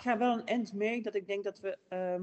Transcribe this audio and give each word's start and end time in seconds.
ga 0.00 0.18
wel 0.18 0.32
een 0.32 0.46
end 0.46 0.72
mee 0.72 1.02
dat 1.02 1.14
ik 1.14 1.26
denk 1.26 1.44
dat 1.44 1.60
we 1.60 1.78
ehm, 1.88 2.22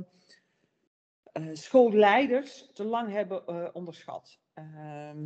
eh, 1.37 1.43
schoolleiders 1.53 2.69
te 2.73 2.83
lang 2.83 3.11
hebben 3.11 3.43
uh, 3.49 3.67
onderschat. 3.73 4.39
Ehm, 4.53 5.23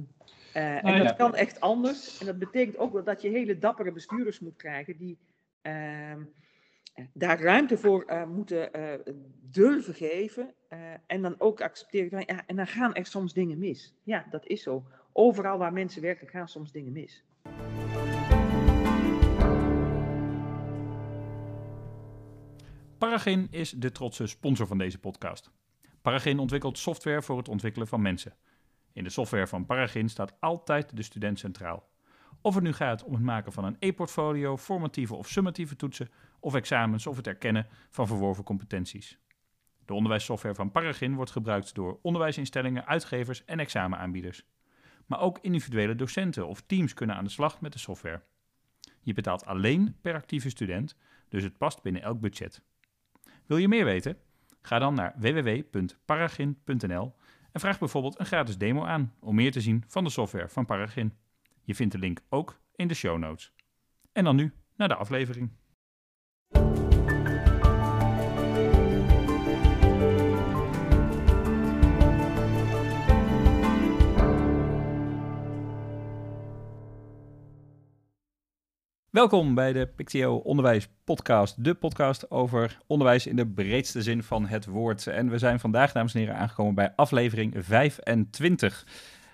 uh, 0.55 0.85
en 0.85 1.03
dat 1.03 1.15
kan 1.15 1.35
echt 1.35 1.59
anders. 1.59 2.19
En 2.19 2.25
dat 2.25 2.39
betekent 2.39 2.77
ook 2.77 2.93
wel 2.93 3.03
dat 3.03 3.21
je 3.21 3.29
hele 3.29 3.57
dappere 3.57 3.91
bestuurders 3.91 4.39
moet 4.39 4.55
krijgen 4.55 4.97
die 4.97 5.17
ehm, 5.61 6.23
daar 7.13 7.41
ruimte 7.41 7.77
voor 7.77 8.27
moeten 8.27 8.69
durven 9.41 9.93
geven. 9.93 10.53
en 11.07 11.21
dan 11.21 11.35
ook 11.37 11.61
accepteren. 11.61 12.09
Van, 12.09 12.23
ja, 12.25 12.43
en 12.45 12.55
dan 12.55 12.67
gaan 12.67 12.93
er 12.93 13.05
soms 13.05 13.33
dingen 13.33 13.59
mis. 13.59 13.95
Ja, 14.03 14.25
dat 14.29 14.45
is 14.45 14.63
zo. 14.63 14.83
Overal 15.13 15.57
waar 15.57 15.73
mensen 15.73 16.01
werken 16.01 16.27
gaan 16.27 16.47
soms 16.47 16.71
dingen 16.71 16.91
mis. 16.91 17.23
Paragin 23.01 23.47
is 23.51 23.71
de 23.71 23.91
trotse 23.91 24.27
sponsor 24.27 24.67
van 24.67 24.77
deze 24.77 24.97
podcast. 24.97 25.51
Paragin 26.01 26.39
ontwikkelt 26.39 26.77
software 26.77 27.21
voor 27.21 27.37
het 27.37 27.49
ontwikkelen 27.49 27.87
van 27.87 28.01
mensen. 28.01 28.35
In 28.93 29.03
de 29.03 29.09
software 29.09 29.47
van 29.47 29.65
Paragin 29.65 30.09
staat 30.09 30.33
altijd 30.39 30.95
de 30.95 31.03
student 31.03 31.39
centraal. 31.39 31.89
Of 32.41 32.55
het 32.55 32.63
nu 32.63 32.73
gaat 32.73 33.03
om 33.03 33.13
het 33.13 33.23
maken 33.23 33.51
van 33.51 33.63
een 33.63 33.75
e-portfolio, 33.79 34.57
formatieve 34.57 35.15
of 35.15 35.27
summatieve 35.27 35.75
toetsen, 35.75 36.09
of 36.39 36.55
examens 36.55 37.07
of 37.07 37.17
het 37.17 37.27
erkennen 37.27 37.67
van 37.89 38.07
verworven 38.07 38.43
competenties. 38.43 39.17
De 39.85 39.93
onderwijssoftware 39.93 40.55
van 40.55 40.71
Paragin 40.71 41.15
wordt 41.15 41.31
gebruikt 41.31 41.75
door 41.75 41.99
onderwijsinstellingen, 42.01 42.85
uitgevers 42.85 43.45
en 43.45 43.59
examenaanbieders. 43.59 44.45
Maar 45.05 45.19
ook 45.19 45.39
individuele 45.41 45.95
docenten 45.95 46.47
of 46.47 46.61
teams 46.61 46.93
kunnen 46.93 47.15
aan 47.15 47.23
de 47.23 47.29
slag 47.29 47.61
met 47.61 47.73
de 47.73 47.79
software. 47.79 48.21
Je 49.01 49.13
betaalt 49.13 49.45
alleen 49.45 49.97
per 50.01 50.13
actieve 50.15 50.49
student, 50.49 50.95
dus 51.29 51.43
het 51.43 51.57
past 51.57 51.81
binnen 51.81 52.01
elk 52.01 52.19
budget. 52.19 52.61
Wil 53.51 53.59
je 53.59 53.67
meer 53.67 53.85
weten? 53.85 54.17
Ga 54.61 54.79
dan 54.79 54.93
naar 54.93 55.13
www.paragin.nl 55.17 57.15
en 57.51 57.59
vraag 57.59 57.79
bijvoorbeeld 57.79 58.19
een 58.19 58.25
gratis 58.25 58.57
demo 58.57 58.85
aan 58.85 59.13
om 59.19 59.35
meer 59.35 59.51
te 59.51 59.61
zien 59.61 59.83
van 59.87 60.03
de 60.03 60.09
software 60.09 60.49
van 60.49 60.65
Paragin. 60.65 61.13
Je 61.63 61.75
vindt 61.75 61.93
de 61.93 61.99
link 61.99 62.21
ook 62.29 62.59
in 62.75 62.87
de 62.87 62.93
show 62.93 63.17
notes. 63.17 63.53
En 64.11 64.23
dan 64.23 64.35
nu 64.35 64.53
naar 64.75 64.87
de 64.87 64.95
aflevering. 64.95 65.51
Welkom 79.11 79.55
bij 79.55 79.73
de 79.73 79.87
Pictio 79.87 80.35
Onderwijs 80.35 80.87
Podcast, 81.03 81.63
de 81.63 81.73
podcast 81.73 82.31
over 82.31 82.77
onderwijs 82.87 83.27
in 83.27 83.35
de 83.35 83.47
breedste 83.47 84.01
zin 84.01 84.23
van 84.23 84.45
het 84.47 84.65
woord. 84.65 85.07
En 85.07 85.29
we 85.29 85.37
zijn 85.37 85.59
vandaag, 85.59 85.91
dames 85.91 86.13
en 86.13 86.19
heren, 86.19 86.35
aangekomen 86.35 86.75
bij 86.75 86.93
aflevering 86.95 87.53
25. 87.57 88.85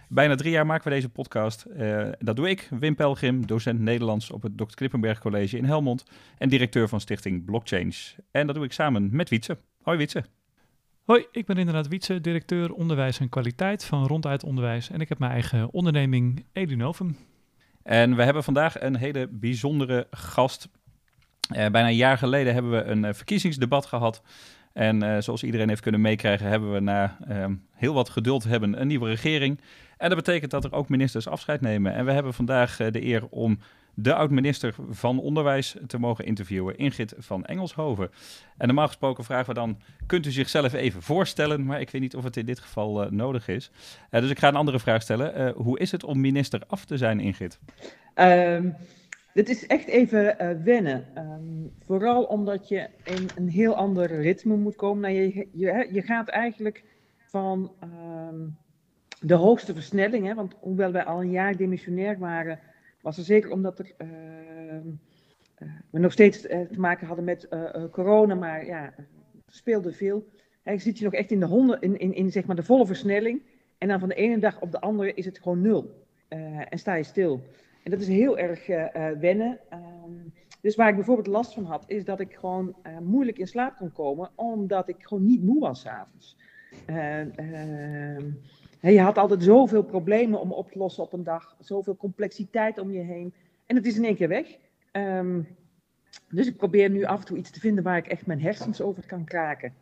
Bijna 0.10 0.36
drie 0.36 0.52
jaar 0.52 0.66
maken 0.66 0.84
we 0.84 0.90
deze 0.90 1.10
podcast. 1.10 1.66
Uh, 1.78 2.08
dat 2.20 2.36
doe 2.36 2.50
ik, 2.50 2.70
Wim 2.80 2.96
Pelgrim, 2.96 3.46
docent 3.46 3.80
Nederlands 3.80 4.32
op 4.32 4.42
het 4.42 4.58
Dr. 4.58 4.74
Klippenberg 4.76 5.20
College 5.20 5.58
in 5.58 5.66
Helmond 5.66 6.04
en 6.38 6.50
directeur 6.50 6.88
van 6.88 7.02
stichting 7.02 7.46
Blockchange. 7.46 8.16
En 8.32 8.46
dat 8.46 8.56
doe 8.56 8.66
ik 8.66 8.74
samen 8.74 9.10
met 9.12 9.30
Wietse. 9.30 9.58
Hoi 9.82 9.98
Wietse. 9.98 10.24
Hoi, 11.04 11.26
ik 11.32 11.46
ben 11.46 11.58
inderdaad 11.58 11.88
Wietse, 11.88 12.22
directeur 12.22 12.74
onderwijs 12.74 13.20
en 13.20 13.30
kwaliteit 13.30 13.86
van 13.86 14.08
Ronduit 14.08 14.44
Onderwijs. 14.44 14.90
En 14.90 15.02
ik 15.02 15.10
heb 15.10 15.20
mijn 15.20 15.32
eigen 15.32 15.74
onderneming 15.74 16.46
Edunovum. 16.54 17.18
En 17.88 18.16
we 18.16 18.24
hebben 18.24 18.44
vandaag 18.44 18.82
een 18.82 18.96
hele 18.96 19.28
bijzondere 19.32 20.08
gast. 20.12 20.68
Uh, 21.52 21.56
bijna 21.56 21.88
een 21.88 21.96
jaar 21.96 22.18
geleden 22.18 22.54
hebben 22.54 22.72
we 22.72 22.84
een 22.84 23.04
uh, 23.04 23.14
verkiezingsdebat 23.14 23.86
gehad. 23.86 24.22
En 24.74 25.04
uh, 25.04 25.18
zoals 25.20 25.44
iedereen 25.44 25.70
heeft 25.70 25.82
kunnen 25.82 26.02
meekrijgen, 26.02 26.48
hebben 26.48 26.74
we 26.74 26.80
na 26.80 27.18
ehm, 27.28 27.56
heel 27.74 27.94
wat 27.94 28.10
geduld 28.10 28.44
hebben 28.44 28.82
een 28.82 28.88
nieuwe 28.88 29.10
regering. 29.10 29.62
En 29.98 30.10
dat 30.10 30.18
betekent 30.18 30.52
dat 30.52 30.64
er 30.64 30.74
ook 30.74 30.90
ministers 30.90 31.28
afscheid 31.28 31.62
nemen. 31.62 31.94
En 31.94 32.06
we 32.06 32.12
hebben 32.12 32.34
vandaag 32.34 32.78
de 32.78 33.06
eer 33.06 33.28
om 33.30 33.60
de 34.00 34.14
oud-minister 34.14 34.76
van 34.90 35.20
Onderwijs 35.20 35.76
te 35.88 36.00
mogen 36.00 36.26
interviewen, 36.26 36.78
Ingrid 36.78 37.14
van 37.18 37.46
Engelshoven. 37.46 38.10
En 38.58 38.68
normaal 38.68 38.88
gesproken 38.88 39.24
vragen 39.24 39.48
we 39.48 39.54
dan, 39.54 39.78
kunt 40.06 40.26
u 40.26 40.32
zichzelf 40.32 40.74
even 40.74 41.02
voorstellen? 41.02 41.66
Maar 41.66 41.82
ik 41.82 41.90
weet 41.90 42.02
niet 42.02 42.16
of 42.16 42.24
het 42.24 42.38
in 42.38 42.46
dit 42.46 42.60
geval 42.60 43.04
uh, 43.04 43.12
nodig 43.12 43.48
is. 43.48 43.72
Uh, 44.12 44.22
dus 44.22 44.30
ik 44.30 44.40
ga 44.40 44.48
een 44.48 44.56
andere 44.56 44.80
vraag 44.80 45.02
stellen. 45.02 45.42
Uh, 45.42 45.52
hoe 45.56 45.80
is 45.80 45.92
het 45.92 46.04
om 46.04 46.22
minister 46.22 46.62
af 46.68 46.86
te 46.86 46.98
zijn, 46.98 47.20
Ingrid? 47.20 47.60
Um, 48.16 48.76
dit 49.34 49.50
is 49.50 49.68
echt 49.68 49.88
even 49.88 50.36
wennen. 50.64 51.06
Um, 51.18 51.72
vooral 51.86 52.24
omdat 52.24 52.68
je 52.68 52.90
in 53.04 53.30
een 53.36 53.50
heel 53.50 53.76
ander 53.76 54.22
ritme 54.22 54.56
moet 54.56 54.76
komen. 54.76 55.02
Nou, 55.02 55.14
je, 55.14 55.48
je, 55.52 55.90
je 55.92 56.02
gaat 56.02 56.28
eigenlijk 56.28 56.84
van 57.18 57.72
um, 57.84 58.58
de 59.20 59.36
hoogste 59.36 59.74
versnelling, 59.74 60.26
hè, 60.26 60.34
want 60.34 60.54
hoewel 60.60 60.92
wij 60.92 61.04
al 61.04 61.22
een 61.22 61.32
jaar 61.32 61.58
demissionair 61.58 62.20
waren 62.20 62.60
was 63.08 63.18
er 63.18 63.24
zeker 63.24 63.52
omdat 63.52 63.80
er, 63.80 63.94
ehm, 63.98 64.88
eh, 65.56 65.68
we 65.92 66.00
nog 66.00 66.12
steeds 66.12 66.48
eh, 66.48 66.62
te 66.62 66.80
maken 66.80 67.08
hadden 67.08 67.26
met 67.26 67.48
eh, 67.48 67.84
corona, 67.92 68.36
maar 68.36 68.66
ja, 68.66 68.94
speelde 69.48 69.94
veel. 69.94 70.28
je 70.64 70.78
ziet 70.78 70.98
je 70.98 71.04
nog 71.04 71.14
echt 71.14 71.32
in 71.32 71.40
de, 71.40 71.46
honden, 71.46 71.82
in, 71.82 72.00
in, 72.00 72.14
in 72.14 72.32
zeg 72.32 72.46
maar 72.46 72.56
de 72.56 72.64
volle 72.64 72.86
versnelling. 72.86 73.42
En 73.78 73.88
dan 73.88 74.00
van 74.00 74.10
de 74.10 74.16
ene 74.16 74.40
dag 74.40 74.62
op 74.62 74.72
de 74.72 74.82
andere 74.82 75.14
is 75.14 75.26
het 75.26 75.40
gewoon 75.40 75.62
nul. 75.62 76.06
en 76.70 76.80
sta 76.80 76.96
je 76.96 77.04
stil. 77.04 77.42
En 77.84 77.92
dat 77.92 78.00
is 78.00 78.08
heel 78.08 78.38
erg 78.38 78.68
wennen. 79.20 79.60
Ehm, 79.70 80.12
dus 80.62 80.76
waar 80.76 80.90
ik 80.90 80.96
bijvoorbeeld 80.96 81.28
last 81.28 81.54
van 81.54 81.66
had, 81.66 81.84
is 81.88 82.04
dat 82.04 82.20
ik 82.20 82.34
gewoon 82.34 82.76
moeilijk 83.02 83.38
in 83.38 83.48
slaap 83.48 83.76
kon 83.76 83.92
komen, 83.92 84.30
omdat 84.36 84.90
ik 84.90 84.96
gewoon 85.00 85.26
niet 85.26 85.44
moe 85.44 85.60
was 85.60 85.82
s'avonds. 85.82 86.38
Uh, 86.90 87.22
je 88.82 89.02
had 89.02 89.18
altijd 89.18 89.44
zoveel 89.44 89.84
problemen 89.84 90.40
om 90.40 90.52
op 90.52 90.72
te 90.72 90.78
lossen 90.78 91.04
op 91.04 91.14
een 91.14 91.24
dag, 91.24 91.56
zoveel 91.60 91.96
complexiteit 91.96 92.80
om 92.80 92.92
je 92.92 93.00
heen. 93.00 93.34
En 93.66 93.76
het 93.76 93.86
is 93.86 93.98
in 93.98 94.06
één 94.06 94.16
keer 94.16 94.28
weg. 94.28 94.58
Um, 94.92 95.48
dus 96.30 96.48
ik 96.48 96.58
probeer 96.58 96.90
nu 96.90 97.04
af 97.04 97.20
en 97.20 97.26
toe 97.26 97.38
iets 97.38 97.52
te 97.52 97.60
vinden 97.60 97.84
waar 97.84 97.98
ik 97.98 98.08
echt 98.08 98.26
mijn 98.26 98.42
hersens 98.42 98.82
over 98.82 99.06
kan 99.06 99.24
kraken. 99.24 99.74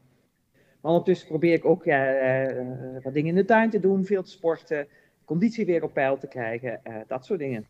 Maar 0.81 0.91
ondertussen 0.91 1.27
probeer 1.27 1.53
ik 1.53 1.65
ook 1.65 1.83
ja, 1.83 2.11
uh, 2.51 3.03
wat 3.03 3.13
dingen 3.13 3.29
in 3.29 3.35
de 3.35 3.45
tuin 3.45 3.69
te 3.69 3.79
doen, 3.79 4.05
veel 4.05 4.23
te 4.23 4.29
sporten, 4.29 4.87
conditie 5.25 5.65
weer 5.65 5.83
op 5.83 5.93
peil 5.93 6.17
te 6.17 6.27
krijgen, 6.27 6.79
uh, 6.87 6.95
dat 7.07 7.25
soort 7.25 7.39
dingen. 7.39 7.67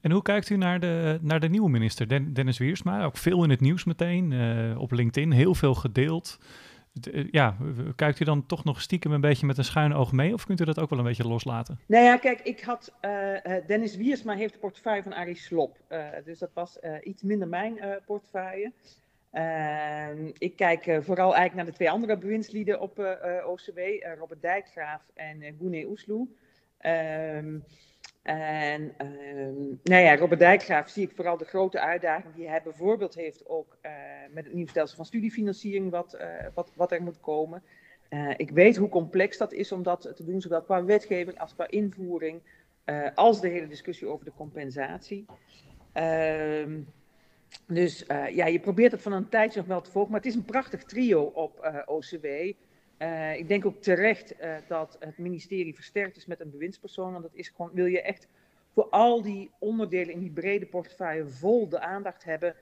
En 0.00 0.10
hoe 0.10 0.22
kijkt 0.22 0.50
u 0.50 0.56
naar 0.56 0.80
de, 0.80 1.18
naar 1.22 1.40
de 1.40 1.48
nieuwe 1.48 1.70
minister, 1.70 2.34
Dennis 2.34 2.58
Wiersma? 2.58 3.04
Ook 3.04 3.16
veel 3.16 3.44
in 3.44 3.50
het 3.50 3.60
nieuws 3.60 3.84
meteen, 3.84 4.30
uh, 4.30 4.80
op 4.80 4.92
LinkedIn, 4.92 5.32
heel 5.32 5.54
veel 5.54 5.74
gedeeld. 5.74 6.38
Eh, 7.12 7.28
ja, 7.30 7.56
kijkt 7.96 8.20
u 8.20 8.24
dan 8.24 8.46
toch 8.46 8.64
nog 8.64 8.80
stiekem 8.80 9.12
een 9.12 9.20
beetje 9.20 9.46
met 9.46 9.58
een 9.58 9.64
schuin 9.64 9.94
oog 9.94 10.12
mee? 10.12 10.32
Of 10.32 10.46
kunt 10.46 10.60
u 10.60 10.64
dat 10.64 10.80
ook 10.80 10.90
wel 10.90 10.98
een 10.98 11.04
beetje 11.04 11.28
loslaten? 11.28 11.78
Nou 11.86 12.04
ja, 12.04 12.16
kijk, 12.16 12.40
ik 12.40 12.60
had... 12.60 12.92
Uh, 13.02 13.56
Dennis 13.66 13.96
Wiersma 13.96 14.34
heeft 14.34 14.52
de 14.52 14.58
portefeuille 14.58 15.02
van 15.02 15.12
Arie 15.12 15.36
Slop. 15.36 15.78
Dus 16.24 16.38
dat 16.38 16.50
was 16.54 16.78
iets 17.02 17.22
minder 17.22 17.48
mijn 17.48 17.78
portefeuille. 18.06 18.72
Ehm, 19.30 20.30
ik 20.38 20.56
kijk 20.56 20.82
vooral 20.82 21.34
eigenlijk 21.34 21.54
naar 21.54 21.64
de 21.64 21.72
twee 21.72 21.90
andere 21.90 22.18
bewindslieden 22.18 22.80
op 22.80 22.98
OCW. 23.46 23.78
Robert 24.18 24.42
Dijkgraaf 24.42 25.02
en 25.14 25.42
Gune 25.58 25.86
Oesloe. 25.86 26.28
En 28.26 28.94
uh, 29.02 29.72
nou 29.82 30.02
ja, 30.02 30.16
Robert 30.16 30.40
Dijkgraaf 30.40 30.88
zie 30.88 31.02
ik 31.02 31.14
vooral 31.14 31.36
de 31.36 31.44
grote 31.44 31.80
uitdaging 31.80 32.34
die 32.34 32.48
hij 32.48 32.62
bijvoorbeeld 32.62 33.14
heeft 33.14 33.48
ook 33.48 33.76
uh, 33.82 33.92
met 34.30 34.44
het 34.44 34.54
nieuwe 34.54 34.70
stelsel 34.70 34.96
van 34.96 35.06
studiefinanciering 35.06 35.90
wat, 35.90 36.16
uh, 36.20 36.26
wat, 36.54 36.72
wat 36.74 36.92
er 36.92 37.02
moet 37.02 37.20
komen. 37.20 37.62
Eh, 38.08 38.30
ik 38.36 38.50
weet 38.50 38.76
hoe 38.76 38.88
complex 38.88 39.38
dat 39.38 39.52
is 39.52 39.72
om 39.72 39.82
dat 39.82 40.12
te 40.16 40.24
doen, 40.24 40.40
zowel 40.40 40.62
qua 40.62 40.84
wetgeving 40.84 41.38
als 41.38 41.54
qua 41.54 41.68
invoering, 41.68 42.40
als 43.14 43.40
de 43.40 43.48
hele 43.48 43.68
discussie 43.68 44.08
over 44.08 44.24
de 44.24 44.32
compensatie. 44.36 45.24
Ehm, 45.92 46.80
dus 47.66 48.04
ja, 48.30 48.46
je 48.46 48.60
probeert 48.60 48.92
het 48.92 49.02
van 49.02 49.12
een 49.12 49.28
tijdje 49.28 49.58
nog 49.58 49.68
wel 49.68 49.80
te 49.80 49.90
volgen, 49.90 50.10
maar 50.10 50.20
het 50.20 50.28
is 50.30 50.36
een 50.36 50.44
prachtig 50.44 50.84
trio 50.84 51.22
op 51.22 51.82
OCW. 51.86 52.26
Uh, 52.98 53.36
ik 53.36 53.48
denk 53.48 53.66
ook 53.66 53.82
terecht 53.82 54.40
uh, 54.40 54.56
dat 54.68 54.96
het 55.00 55.18
ministerie 55.18 55.74
versterkt 55.74 56.16
is 56.16 56.26
met 56.26 56.40
een 56.40 56.50
bewindspersoon. 56.50 57.12
Want 57.12 57.24
dat 57.24 57.34
is 57.34 57.48
gewoon, 57.48 57.70
wil 57.72 57.86
je 57.86 58.02
echt 58.02 58.28
voor 58.72 58.88
al 58.88 59.22
die 59.22 59.50
onderdelen 59.58 60.14
in 60.14 60.20
die 60.20 60.30
brede 60.30 60.66
portefeuille 60.66 61.26
vol 61.26 61.68
de 61.68 61.80
aandacht 61.80 62.24
hebben. 62.24 62.54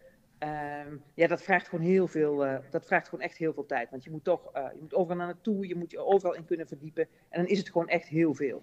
Uh, 0.43 0.81
ja, 1.15 1.27
dat 1.27 1.43
vraagt 1.43 1.69
gewoon 1.69 1.85
heel 1.85 2.07
veel, 2.07 2.47
uh, 2.47 2.57
dat 2.71 2.87
vraagt 2.87 3.09
gewoon 3.09 3.25
echt 3.25 3.37
heel 3.37 3.53
veel 3.53 3.67
tijd. 3.67 3.91
Want 3.91 4.05
je 4.05 4.11
moet 4.11 4.25
toch, 4.25 4.51
je 4.53 4.81
moet 4.81 4.95
overal 4.95 5.17
naar 5.17 5.27
naartoe, 5.27 5.67
je 5.67 5.75
moet 5.75 5.91
je 5.91 5.99
overal 5.99 6.35
in 6.35 6.45
kunnen 6.45 6.67
verdiepen. 6.67 7.09
En 7.29 7.41
dan 7.41 7.51
is 7.51 7.59
het 7.59 7.71
gewoon 7.71 7.89
echt 7.89 8.09
heel 8.09 8.35
veel. 8.35 8.63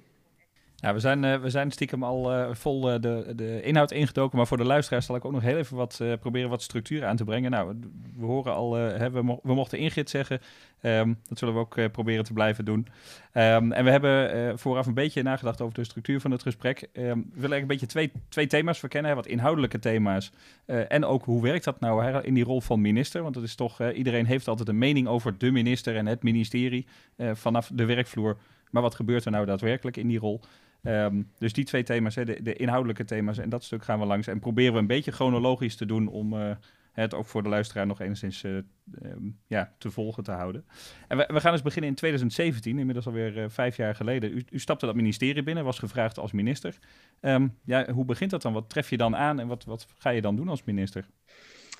We 0.81 1.00
zijn, 1.00 1.24
uh, 1.24 1.42
we 1.42 1.50
zijn 1.50 1.72
stiekem 1.72 2.04
al 2.04 2.33
uh, 2.33 2.54
vol 2.54 2.94
uh, 2.94 3.00
de, 3.00 3.33
de 3.36 3.62
inhoud 3.62 3.92
ingedoken, 3.92 4.38
maar 4.38 4.48
voor 4.48 4.57
de 4.57 4.66
luisteraars 4.66 5.06
zal 5.06 5.16
ik 5.16 5.25
ook 5.25 5.31
nog 5.31 5.42
heel 5.42 5.57
even 5.57 5.78
wat 5.78 6.01
proberen 6.19 6.50
wat 6.50 6.62
structuur 6.62 7.06
aan 7.06 7.16
te 7.16 7.24
brengen. 7.24 7.51
Nou, 7.51 7.80
we 8.18 8.25
horen 8.25 8.54
al, 8.54 8.74
hè, 8.74 9.12
we, 9.12 9.38
we, 9.44 9.54
mochten 9.54 9.78
Ingrid 9.78 10.10
zeggen, 10.10 10.42
um, 10.81 11.19
dat 11.28 11.38
zullen 11.38 11.54
we 11.54 11.60
ook 11.60 11.92
proberen 11.92 12.24
te 12.24 12.33
blijven 12.33 12.66
doen. 12.66 12.88
Um, 13.33 13.72
en 13.72 13.83
we 13.83 13.92
hebben 13.92 14.60
vooraf 14.60 14.86
een 14.86 14.94
beetje 14.94 15.24
nagedacht 15.24 15.62
over 15.62 15.74
de 15.74 15.83
structuur 15.83 16.19
van 16.19 16.31
het 16.31 16.42
gesprek. 16.42 16.81
Um, 16.81 16.92
we 16.94 17.04
willen 17.04 17.24
eigenlijk 17.33 17.62
een 17.62 17.68
beetje 17.68 17.86
twee, 17.86 18.12
twee 18.30 18.48
thema's 18.48 18.80
verkennen, 18.80 19.10
hè, 19.10 19.16
wat 19.16 19.28
inhoudelijke 19.28 19.80
thema's. 19.80 20.31
en 20.66 21.06
ook 21.06 21.25
hoe 21.25 21.42
werkt 21.42 21.63
dat 21.63 21.80
nou 21.80 22.04
hè, 22.04 22.24
in 22.24 22.33
die 22.33 22.44
rol 22.44 22.62
van 22.62 22.81
minister? 22.81 23.24
Want 23.24 23.36
het 23.36 23.44
is 23.44 23.56
toch, 23.56 23.92
iedereen 23.92 24.25
heeft 24.25 24.48
altijd 24.48 24.69
een 24.69 24.78
mening 24.78 25.07
over 25.07 25.38
de 25.38 25.51
minister 25.51 25.95
en 25.95 26.06
het 26.06 26.24
ministerie 26.24 26.88
vanaf 27.18 27.72
de 27.74 27.86
werkvloer. 27.86 28.38
Maar 28.72 28.81
wat 28.81 28.95
gebeurt 28.95 29.25
er 29.25 29.31
nou 29.31 29.45
daadwerkelijk 29.45 29.98
in 29.98 30.07
die 30.07 30.19
rol? 30.19 30.42
Um, 30.83 31.31
dus 31.38 31.54
die 31.54 31.66
twee 31.66 31.83
thema's, 31.83 32.16
hè, 32.16 32.25
de, 32.25 32.42
de, 32.42 32.54
inhoudelijke 32.54 33.06
thema's 33.06 33.38
en 33.38 33.50
dat 33.50 33.63
stuk 33.63 33.83
gaan 33.83 34.00
we 34.00 34.06
langs. 34.06 34.28
En 34.28 34.39
proberen 34.39 34.74
we 34.74 34.80
een 34.80 34.88
beetje 34.88 35.12
chronologisch 35.12 35.75
te 35.75 35.86
doen 35.86 36.07
om 36.07 36.33
uh, 36.33 36.51
het 36.92 37.13
ook 37.13 37.25
voor 37.25 37.44
de 37.44 37.50
luisteraar 37.50 37.88
nog 37.88 38.01
enigszins 38.01 38.44
uh, 38.44 38.57
um, 39.01 39.39
ja, 39.48 39.74
te 39.78 39.92
volgen 39.92 40.24
te 40.24 40.31
houden. 40.31 40.66
En 41.07 41.18
we, 41.18 41.39
gaan 41.39 41.51
dus 41.51 41.62
beginnen 41.62 41.89
in 41.89 41.95
2017, 41.95 42.80
inmiddels 42.80 43.07
alweer 43.07 43.38
uh, 43.38 43.45
vijf 43.48 43.78
jaar 43.78 43.95
geleden. 43.95 44.31
U, 44.31 44.44
u, 44.50 44.60
stapte 44.60 44.86
dat 44.86 44.95
ministerie 44.95 45.44
binnen, 45.44 45.63
was 45.63 45.80
gevraagd 45.80 46.19
als 46.19 46.31
minister. 46.31 46.78
Um, 47.22 47.57
ja, 47.66 47.92
hoe 47.92 48.06
begint 48.06 48.31
dat 48.31 48.42
dan? 48.42 48.54
Wat 48.54 48.69
tref 48.69 48.89
je 48.89 48.98
dan 48.98 49.16
aan 49.16 49.39
en 49.39 49.48
wat, 49.48 49.63
wat 49.63 49.88
ga 49.98 50.10
je 50.10 50.22
dan 50.22 50.36
doen 50.36 50.50
als 50.50 50.63
minister? 50.63 51.10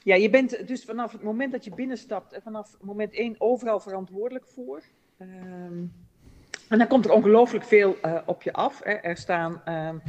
Ja, 0.04 0.16
je 0.16 0.30
bent 0.30 0.68
dus 0.68 0.84
vanaf 0.84 1.12
het 1.12 1.24
moment 1.24 1.52
dat 1.52 1.64
je 1.64 1.76
binnenstapt, 1.76 2.40
vanaf 2.44 2.78
moment 2.82 3.14
één 3.14 3.36
overal 3.38 3.80
verantwoordelijk 3.80 4.48
voor. 4.48 4.84
En 6.72 6.78
dan 6.78 6.88
komt 6.88 7.06
er 7.06 7.12
ongelooflijk 7.12 7.66
veel 7.66 7.98
uh, 8.06 8.22
op 8.26 8.44
je 8.44 8.54
af. 8.54 8.84
Hè. 8.84 8.92
Er 8.92 9.18
staan 9.18 9.62
um, 9.66 10.02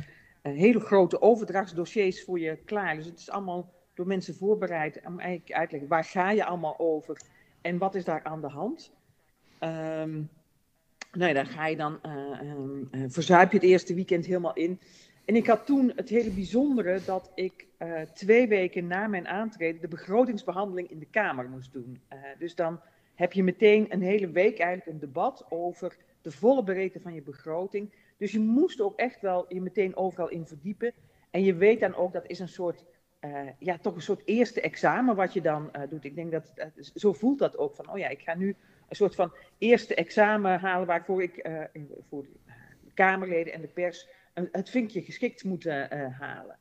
hele 0.42 0.80
grote 0.80 1.22
overdrachtsdossiers 1.22 2.24
voor 2.24 2.38
je 2.38 2.56
klaar. 2.64 2.96
Dus 2.96 3.06
het 3.06 3.18
is 3.18 3.30
allemaal 3.30 3.72
door 3.94 4.06
mensen 4.06 4.34
voorbereid 4.34 5.00
om 5.06 5.20
eigenlijk 5.20 5.52
uit 5.52 5.68
te 5.68 5.72
leggen 5.72 5.90
waar 5.90 6.04
ga 6.04 6.30
je 6.30 6.44
allemaal 6.44 6.78
over 6.78 7.20
en 7.60 7.78
wat 7.78 7.94
is 7.94 8.04
daar 8.04 8.22
aan 8.22 8.40
de 8.40 8.48
hand. 8.48 8.92
Um, 9.60 10.28
ja, 11.12 11.32
dan 11.32 11.46
ga 11.46 11.66
je 11.66 11.76
dan, 11.76 11.98
uh, 12.06 12.40
um, 12.40 12.88
verzuip 13.10 13.50
je 13.50 13.56
het 13.56 13.66
eerste 13.66 13.94
weekend 13.94 14.26
helemaal 14.26 14.54
in. 14.54 14.80
En 15.24 15.36
ik 15.36 15.46
had 15.46 15.66
toen 15.66 15.92
het 15.96 16.08
hele 16.08 16.30
bijzondere 16.30 17.00
dat 17.04 17.30
ik 17.34 17.66
twee 18.14 18.48
weken 18.48 18.86
na 18.86 19.06
mijn 19.06 19.28
aantreden 19.28 19.80
de 19.80 19.88
begrotingsbehandeling 19.88 20.90
in 20.90 20.98
de 20.98 21.06
Kamer 21.10 21.48
moest 21.48 21.72
doen. 21.72 22.00
Dus 22.38 22.54
dan 22.54 22.80
heb 23.14 23.32
je 23.32 23.42
meteen 23.42 23.86
een 23.88 24.02
hele 24.02 24.30
week 24.30 24.58
eigenlijk 24.58 24.86
een 24.86 25.08
debat 25.08 25.46
over 25.48 25.96
de 26.22 26.30
volle 26.30 26.64
breedte 26.64 27.00
van 27.00 27.14
je 27.14 27.22
begroting. 27.22 27.92
Dus 28.16 28.32
je 28.32 28.40
moest 28.40 28.80
ook 28.80 28.98
echt 28.98 29.20
wel 29.20 29.44
je 29.48 29.60
meteen 29.60 29.96
overal 29.96 30.28
in 30.28 30.46
verdiepen. 30.46 30.92
En 31.30 31.44
je 31.44 31.54
weet 31.54 31.80
dan 31.80 31.94
ook, 31.94 32.12
dat 32.12 32.26
is 32.26 32.38
een 32.38 32.48
soort, 32.48 32.84
uh, 33.20 33.48
ja, 33.58 33.78
toch 33.78 33.94
een 33.94 34.02
soort 34.02 34.22
eerste 34.24 34.60
examen 34.60 35.16
wat 35.16 35.32
je 35.32 35.40
dan 35.40 35.70
uh, 35.76 35.82
doet. 35.88 36.04
Ik 36.04 36.14
denk 36.14 36.30
dat, 36.30 36.52
zo 36.94 37.12
voelt 37.12 37.38
dat 37.38 37.58
ook, 37.58 37.74
van 37.74 37.90
oh 37.90 37.98
ja, 37.98 38.08
ik 38.08 38.20
ga 38.20 38.34
nu 38.34 38.56
een 38.88 38.96
soort 38.96 39.14
van 39.14 39.32
eerste 39.58 39.94
examen 39.94 40.60
halen 40.60 40.86
waarvoor 40.86 41.22
ik 41.22 41.48
voor 42.08 42.22
de 42.84 42.92
Kamerleden 42.94 43.52
en 43.52 43.60
de 43.60 43.68
pers 43.68 44.08
een, 44.34 44.48
het 44.52 44.70
vinkje 44.70 45.02
geschikt 45.02 45.44
moet 45.44 45.64
halen. 46.18 46.58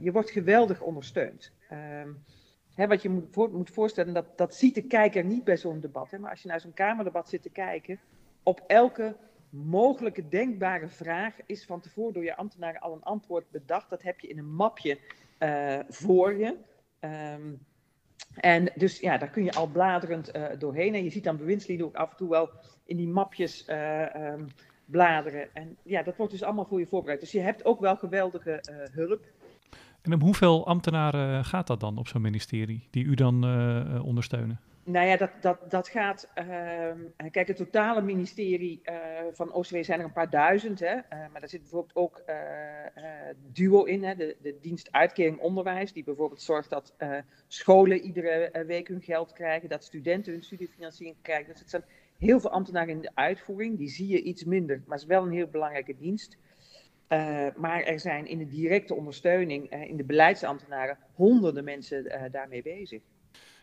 je 0.00 0.12
wordt 0.12 0.30
geweldig 0.30 0.80
ondersteund. 0.80 1.52
Ehm, 1.68 2.10
Hè, 2.80 2.86
wat 2.86 3.02
je 3.02 3.08
moet, 3.08 3.36
moet 3.52 3.70
voorstellen, 3.70 4.14
dat, 4.14 4.38
dat 4.38 4.54
ziet 4.54 4.74
de 4.74 4.82
kijker 4.82 5.24
niet 5.24 5.44
bij 5.44 5.56
zo'n 5.56 5.80
debat. 5.80 6.10
Hè, 6.10 6.18
maar 6.18 6.30
als 6.30 6.42
je 6.42 6.48
naar 6.48 6.60
zo'n 6.60 6.74
Kamerdebat 6.74 7.28
zit 7.28 7.42
te 7.42 7.50
kijken, 7.50 8.00
op 8.50 8.64
elke 8.66 9.16
mogelijke 9.50 10.28
denkbare 10.28 10.88
vraag 10.88 11.34
is 11.46 11.64
van 11.64 11.80
tevoren 11.80 12.12
door 12.12 12.24
je 12.24 12.36
ambtenaren 12.36 12.80
al 12.80 12.92
een 12.92 13.02
antwoord 13.02 13.50
bedacht. 13.50 13.90
Dat 13.90 14.02
heb 14.02 14.20
je 14.20 14.28
in 14.28 14.38
een 14.38 14.54
mapje 14.54 14.98
uh, 15.38 15.78
voor 15.88 16.34
je. 16.34 16.56
Um, 17.00 17.66
en 18.34 18.72
dus 18.74 19.00
ja, 19.00 19.18
daar 19.18 19.30
kun 19.30 19.44
je 19.44 19.52
al 19.52 19.66
bladerend 19.66 20.36
uh, 20.36 20.46
doorheen. 20.58 20.94
En 20.94 21.04
je 21.04 21.10
ziet 21.10 21.24
dan 21.24 21.36
bewindslieden 21.36 21.86
ook 21.86 21.94
af 21.94 22.10
en 22.10 22.16
toe 22.16 22.28
wel 22.28 22.50
in 22.84 22.96
die 22.96 23.08
mapjes 23.08 23.68
uh, 23.68 24.32
um, 24.32 24.46
bladeren. 24.84 25.54
En 25.54 25.76
ja, 25.82 26.02
dat 26.02 26.16
wordt 26.16 26.32
dus 26.32 26.42
allemaal 26.42 26.66
voor 26.66 26.78
je 26.78 26.86
voorbereid. 26.86 27.20
Dus 27.20 27.32
je 27.32 27.40
hebt 27.40 27.64
ook 27.64 27.80
wel 27.80 27.96
geweldige 27.96 28.62
hulp. 28.92 29.24
En 30.02 30.14
om 30.14 30.20
hoeveel 30.20 30.66
ambtenaren 30.66 31.44
gaat 31.44 31.66
dat 31.66 31.80
dan 31.80 31.98
op 31.98 32.08
zo'n 32.08 32.22
ministerie, 32.22 32.88
die 32.90 33.04
u 33.04 33.14
dan 33.14 33.44
ondersteunen? 34.02 34.60
Nou 34.84 35.06
ja, 35.06 35.16
dat, 35.16 35.30
dat, 35.40 35.70
dat 35.70 35.88
gaat. 35.88 36.28
Uh, 36.34 36.92
kijk, 37.30 37.48
het 37.48 37.56
totale 37.56 38.02
ministerie 38.02 38.80
uh, 38.84 38.94
van 39.32 39.52
OCW 39.52 39.82
zijn 39.82 39.98
er 39.98 40.04
een 40.04 40.12
paar 40.12 40.30
duizend. 40.30 40.80
Hè, 40.80 40.94
uh, 40.94 41.02
maar 41.08 41.40
daar 41.40 41.48
zit 41.48 41.60
bijvoorbeeld 41.60 41.96
ook 41.96 42.22
Duo 43.52 43.84
in, 43.84 44.04
hè, 44.04 44.14
de, 44.14 44.36
de 44.42 44.58
dienst 44.60 44.92
uitkering 44.92 45.38
onderwijs, 45.38 45.92
die 45.92 46.04
bijvoorbeeld 46.04 46.42
zorgt 46.42 46.70
dat 46.70 46.94
scholen 47.46 48.00
iedere 48.00 48.64
week 48.66 48.88
hun 48.88 49.02
geld 49.02 49.32
krijgen, 49.32 49.68
dat 49.68 49.84
studenten 49.84 50.32
hun 50.32 50.42
studiefinanciering 50.42 51.16
krijgen. 51.22 51.50
Dus 51.50 51.60
het 51.60 51.70
zijn 51.70 51.84
heel 52.18 52.40
veel 52.40 52.50
ambtenaren 52.50 52.94
in 52.94 53.00
de 53.00 53.10
uitvoering, 53.14 53.78
die 53.78 53.88
zie 53.88 54.08
je 54.08 54.22
iets 54.22 54.44
minder, 54.44 54.76
maar 54.76 54.98
het 54.98 55.08
is 55.08 55.14
wel 55.14 55.22
een 55.22 55.32
heel 55.32 55.48
belangrijke 55.48 55.96
dienst. 55.96 56.36
maar 57.56 57.82
er 57.82 58.00
zijn 58.00 58.26
in 58.26 58.38
de 58.38 58.46
directe 58.46 58.94
ondersteuning, 58.94 59.70
in 59.70 59.96
de 59.96 60.04
beleidsambtenaren, 60.04 60.98
honderden 61.14 61.64
mensen 61.64 62.30
daarmee 62.30 62.62
bezig. 62.62 63.02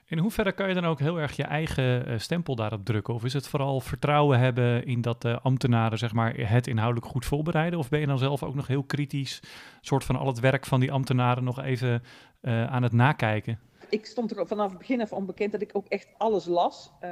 In 0.09 0.17
hoeverre 0.17 0.51
kan 0.51 0.67
je 0.67 0.73
dan 0.73 0.85
ook 0.85 0.99
heel 0.99 1.19
erg 1.19 1.35
je 1.35 1.43
eigen 1.43 2.09
uh, 2.09 2.17
stempel 2.19 2.55
daarop 2.55 2.85
drukken? 2.85 3.13
Of 3.13 3.23
is 3.23 3.33
het 3.33 3.47
vooral 3.47 3.81
vertrouwen 3.81 4.39
hebben 4.39 4.85
in 4.85 5.01
dat 5.01 5.21
de 5.21 5.39
ambtenaren 5.39 5.97
zeg 5.97 6.13
maar, 6.13 6.33
het 6.35 6.67
inhoudelijk 6.67 7.05
goed 7.11 7.25
voorbereiden? 7.25 7.79
Of 7.79 7.89
ben 7.89 7.99
je 7.99 8.07
dan 8.07 8.17
zelf 8.17 8.43
ook 8.43 8.55
nog 8.55 8.67
heel 8.67 8.83
kritisch, 8.83 9.39
soort 9.81 10.03
van 10.03 10.15
al 10.15 10.27
het 10.27 10.39
werk 10.39 10.65
van 10.65 10.79
die 10.79 10.91
ambtenaren 10.91 11.43
nog 11.43 11.63
even 11.63 12.03
uh, 12.41 12.67
aan 12.67 12.83
het 12.83 12.91
nakijken? 12.91 13.59
Ik 13.89 14.05
stond 14.05 14.37
er 14.37 14.47
vanaf 14.47 14.69
het 14.69 14.77
begin 14.77 15.01
af 15.01 15.13
onbekend 15.13 15.51
dat 15.51 15.61
ik 15.61 15.69
ook 15.73 15.87
echt 15.87 16.07
alles 16.17 16.45
las. 16.45 16.91
Uh, 17.03 17.09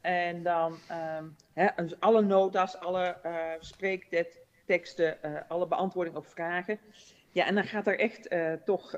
en 0.00 0.42
dan 0.42 0.72
um, 1.18 1.36
hè, 1.52 1.66
dus 1.76 2.00
alle 2.00 2.22
nota's, 2.22 2.78
alle 2.78 3.16
spreekteksten, 3.58 5.16
alle 5.48 5.66
beantwoording 5.66 6.16
op 6.16 6.26
vragen. 6.26 6.78
Ja, 7.30 7.46
en 7.46 7.54
dan 7.54 7.64
gaat 7.64 7.86
er 7.86 7.98
echt 7.98 8.30
toch, 8.64 8.92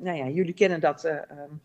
nou 0.00 0.16
ja, 0.16 0.26
jullie 0.26 0.54
kennen 0.54 0.80
dat... 0.80 1.04
Um, 1.04 1.60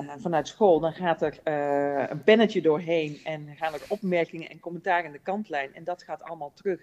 uh, 0.00 0.12
vanuit 0.16 0.48
school, 0.48 0.80
dan 0.80 0.92
gaat 0.92 1.22
er 1.22 1.38
uh, 1.44 2.08
een 2.08 2.22
pennetje 2.22 2.62
doorheen 2.62 3.20
en 3.24 3.56
gaan 3.56 3.74
er 3.74 3.84
opmerkingen 3.88 4.50
en 4.50 4.60
commentaar 4.60 5.04
in 5.04 5.12
de 5.12 5.18
kantlijn. 5.18 5.74
En 5.74 5.84
dat 5.84 6.02
gaat 6.02 6.22
allemaal 6.22 6.52
terug. 6.54 6.80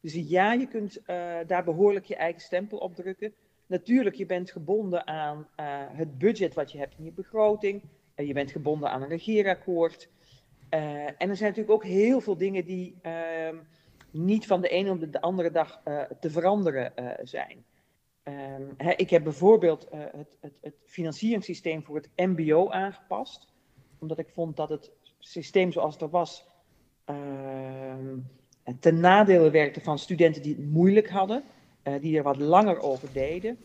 Dus 0.00 0.14
ja, 0.14 0.52
je 0.52 0.68
kunt 0.68 0.98
uh, 0.98 1.36
daar 1.46 1.64
behoorlijk 1.64 2.04
je 2.04 2.16
eigen 2.16 2.40
stempel 2.40 2.78
op 2.78 2.94
drukken. 2.94 3.34
Natuurlijk, 3.66 4.16
je 4.16 4.26
bent 4.26 4.50
gebonden 4.50 5.06
aan 5.06 5.48
het 5.92 6.18
budget 6.18 6.54
wat 6.54 6.72
je 6.72 6.78
hebt 6.78 6.94
in 6.98 7.04
je 7.04 7.12
begroting. 7.12 7.82
je 8.14 8.32
bent 8.32 8.50
gebonden 8.50 8.90
aan 8.90 9.02
een 9.02 9.08
regeerakkoord. 9.08 10.08
en 10.68 11.14
er 11.18 11.36
zijn 11.36 11.50
natuurlijk 11.50 11.70
ook 11.70 11.84
heel 11.84 12.20
veel 12.20 12.36
dingen 12.36 12.64
die 12.64 12.94
ehm, 13.02 13.56
niet 14.10 14.46
van 14.46 14.60
de 14.60 14.68
ene 14.68 14.90
op 14.90 15.12
de 15.12 15.20
andere 15.20 15.50
dag 15.50 15.80
te 16.20 16.30
veranderen 16.30 16.92
zijn. 17.22 17.64
He, 18.76 18.90
ik 18.90 19.10
heb 19.10 19.22
bijvoorbeeld 19.22 19.86
uh, 19.92 20.00
het, 20.00 20.36
het, 20.40 20.52
het, 20.60 20.74
financieringssysteem 20.84 21.82
voor 21.84 21.96
het 21.96 22.10
MBO 22.16 22.70
aangepast, 22.70 23.52
omdat 23.98 24.18
ik 24.18 24.28
vond 24.28 24.56
dat 24.56 24.68
het 24.68 24.90
systeem 25.18 25.72
zoals 25.72 25.92
het 25.92 26.02
er 26.02 26.10
was 26.10 26.46
uh, 27.10 27.16
ten 28.80 29.00
nadele 29.00 29.50
werkte 29.50 29.80
van 29.80 29.98
studenten 29.98 30.42
die 30.42 30.54
het 30.54 30.70
moeilijk 30.70 31.08
hadden, 31.08 31.42
uh, 31.84 32.00
die 32.00 32.16
er 32.16 32.22
wat 32.22 32.36
langer 32.36 32.80
over 32.80 33.12
deden. 33.12 33.58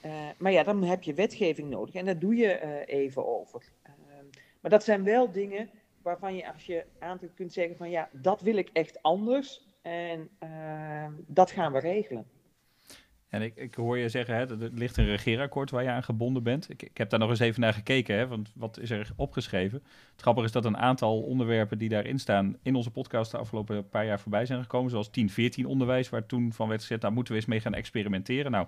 Eh, 0.00 0.28
maar 0.38 0.52
ja, 0.52 0.62
dan 0.62 0.82
heb 0.82 1.02
je 1.02 1.14
wetgeving 1.14 1.70
nodig 1.70 1.94
en 1.94 2.04
daar 2.04 2.18
doe 2.18 2.36
je 2.36 2.84
even 2.86 3.26
over. 3.26 3.62
Ehm, 3.82 4.24
maar 4.60 4.70
dat 4.70 4.84
zijn 4.84 5.04
wel 5.04 5.32
dingen 5.32 5.70
waarvan 6.02 6.36
je 6.36 6.52
als 6.52 6.66
je 6.66 6.84
aantrekt 6.98 7.34
kunt 7.34 7.52
zeggen 7.52 7.76
van 7.76 7.90
ja, 7.90 8.08
dat 8.12 8.40
wil 8.40 8.56
ik 8.56 8.70
echt 8.72 9.02
anders 9.02 9.66
en 9.82 10.28
ehm, 10.38 11.12
dat 11.26 11.50
gaan 11.50 11.72
we 11.72 11.78
regelen. 11.78 12.26
En 13.32 13.42
ik, 13.42 13.56
ik 13.56 13.74
hoor 13.74 13.98
je 13.98 14.08
zeggen, 14.08 14.34
hè, 14.34 14.40
er 14.40 14.70
ligt 14.72 14.96
een 14.96 15.06
regeerakkoord 15.06 15.70
waar 15.70 15.82
je 15.82 15.90
aan 15.90 16.02
gebonden 16.02 16.42
bent. 16.42 16.70
Ik, 16.70 16.82
ik 16.82 16.98
heb 16.98 17.10
daar 17.10 17.18
nog 17.18 17.30
eens 17.30 17.38
even 17.38 17.60
naar 17.60 17.72
gekeken, 17.72 18.16
hè, 18.16 18.26
want 18.26 18.52
wat 18.54 18.78
is 18.78 18.90
er 18.90 19.12
opgeschreven? 19.16 19.82
Het 20.12 20.20
grappige 20.20 20.46
is 20.46 20.52
dat 20.52 20.64
een 20.64 20.76
aantal 20.76 21.20
onderwerpen 21.20 21.78
die 21.78 21.88
daarin 21.88 22.18
staan 22.18 22.56
in 22.62 22.74
onze 22.74 22.90
podcast 22.90 23.30
de 23.30 23.36
afgelopen 23.36 23.88
paar 23.88 24.06
jaar 24.06 24.20
voorbij 24.20 24.46
zijn 24.46 24.62
gekomen. 24.62 24.90
Zoals 24.90 25.10
10-14 25.62 25.66
onderwijs, 25.66 26.08
waar 26.08 26.26
toen 26.26 26.52
van 26.52 26.68
werd 26.68 26.80
gezegd, 26.80 27.00
daar 27.00 27.12
moeten 27.12 27.32
we 27.32 27.38
eens 27.38 27.48
mee 27.48 27.60
gaan 27.60 27.74
experimenteren. 27.74 28.50
Nou, 28.50 28.66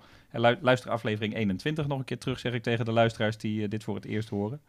luister 0.61 0.91
aflevering 0.91 1.35
21 1.35 1.87
nog 1.87 1.99
een 1.99 2.05
keer 2.05 2.19
terug, 2.19 2.39
zeg 2.39 2.53
ik 2.53 2.63
tegen 2.63 2.85
de 2.85 2.93
luisteraars 2.93 3.39
die 3.39 3.63
uh, 3.63 3.69
dit 3.69 3.85
voor 3.85 3.95
het 3.95 4.05
eerst 4.05 4.29
horen. 4.29 4.61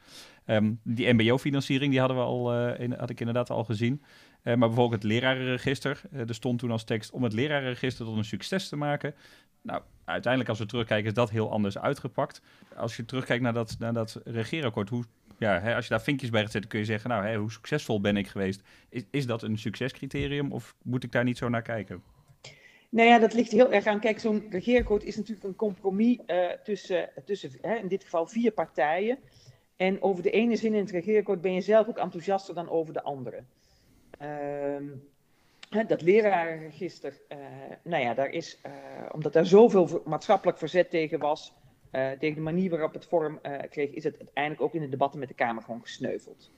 Um, 0.45 0.79
die 0.83 1.13
mbo-financiering, 1.13 1.91
die 1.91 1.99
hadden 1.99 2.17
we 2.17 2.23
al, 2.23 2.69
uh, 2.79 2.97
had 2.97 3.09
ik 3.09 3.19
inderdaad 3.19 3.49
al 3.49 3.63
gezien. 3.63 4.01
Uh, 4.45 4.55
maar 4.55 4.67
bijvoorbeeld 4.67 5.03
het 5.03 5.11
lerarenregister. 5.11 6.01
er 6.11 6.35
stond 6.35 6.59
toen 6.59 6.71
als 6.71 6.83
tekst 6.83 7.11
om 7.11 7.23
het 7.23 7.33
lerarenregister 7.33 8.05
tot 8.05 8.17
een 8.17 8.25
succes 8.25 8.69
te 8.69 8.75
maken. 8.75 9.15
Nou, 9.61 9.81
uiteindelijk 10.05 10.49
als 10.49 10.59
we 10.59 10.65
terugkijken 10.65 11.07
is 11.07 11.13
dat 11.13 11.29
heel 11.29 11.51
anders 11.51 11.77
uitgepakt. 11.77 12.41
Als 12.75 12.95
je 12.95 13.05
terugkijkt 13.05 13.43
naar 13.43 13.53
dat, 13.53 13.75
naar 13.79 13.93
dat 13.93 14.21
regeerakkoord, 14.23 14.89
hoe, 14.89 15.03
ja, 15.39 15.59
hè, 15.59 15.75
als 15.75 15.83
je 15.83 15.89
daar 15.89 16.01
vinkjes 16.01 16.29
bij 16.29 16.41
gaat 16.41 16.51
zetten, 16.51 16.69
kun 16.69 16.79
je 16.79 16.85
zeggen, 16.85 17.09
nou, 17.09 17.25
hè, 17.25 17.37
hoe 17.37 17.51
succesvol 17.51 18.01
ben 18.01 18.17
ik 18.17 18.27
geweest? 18.27 18.61
Is, 18.89 19.03
is 19.11 19.25
dat 19.25 19.41
een 19.41 19.57
succescriterium 19.57 20.51
of 20.51 20.75
moet 20.83 21.03
ik 21.03 21.11
daar 21.11 21.23
niet 21.23 21.37
zo 21.37 21.49
naar 21.49 21.61
kijken? 21.61 22.03
Nou 22.89 23.07
ja, 23.07 23.19
dat 23.19 23.33
ligt 23.33 23.51
heel 23.51 23.71
erg 23.71 23.85
aan. 23.85 23.99
Kijk, 23.99 24.19
zo'n 24.19 24.45
regeerakkoord 24.49 25.03
is 25.03 25.15
natuurlijk 25.15 25.45
een 25.45 25.55
compromis 25.55 26.17
uh, 26.27 26.49
tussen, 26.63 27.09
tussen 27.25 27.51
hè, 27.61 27.75
in 27.75 27.87
dit 27.87 28.03
geval 28.03 28.27
vier 28.27 28.51
partijen. 28.51 29.17
En 29.75 30.01
over 30.01 30.23
de 30.23 30.31
ene 30.31 30.55
zin 30.55 30.73
in 30.73 30.79
het 30.79 30.91
regeerakkoord 30.91 31.41
ben 31.41 31.53
je 31.53 31.61
zelf 31.61 31.87
ook 31.87 31.97
enthousiaster 31.97 32.55
dan 32.55 32.69
over 32.69 32.93
de 32.93 33.03
andere. 33.03 33.43
Uh, 34.21 35.87
dat 35.87 36.01
lerarenregister, 36.01 37.21
uh, 37.29 37.37
nou 37.83 38.03
ja, 38.03 38.13
daar 38.13 38.29
is, 38.29 38.59
uh, 38.65 38.71
omdat 39.11 39.33
daar 39.33 39.45
zoveel 39.45 40.01
maatschappelijk 40.05 40.57
verzet 40.57 40.89
tegen 40.89 41.19
was, 41.19 41.53
tegen 42.19 42.35
de 42.35 42.41
manier 42.41 42.69
waarop 42.69 42.93
het 42.93 43.05
vorm 43.05 43.39
kreeg, 43.69 43.89
is 43.89 44.03
het 44.03 44.17
uiteindelijk 44.17 44.63
ook 44.63 44.73
in 44.73 44.81
de 44.81 44.89
debatten 44.89 45.19
met 45.19 45.27
de 45.27 45.35
Kamer 45.35 45.63
gewoon 45.63 45.81
gesneuveld. 45.81 46.51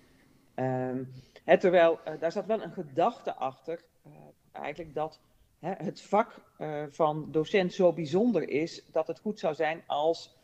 Ehm, 0.55 1.03
hè, 1.43 1.57
terwijl 1.57 1.99
daar 2.19 2.31
zat 2.31 2.45
wel 2.45 2.63
een 2.63 2.71
gedachte 2.71 3.35
achter, 3.35 3.81
eigenlijk 4.51 4.93
dat 4.93 5.19
hè, 5.59 5.71
het 5.71 6.01
vak 6.01 6.41
van 6.89 7.27
docent 7.31 7.73
zo 7.73 7.93
bijzonder 7.93 8.49
is 8.49 8.85
dat 8.91 9.07
het 9.07 9.19
goed 9.19 9.39
zou 9.39 9.55
zijn 9.55 9.83
als 9.87 10.37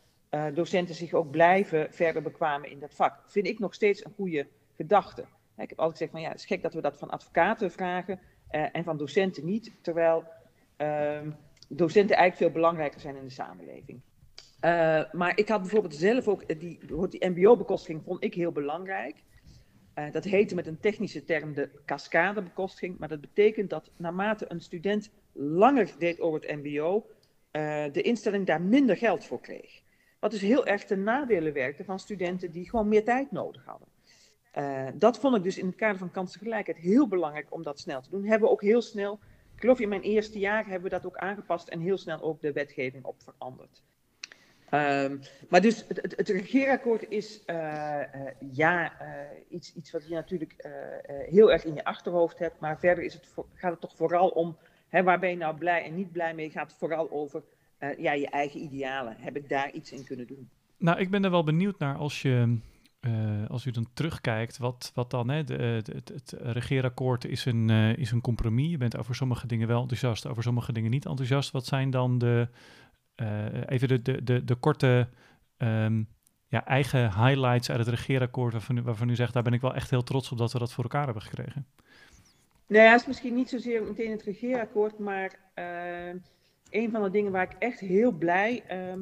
docenten 0.52 0.94
zich 0.94 1.12
ook 1.12 1.30
blijven 1.30 1.92
verder 1.92 2.22
bekwamen 2.22 2.70
in 2.70 2.78
dat 2.78 2.94
vak. 2.94 3.22
Vind 3.26 3.46
ik 3.46 3.58
nog 3.58 3.74
steeds 3.74 4.04
een 4.04 4.14
goede 4.16 4.46
gedachte. 4.76 5.24
Ik 5.56 5.68
heb 5.68 5.78
altijd 5.78 5.96
gezegd 5.96 6.10
van 6.10 6.20
ja, 6.20 6.28
het 6.28 6.38
is 6.38 6.46
gek 6.46 6.62
dat 6.62 6.74
we 6.74 6.80
dat 6.80 6.98
van 6.98 7.10
advocaten 7.10 7.70
vragen 7.70 8.20
uh, 8.50 8.66
en 8.72 8.84
van 8.84 8.96
docenten 8.96 9.44
niet, 9.44 9.72
terwijl 9.80 10.24
ehm, 10.76 11.30
docenten 11.68 12.16
eigenlijk 12.16 12.36
veel 12.36 12.60
belangrijker 12.62 13.00
zijn 13.00 13.16
in 13.16 13.24
de 13.24 13.30
samenleving. 13.30 14.00
maar 15.12 15.32
ik 15.34 15.48
had 15.48 15.60
bijvoorbeeld 15.60 15.94
zelf 15.94 16.28
ook, 16.28 16.60
die, 16.60 16.78
die 17.08 17.28
mbo-bekostiging 17.28 18.02
vond 18.04 18.24
ik 18.24 18.34
heel 18.34 18.52
belangrijk. 18.52 19.22
Dat 20.10 20.24
heette 20.24 20.54
met 20.54 20.66
een 20.66 20.80
technische 20.80 21.24
term 21.24 21.54
de 21.54 21.70
cascadebekostiging, 21.86 22.98
maar 22.98 23.08
dat 23.08 23.20
betekent 23.20 23.70
dat 23.70 23.90
naarmate 23.96 24.44
een 24.48 24.60
student 24.60 25.10
langer 25.32 25.94
deed 25.98 26.20
over 26.20 26.40
het 26.40 26.62
MBO, 26.62 27.06
de 27.92 28.02
instelling 28.02 28.46
daar 28.46 28.62
minder 28.62 28.96
geld 28.96 29.24
voor 29.24 29.40
kreeg. 29.40 29.82
Wat 30.20 30.30
dus 30.30 30.40
heel 30.40 30.66
erg 30.66 30.84
ten 30.84 31.02
nadele 31.02 31.52
werkte 31.52 31.84
van 31.84 31.98
studenten 31.98 32.50
die 32.50 32.70
gewoon 32.70 32.88
meer 32.88 33.04
tijd 33.04 33.30
nodig 33.30 33.64
hadden. 33.64 33.88
Uh, 34.58 34.88
dat 34.94 35.18
vond 35.18 35.36
ik 35.36 35.42
dus 35.42 35.58
in 35.58 35.66
het 35.66 35.74
kader 35.74 35.98
van 35.98 36.10
kansengelijkheid 36.10 36.78
heel 36.78 37.08
belangrijk 37.08 37.46
om 37.48 37.62
dat 37.62 37.78
snel 37.78 38.00
te 38.00 38.10
doen. 38.10 38.24
Hebben 38.24 38.48
we 38.48 38.54
ook 38.54 38.62
heel 38.62 38.82
snel, 38.82 39.18
ik 39.54 39.60
geloof 39.60 39.80
in 39.80 39.88
mijn 39.88 40.02
eerste 40.02 40.38
jaar 40.38 40.64
hebben 40.64 40.82
we 40.82 40.96
dat 40.96 41.06
ook 41.06 41.16
aangepast 41.16 41.68
en 41.68 41.80
heel 41.80 41.98
snel 41.98 42.22
ook 42.22 42.40
de 42.40 42.52
wetgeving 42.52 43.04
op 43.04 43.22
veranderd. 43.22 43.82
Um, 44.70 45.20
maar 45.48 45.60
dus 45.60 45.84
het, 45.88 46.14
het, 46.16 46.28
regeerakkoord 46.28 47.08
is 47.08 47.42
uh, 47.46 47.56
uh, 47.56 48.04
ja 48.52 48.92
iets, 49.48 49.74
iets 49.74 49.90
wat 49.90 50.08
je 50.08 50.14
natuurlijk 50.14 50.54
heel 51.28 51.52
erg 51.52 51.64
in 51.64 51.74
je 51.74 51.84
achterhoofd 51.84 52.38
hebt. 52.38 52.60
Maar 52.60 52.78
verder 52.78 53.04
is 53.04 53.14
het 53.14 53.28
gaat 53.54 53.70
het 53.70 53.80
toch 53.80 53.96
vooral 53.96 54.28
om 54.28 54.56
hè, 54.88 55.02
waar 55.02 55.18
ben 55.18 55.30
je 55.30 55.36
nou 55.36 55.56
blij 55.56 55.84
en 55.84 55.94
niet 55.94 56.12
blij 56.12 56.34
mee. 56.34 56.50
Gaat 56.50 56.70
het 56.70 56.78
vooral 56.78 57.10
over 57.10 57.42
ja, 57.96 58.12
je 58.12 58.28
eigen 58.28 58.60
idealen. 58.60 59.16
Heb 59.18 59.36
ik 59.36 59.48
daar 59.48 59.70
iets 59.70 59.92
in 59.92 60.04
kunnen 60.04 60.26
doen? 60.26 60.48
Nou, 60.76 60.98
ik 60.98 61.10
ben 61.10 61.24
er 61.24 61.30
wel 61.30 61.44
benieuwd 61.44 61.78
naar 61.78 61.96
als 61.96 62.22
je. 62.22 62.58
Als 63.48 63.66
u 63.66 63.70
dan 63.70 63.86
terugkijkt, 63.94 64.58
wat, 64.58 64.90
wat 64.94 65.10
dan, 65.10 65.28
hè, 65.28 65.44
de, 65.44 65.80
de, 65.82 65.92
het, 65.92 66.08
het 66.08 66.34
regeerakkoord 66.38 67.24
is 67.24 67.44
een, 67.44 67.70
is 67.96 68.10
een 68.10 68.20
compromis. 68.20 68.70
Je 68.70 68.76
bent 68.76 68.96
over 68.96 69.14
sommige 69.14 69.46
dingen 69.46 69.68
wel 69.68 69.80
enthousiast, 69.80 70.26
over 70.26 70.42
sommige 70.42 70.72
dingen 70.72 70.90
niet 70.90 71.06
enthousiast. 71.06 71.50
Wat 71.50 71.66
zijn 71.66 71.90
dan 71.90 72.18
de, 72.18 72.48
even 73.66 73.88
de, 73.88 74.22
de, 74.22 74.44
de, 74.44 74.54
korte 74.54 75.08
um, 75.58 76.08
ja, 76.48 76.66
eigen 76.66 77.02
highlights 77.02 77.70
uit 77.70 77.78
het 77.78 77.88
regeerakkoord 77.88 78.52
waarvan 78.52 78.76
u, 78.76 78.82
waarvan 78.82 79.08
u 79.08 79.14
zegt, 79.14 79.32
daar 79.32 79.42
ben 79.42 79.52
ik 79.52 79.60
wel 79.60 79.74
echt 79.74 79.90
heel 79.90 80.02
trots 80.02 80.32
op 80.32 80.38
dat 80.38 80.52
we 80.52 80.58
dat 80.58 80.72
voor 80.72 80.84
elkaar 80.84 81.04
hebben 81.04 81.22
gekregen? 81.22 81.66
Nou 82.66 82.84
ja, 82.84 82.90
het 82.90 83.00
is 83.00 83.06
misschien 83.06 83.34
niet 83.34 83.48
zozeer 83.48 83.82
meteen 83.82 84.10
het 84.10 84.22
regeerakkoord, 84.22 84.98
maar 84.98 85.38
een 86.70 86.90
van 86.90 87.02
de 87.02 87.10
dingen 87.10 87.32
waar 87.32 87.50
ik 87.50 87.56
echt 87.58 87.80
heel 87.80 88.12
blij 88.12 88.62
uh, 88.70 88.94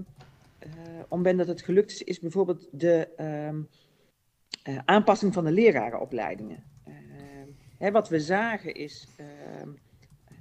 om 1.08 1.22
ben 1.22 1.36
dat 1.36 1.46
het 1.46 1.62
gelukt 1.62 1.90
is, 1.90 2.02
is 2.02 2.20
bijvoorbeeld 2.20 2.68
de 2.70 3.08
um, 3.48 3.68
aanpassing 4.84 5.32
van 5.32 5.44
de 5.44 5.52
lerarenopleidingen. 5.52 6.64
Hè, 7.78 7.90
wat 7.90 8.08
we 8.08 8.20
zagen 8.20 8.74
is 8.74 9.08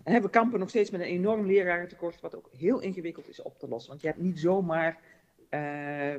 en 0.04 0.22
we 0.22 0.30
kampen 0.30 0.60
nog 0.60 0.70
steeds 0.70 0.90
met 0.90 1.02
een 1.02 1.08
enorm 1.08 1.46
lerarentekort, 1.46 2.22
wat 2.22 2.36
ook 2.36 2.50
heel 2.58 2.80
ingewikkeld 2.80 3.30
is 3.30 3.42
op 3.42 3.60
te 3.60 3.68
lossen. 3.68 3.90
Want 3.90 4.02
je 4.02 4.08
hebt 4.08 4.22
niet 4.22 4.40
zomaar 4.40 5.00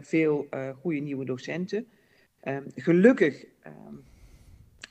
veel 0.01 0.49
goede 0.81 1.01
nieuwe 1.01 1.25
docenten. 1.25 1.87
Um, 2.45 2.65
gelukkig 2.75 3.45
um, 3.67 4.05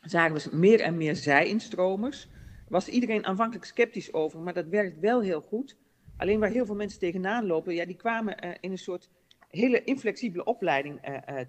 zagen 0.01 0.35
we 0.35 0.57
meer 0.57 0.79
en 0.79 0.97
meer 0.97 1.15
zij-instromers. 1.15 2.27
Was 2.67 2.87
iedereen 2.87 3.25
aanvankelijk 3.25 3.65
sceptisch 3.65 4.13
over, 4.13 4.39
maar 4.39 4.53
dat 4.53 4.67
werkt 4.67 4.99
wel 4.99 5.21
heel 5.21 5.41
goed. 5.41 5.77
Alleen 6.17 6.39
waar 6.39 6.49
heel 6.49 6.65
veel 6.65 6.75
mensen 6.75 6.99
tegenaan 6.99 7.45
lopen, 7.45 7.73
ja, 7.73 7.85
die 7.85 7.95
kwamen 7.95 8.59
in 8.59 8.71
een 8.71 8.77
soort 8.77 9.09
hele 9.51 9.83
inflexibele 9.83 10.43
opleiding 10.43 10.99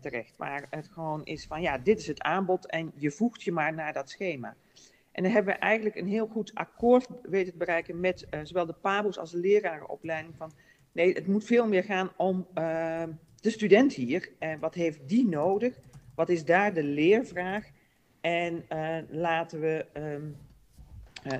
terecht. 0.00 0.37
Waar 0.37 0.66
het 0.71 0.88
gewoon 0.88 1.25
is 1.25 1.47
van, 1.47 1.62
ja, 1.62 1.78
dit 1.78 1.99
is 1.99 2.06
het 2.06 2.23
aanbod 2.23 2.66
en 2.66 2.92
je 2.94 3.11
voegt 3.11 3.42
je 3.42 3.52
maar 3.52 3.75
naar 3.75 3.92
dat 3.92 4.11
schema. 4.11 4.56
En 5.12 5.23
dan 5.23 5.32
hebben 5.32 5.54
we 5.54 5.61
eigenlijk 5.61 5.97
een 5.97 6.09
heel 6.09 6.26
goed 6.26 6.54
akkoord 6.54 7.09
weten 7.23 7.52
te 7.52 7.59
bereiken 7.59 8.00
met 8.00 8.26
uh, 8.30 8.40
zowel 8.42 8.66
de 8.66 8.75
PABO's 8.80 9.18
als 9.18 9.30
de 9.30 9.38
lerarenopleiding. 9.38 10.35
Van 10.37 10.52
nee, 10.92 11.12
het 11.12 11.26
moet 11.26 11.44
veel 11.44 11.68
meer 11.68 11.85
gaan 11.85 12.11
om 12.16 12.47
de 12.54 13.50
student 13.50 13.92
hier. 13.92 14.32
En 14.38 14.59
wat 14.59 14.75
heeft 14.75 15.09
die 15.09 15.28
nodig? 15.28 15.78
Wat 16.14 16.28
is 16.28 16.44
daar 16.44 16.75
de 16.75 16.82
leervraag? 16.82 17.71
En 18.21 18.64
laten 19.11 19.61
we 19.61 19.87
um, 19.94 20.37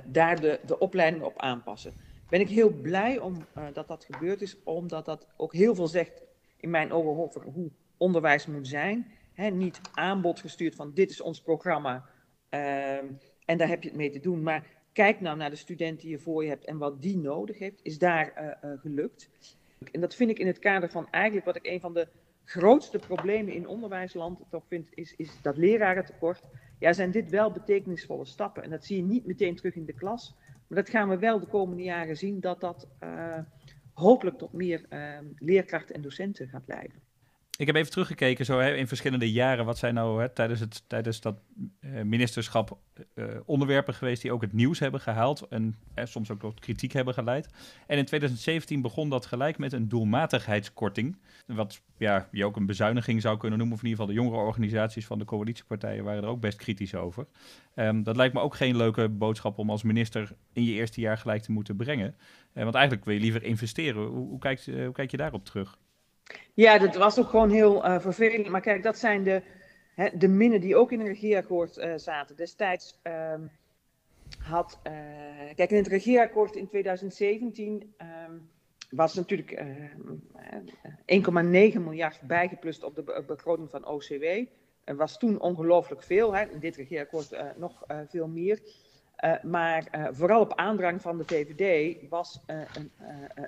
daar 0.05 0.41
de, 0.41 0.59
de 0.65 0.79
opleiding 0.79 1.23
op 1.23 1.39
aanpassen. 1.39 1.93
Ben 2.29 2.39
ik 2.39 2.49
heel 2.49 2.69
blij 2.69 3.19
om 3.19 3.45
dat 3.73 3.87
dat 3.87 4.05
gebeurd 4.05 4.41
is, 4.41 4.63
omdat 4.63 5.05
dat 5.05 5.27
ook 5.37 5.53
heel 5.53 5.75
veel 5.75 5.87
zegt 5.87 6.21
in 6.63 6.69
mijn 6.69 6.91
ogen 6.91 7.41
hoe 7.41 7.71
onderwijs 7.97 8.45
moet 8.45 8.67
zijn. 8.67 9.11
Niet 9.51 9.81
aanbod 9.93 10.39
gestuurd 10.39 10.75
van 10.75 10.93
dit 10.93 11.09
is 11.09 11.21
ons 11.21 11.41
programma. 11.41 12.05
Ehm, 12.49 13.05
en 13.45 13.57
daar 13.57 13.67
heb 13.67 13.83
je 13.83 13.89
het 13.89 13.97
mee 13.97 14.09
te 14.09 14.19
doen. 14.19 14.43
Maar 14.43 14.67
kijk 14.93 15.21
nou 15.21 15.37
naar 15.37 15.49
de 15.49 15.55
student 15.55 15.99
die 16.01 16.09
je 16.09 16.19
voor 16.19 16.43
je 16.43 16.49
hebt 16.49 16.65
en 16.65 16.77
wat 16.77 17.01
die 17.01 17.17
nodig 17.17 17.59
heeft, 17.59 17.79
is 17.83 17.97
daar 17.97 18.33
uh, 18.37 18.71
uh, 18.71 18.79
gelukt. 18.79 19.29
En 19.91 20.01
dat 20.01 20.15
vind 20.15 20.29
ik 20.29 20.39
in 20.39 20.47
het 20.47 20.59
kader 20.59 20.89
van 20.89 21.07
eigenlijk 21.09 21.45
wat 21.45 21.55
ik 21.55 21.67
een 21.67 21.79
van 21.79 21.93
de 21.93 22.07
grootste 22.43 22.99
problemen 22.99 23.53
in 23.53 23.67
onderwijsland 23.67 24.39
toch 24.49 24.63
vind, 24.67 24.87
is, 24.93 25.15
is 25.15 25.41
dat 25.41 25.57
lerarentekort. 25.57 26.41
Ja, 26.79 26.93
zijn 26.93 27.11
dit 27.11 27.29
wel 27.29 27.51
betekenisvolle 27.51 28.25
stappen. 28.25 28.63
En 28.63 28.69
dat 28.69 28.85
zie 28.85 28.97
je 28.97 29.03
niet 29.03 29.25
meteen 29.25 29.55
terug 29.55 29.75
in 29.75 29.85
de 29.85 29.93
klas. 29.93 30.35
Maar 30.67 30.77
dat 30.83 30.89
gaan 30.89 31.09
we 31.09 31.17
wel 31.17 31.39
de 31.39 31.47
komende 31.47 31.83
jaren 31.83 32.17
zien, 32.17 32.39
dat 32.39 32.61
dat 32.61 32.87
uh, 33.03 33.37
hopelijk 33.93 34.37
tot 34.37 34.53
meer 34.53 34.85
leerkrachten 35.37 35.95
en 35.95 36.01
docenten 36.01 36.49
gaat 36.49 36.67
leiden. 36.67 37.01
Ik 37.63 37.69
heb 37.69 37.77
even 37.77 37.91
teruggekeken 37.91 38.45
zo, 38.45 38.59
hè, 38.59 38.75
in 38.75 38.87
verschillende 38.87 39.31
jaren. 39.31 39.65
Wat 39.65 39.77
zijn 39.77 39.93
nou 39.93 40.21
hè, 40.21 40.29
tijdens, 40.29 40.59
het, 40.59 40.83
tijdens 40.87 41.21
dat 41.21 41.39
uh, 41.81 42.01
ministerschap 42.01 42.77
uh, 43.15 43.25
onderwerpen 43.45 43.93
geweest 43.93 44.21
die 44.21 44.31
ook 44.31 44.41
het 44.41 44.53
nieuws 44.53 44.79
hebben 44.79 44.99
gehaald. 44.99 45.47
En 45.49 45.75
eh, 45.93 46.05
soms 46.05 46.31
ook 46.31 46.39
tot 46.39 46.59
kritiek 46.59 46.91
hebben 46.91 47.13
geleid. 47.13 47.47
En 47.87 47.97
in 47.97 48.05
2017 48.05 48.81
begon 48.81 49.09
dat 49.09 49.25
gelijk 49.25 49.57
met 49.57 49.73
een 49.73 49.87
doelmatigheidskorting. 49.87 51.17
Wat 51.45 51.81
ja, 51.97 52.27
je 52.31 52.45
ook 52.45 52.55
een 52.55 52.65
bezuiniging 52.65 53.21
zou 53.21 53.37
kunnen 53.37 53.57
noemen. 53.57 53.77
Of 53.77 53.83
in 53.83 53.89
ieder 53.89 54.05
geval 54.05 54.15
de 54.15 54.21
jongere 54.23 54.47
organisaties 54.47 55.05
van 55.05 55.19
de 55.19 55.25
coalitiepartijen 55.25 56.03
waren 56.03 56.23
er 56.23 56.29
ook 56.29 56.41
best 56.41 56.57
kritisch 56.57 56.95
over. 56.95 57.27
Um, 57.75 58.03
dat 58.03 58.15
lijkt 58.15 58.33
me 58.33 58.39
ook 58.39 58.55
geen 58.55 58.77
leuke 58.77 59.09
boodschap 59.09 59.57
om 59.57 59.69
als 59.69 59.83
minister 59.83 60.31
in 60.53 60.63
je 60.63 60.73
eerste 60.73 61.01
jaar 61.01 61.17
gelijk 61.17 61.41
te 61.41 61.51
moeten 61.51 61.75
brengen. 61.75 62.15
want 62.53 62.75
eigenlijk 62.75 63.05
wil 63.05 63.13
je 63.13 63.19
liever 63.19 63.43
investeren. 63.43 64.03
Hoe, 64.05 64.39
hoe, 64.39 64.39
hoe 64.85 64.93
kijk 64.93 65.11
je 65.11 65.17
daarop 65.17 65.45
terug? 65.45 65.77
Ja, 66.53 66.77
dat 66.77 66.95
was 66.95 67.19
ook 67.19 67.29
gewoon 67.29 67.49
heel 67.49 67.85
uh, 67.85 67.99
vervelend. 67.99 68.49
Maar 68.49 68.61
kijk, 68.61 68.83
dat 68.83 68.97
zijn 68.97 69.23
de, 69.23 69.41
hè, 69.95 70.09
de 70.17 70.27
minnen 70.27 70.61
die 70.61 70.75
ook 70.75 70.91
in 70.91 70.99
het 70.99 71.07
regeerakkoord 71.07 71.77
uh, 71.77 71.93
zaten. 71.95 72.35
Destijds 72.35 72.99
um, 73.03 73.51
had. 74.37 74.79
Uh, 74.87 74.93
kijk, 75.55 75.71
in 75.71 75.77
het 75.77 75.87
regeerakkoord 75.87 76.55
in 76.55 76.67
2017 76.67 77.93
um, 78.27 78.49
was 78.89 79.13
natuurlijk 79.13 79.63
1,9 81.05 81.81
miljard 81.81 82.21
bijgeplust 82.21 82.83
op 82.83 82.95
de 82.95 83.03
be 83.03 83.23
begroting 83.27 83.69
van 83.69 83.85
OCW. 83.85 84.23
Er 84.83 84.95
was 84.95 85.17
toen 85.17 85.39
ongelooflijk 85.39 86.03
veel. 86.03 86.35
Hè, 86.35 86.43
in 86.43 86.59
dit 86.59 86.75
regeerakkoord 86.75 87.57
nog 87.57 87.83
veel 88.07 88.27
meer. 88.27 88.59
maar 89.43 90.09
vooral 90.11 90.41
op 90.41 90.55
aandrang 90.55 91.01
van 91.01 91.17
de 91.17 91.23
VVD 91.25 92.09
was 92.09 92.43
een, 92.45 92.91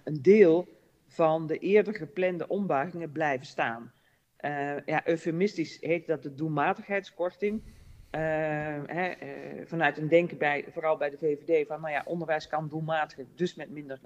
een 0.04 0.22
deel 0.22 0.68
van 1.16 1.48
de 1.48 1.58
eerder 1.58 1.96
geplande 1.96 2.48
ombuigingen 2.48 3.12
blijven 3.12 3.46
staan. 3.46 3.92
Uh, 4.40 4.86
ja, 4.86 5.08
eufemistisch 5.08 5.78
heet 5.82 6.08
dat 6.08 6.24
de 6.24 6.34
doelmatigheidskorting. 6.34 7.62
Uh, 7.64 8.22
hè, 8.86 9.14
uh, 9.24 9.66
vanuit 9.66 9.98
een 9.98 10.08
denken 10.08 10.38
bij, 10.38 10.66
vooral 10.72 10.98
bij 10.98 11.10
de 11.10 11.18
VVD, 11.18 11.68
van 11.68 11.82
nou 11.82 11.94
ja, 11.94 12.04
onderwijs 12.06 12.48
kan 12.48 12.68
doelmatiger, 12.68 13.26
dus 13.36 13.56
met 13.56 13.70
minder 13.70 14.00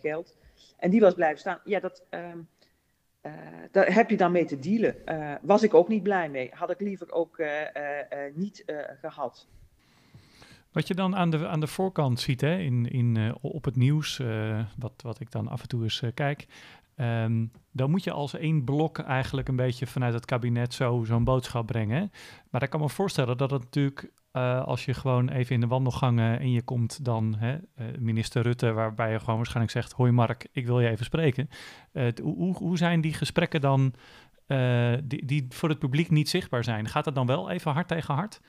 geld. 0.00 0.36
En 0.78 0.90
die 0.90 1.00
was 1.00 1.14
blijven 1.14 1.38
staan. 1.38 1.60
Ja, 1.64 1.80
dat, 1.80 2.04
ehm, 2.10 2.38
daar 3.70 3.94
heb 3.94 4.10
je 4.10 4.16
dan 4.16 4.32
mee 4.32 4.44
te 4.44 4.58
dealen. 4.58 4.96
was 5.42 5.62
ik 5.62 5.74
ook 5.74 5.88
niet 5.88 6.02
blij 6.02 6.28
mee. 6.28 6.50
Had 6.54 6.70
ik 6.70 6.80
liever 6.80 7.12
ook 7.12 7.42
niet 8.34 8.64
gehad. 9.00 9.48
Wat 10.72 10.88
je 10.88 10.94
dan 10.94 11.16
aan 11.16 11.30
de, 11.30 11.48
aan 11.48 11.60
de 11.60 11.66
voorkant 11.66 12.20
ziet 12.20 12.40
hè, 12.40 12.58
in, 12.58 12.90
in, 12.90 13.14
uh, 13.14 13.34
op 13.40 13.64
het 13.64 13.76
nieuws, 13.76 14.18
uh, 14.18 14.60
wat, 14.78 14.92
wat 15.02 15.20
ik 15.20 15.30
dan 15.30 15.48
af 15.48 15.62
en 15.62 15.68
toe 15.68 15.82
eens 15.82 16.02
uh, 16.02 16.10
kijk, 16.14 16.46
um, 16.96 17.52
dan 17.72 17.90
moet 17.90 18.04
je 18.04 18.10
als 18.10 18.34
één 18.34 18.64
blok 18.64 18.98
eigenlijk 18.98 19.48
een 19.48 19.56
beetje 19.56 19.86
vanuit 19.86 20.14
het 20.14 20.24
kabinet 20.24 20.74
zo, 20.74 21.04
zo'n 21.04 21.24
boodschap 21.24 21.66
brengen. 21.66 22.10
Maar 22.50 22.62
ik 22.62 22.70
kan 22.70 22.80
me 22.80 22.88
voorstellen 22.88 23.36
dat 23.36 23.50
het 23.50 23.62
natuurlijk, 23.62 24.12
als 24.64 24.84
je 24.84 24.94
gewoon 24.94 25.28
even 25.28 25.54
in 25.54 25.60
de 25.60 25.66
wandelgangen 25.66 26.40
en 26.40 26.50
je 26.50 26.62
komt 26.62 27.04
dan 27.04 27.36
hè, 27.38 27.58
minister 27.98 28.42
Rutte, 28.42 28.72
waarbij 28.72 29.12
je 29.12 29.18
gewoon 29.18 29.36
waarschijnlijk 29.36 29.72
zegt, 29.72 29.92
hoi 29.92 30.10
Mark, 30.12 30.48
ik 30.52 30.66
wil 30.66 30.80
je 30.80 30.88
even 30.88 31.04
spreken. 31.04 31.48
hoe, 32.22 32.56
hoe 32.56 32.76
zijn 32.76 33.00
die 33.00 33.14
gesprekken 33.14 33.60
dan, 33.60 33.94
die, 35.04 35.24
die 35.26 35.46
voor 35.48 35.68
het 35.68 35.78
publiek 35.78 36.10
niet 36.10 36.28
zichtbaar 36.28 36.64
zijn? 36.64 36.88
Gaat 36.88 37.04
het 37.04 37.14
dan 37.14 37.26
wel 37.26 37.50
even 37.50 37.72
hard 37.72 37.88
tegen 37.88 38.14
hard? 38.14 38.40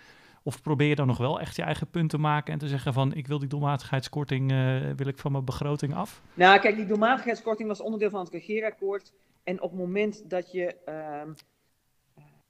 Of 0.43 0.61
probeer 0.61 0.87
je 0.87 0.95
dan 0.95 1.07
nog 1.07 1.17
wel 1.17 1.39
echt 1.39 1.55
je 1.55 1.61
eigen 1.61 1.89
punt 1.89 2.09
te 2.09 2.17
maken 2.17 2.53
en 2.53 2.59
te 2.59 2.67
zeggen 2.67 2.93
van 2.93 3.13
ik 3.13 3.27
wil 3.27 3.39
die 3.39 3.47
doelmatigheidskorting, 3.47 4.51
uh, 4.51 4.89
wil 4.95 5.07
ik 5.07 5.17
van 5.17 5.31
mijn 5.31 5.45
begroting 5.45 5.95
af? 5.95 6.21
Nou 6.33 6.59
kijk, 6.59 6.75
die 6.75 6.85
doelmatigheidskorting 6.85 7.67
was 7.67 7.81
onderdeel 7.81 8.09
van 8.09 8.19
het 8.19 8.33
regeerakkoord. 8.33 9.13
En 9.43 9.61
op 9.61 9.69
het 9.69 9.79
moment 9.79 10.29
dat 10.29 10.51
je 10.51 10.75
uh, 10.89 11.33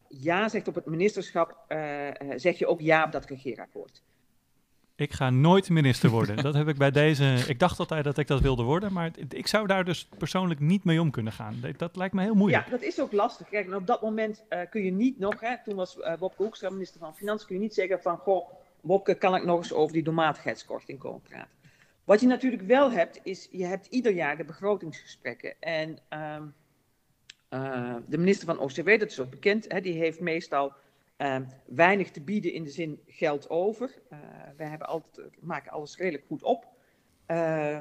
ja 0.08 0.50
zegt 0.50 0.68
op 0.68 0.76
het 0.76 0.86
ministerschap, 0.86 1.66
uh, 1.68 2.08
zeg 2.36 2.58
je 2.58 2.68
ook 2.68 2.80
ja 2.80 3.04
op 3.04 3.12
dat 3.12 3.26
regeerakkoord. 3.26 4.02
Ik 5.02 5.14
ga 5.14 5.30
nooit 5.30 5.70
minister 5.70 6.10
worden. 6.10 6.44
dat 6.44 6.54
heb 6.54 6.68
ik 6.68 6.78
bij 6.78 6.92
deze. 6.92 7.44
Ik 7.48 7.60
dacht 7.60 7.80
altijd 7.80 8.04
dat 8.04 8.18
ik 8.18 8.28
dat 8.28 8.42
wilde 8.42 8.64
worden, 8.64 8.94
maar 8.94 9.12
ik 9.30 9.48
zou 9.48 9.68
daar 9.68 9.86
dus 9.86 10.10
persoonlijk 10.18 10.60
niet 10.60 10.84
mee 10.84 11.02
om 11.02 11.12
kunnen 11.12 11.34
gaan. 11.34 11.64
Dat, 11.78 11.96
lijkt 11.96 12.14
me 12.14 12.22
heel 12.22 12.34
moeilijk. 12.34 12.66
Ja, 12.66 12.72
dat 12.72 12.82
is 12.82 13.00
ook 13.00 13.12
lastig. 13.12 13.50
Kijk, 13.50 13.68
en 13.68 13.76
op 13.76 13.88
dat 13.88 14.02
moment 14.02 14.44
uh, 14.50 14.60
kun 14.70 14.84
je 14.84 14.92
niet 14.92 15.20
nog, 15.20 15.40
hè, 15.40 15.56
toen 15.64 15.76
was 15.76 15.98
uh, 15.98 16.18
Wopke 16.18 16.44
Hoekstra 16.44 16.70
minister 16.70 17.00
van 17.00 17.16
Financiën, 17.16 17.48
kun 17.48 17.56
je 17.56 17.62
niet 17.62 17.74
zeggen 17.74 18.02
van, 18.02 18.18
goh, 18.18 18.50
Wopke, 18.82 19.16
kan 19.16 19.36
ik 19.36 19.44
nog 19.44 19.58
eens 19.58 19.74
over 19.74 19.94
die 19.94 20.04
doelmatigheidskorting 20.04 21.00
komen 21.00 21.22
praten. 21.22 21.50
Wat 22.04 22.22
je 22.22 22.28
natuurlijk 22.28 22.64
wel 22.64 22.92
hebt, 22.92 23.20
is 23.24 23.48
je 23.52 23.66
hebt 23.66 23.88
ieder 23.88 24.14
jaar 24.14 24.38
de 24.38 24.44
begrotingsgesprekken. 24.44 25.54
En 25.60 26.00
um, 26.10 26.54
uh, 27.50 27.96
de 28.08 28.18
minister 28.18 28.46
van 28.46 28.60
OCW, 28.60 28.88
dat 29.00 29.12
is 29.12 29.20
ook 29.20 29.30
bekend, 29.30 29.72
hè, 29.72 29.82
die 29.82 29.94
heeft 29.94 30.20
meestal 30.20 30.74
uh, 31.22 31.36
weinig 31.66 32.12
te 32.12 32.22
bieden 32.22 32.54
in 32.54 32.64
de 32.64 32.70
zin 32.70 33.00
geld 33.08 33.50
over. 33.50 33.92
Uh, 34.14 34.20
wij 34.58 34.68
hebben 34.68 34.88
altijd, 34.88 35.42
maken 35.42 35.72
alles 35.72 35.98
redelijk 35.98 36.24
goed 36.28 36.44
op. 36.44 36.66
Uh, 37.28 37.38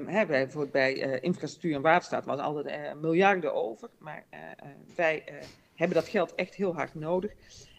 hè, 0.07 0.27
bij 0.71 1.21
infrastructuur 1.21 1.75
en 1.75 1.83
waterstaat 1.83 2.25
was 2.25 2.39
altijd 2.39 2.95
miljarden 3.01 3.55
over. 3.55 3.91
Maar 3.99 4.25
wij 4.97 5.25
hebben 5.75 5.97
dat 5.97 6.09
geld 6.09 6.35
echt 6.35 6.55
heel 6.55 6.75
hard 6.75 6.95
nodig. 6.95 7.33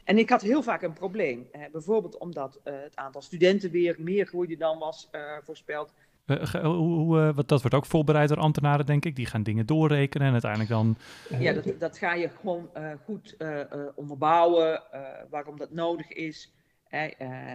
En 0.04 0.18
ik 0.18 0.30
had 0.30 0.42
heel 0.42 0.64
vaak 0.64 0.82
een 0.82 0.94
probleem. 0.94 1.50
bijvoorbeeld 1.72 2.18
omdat 2.18 2.60
het 2.64 2.96
aantal 2.96 3.22
studenten 3.22 3.72
weer 3.72 3.96
meer 4.00 4.26
groeide 4.26 4.58
dan 4.58 4.80
was 4.80 5.10
voorspeld. 5.44 5.94
Uh, 6.32 6.64
hoe, 6.64 7.20
uh, 7.20 7.36
wat, 7.36 7.48
dat 7.48 7.62
wordt 7.62 7.76
ook 7.76 7.86
voorbereid 7.86 8.30
door 8.30 8.38
ambtenaren, 8.38 8.86
denk 8.86 9.06
ik. 9.06 9.16
Die 9.16 9.26
gaan 9.26 9.44
dingen 9.44 9.66
doorrekenen 9.66 10.28
en 10.28 10.32
uiteindelijk 10.32 10.72
dan... 10.72 10.98
Ja, 11.40 11.54
dat, 11.54 11.80
dat 11.80 11.98
ga 11.98 12.14
je 12.14 12.30
gewoon 12.30 12.70
goed 13.06 13.38
onderbouwen, 13.96 14.84
waarom 15.30 15.58
dat 15.58 15.72
nodig 15.72 16.12
is. 16.12 16.54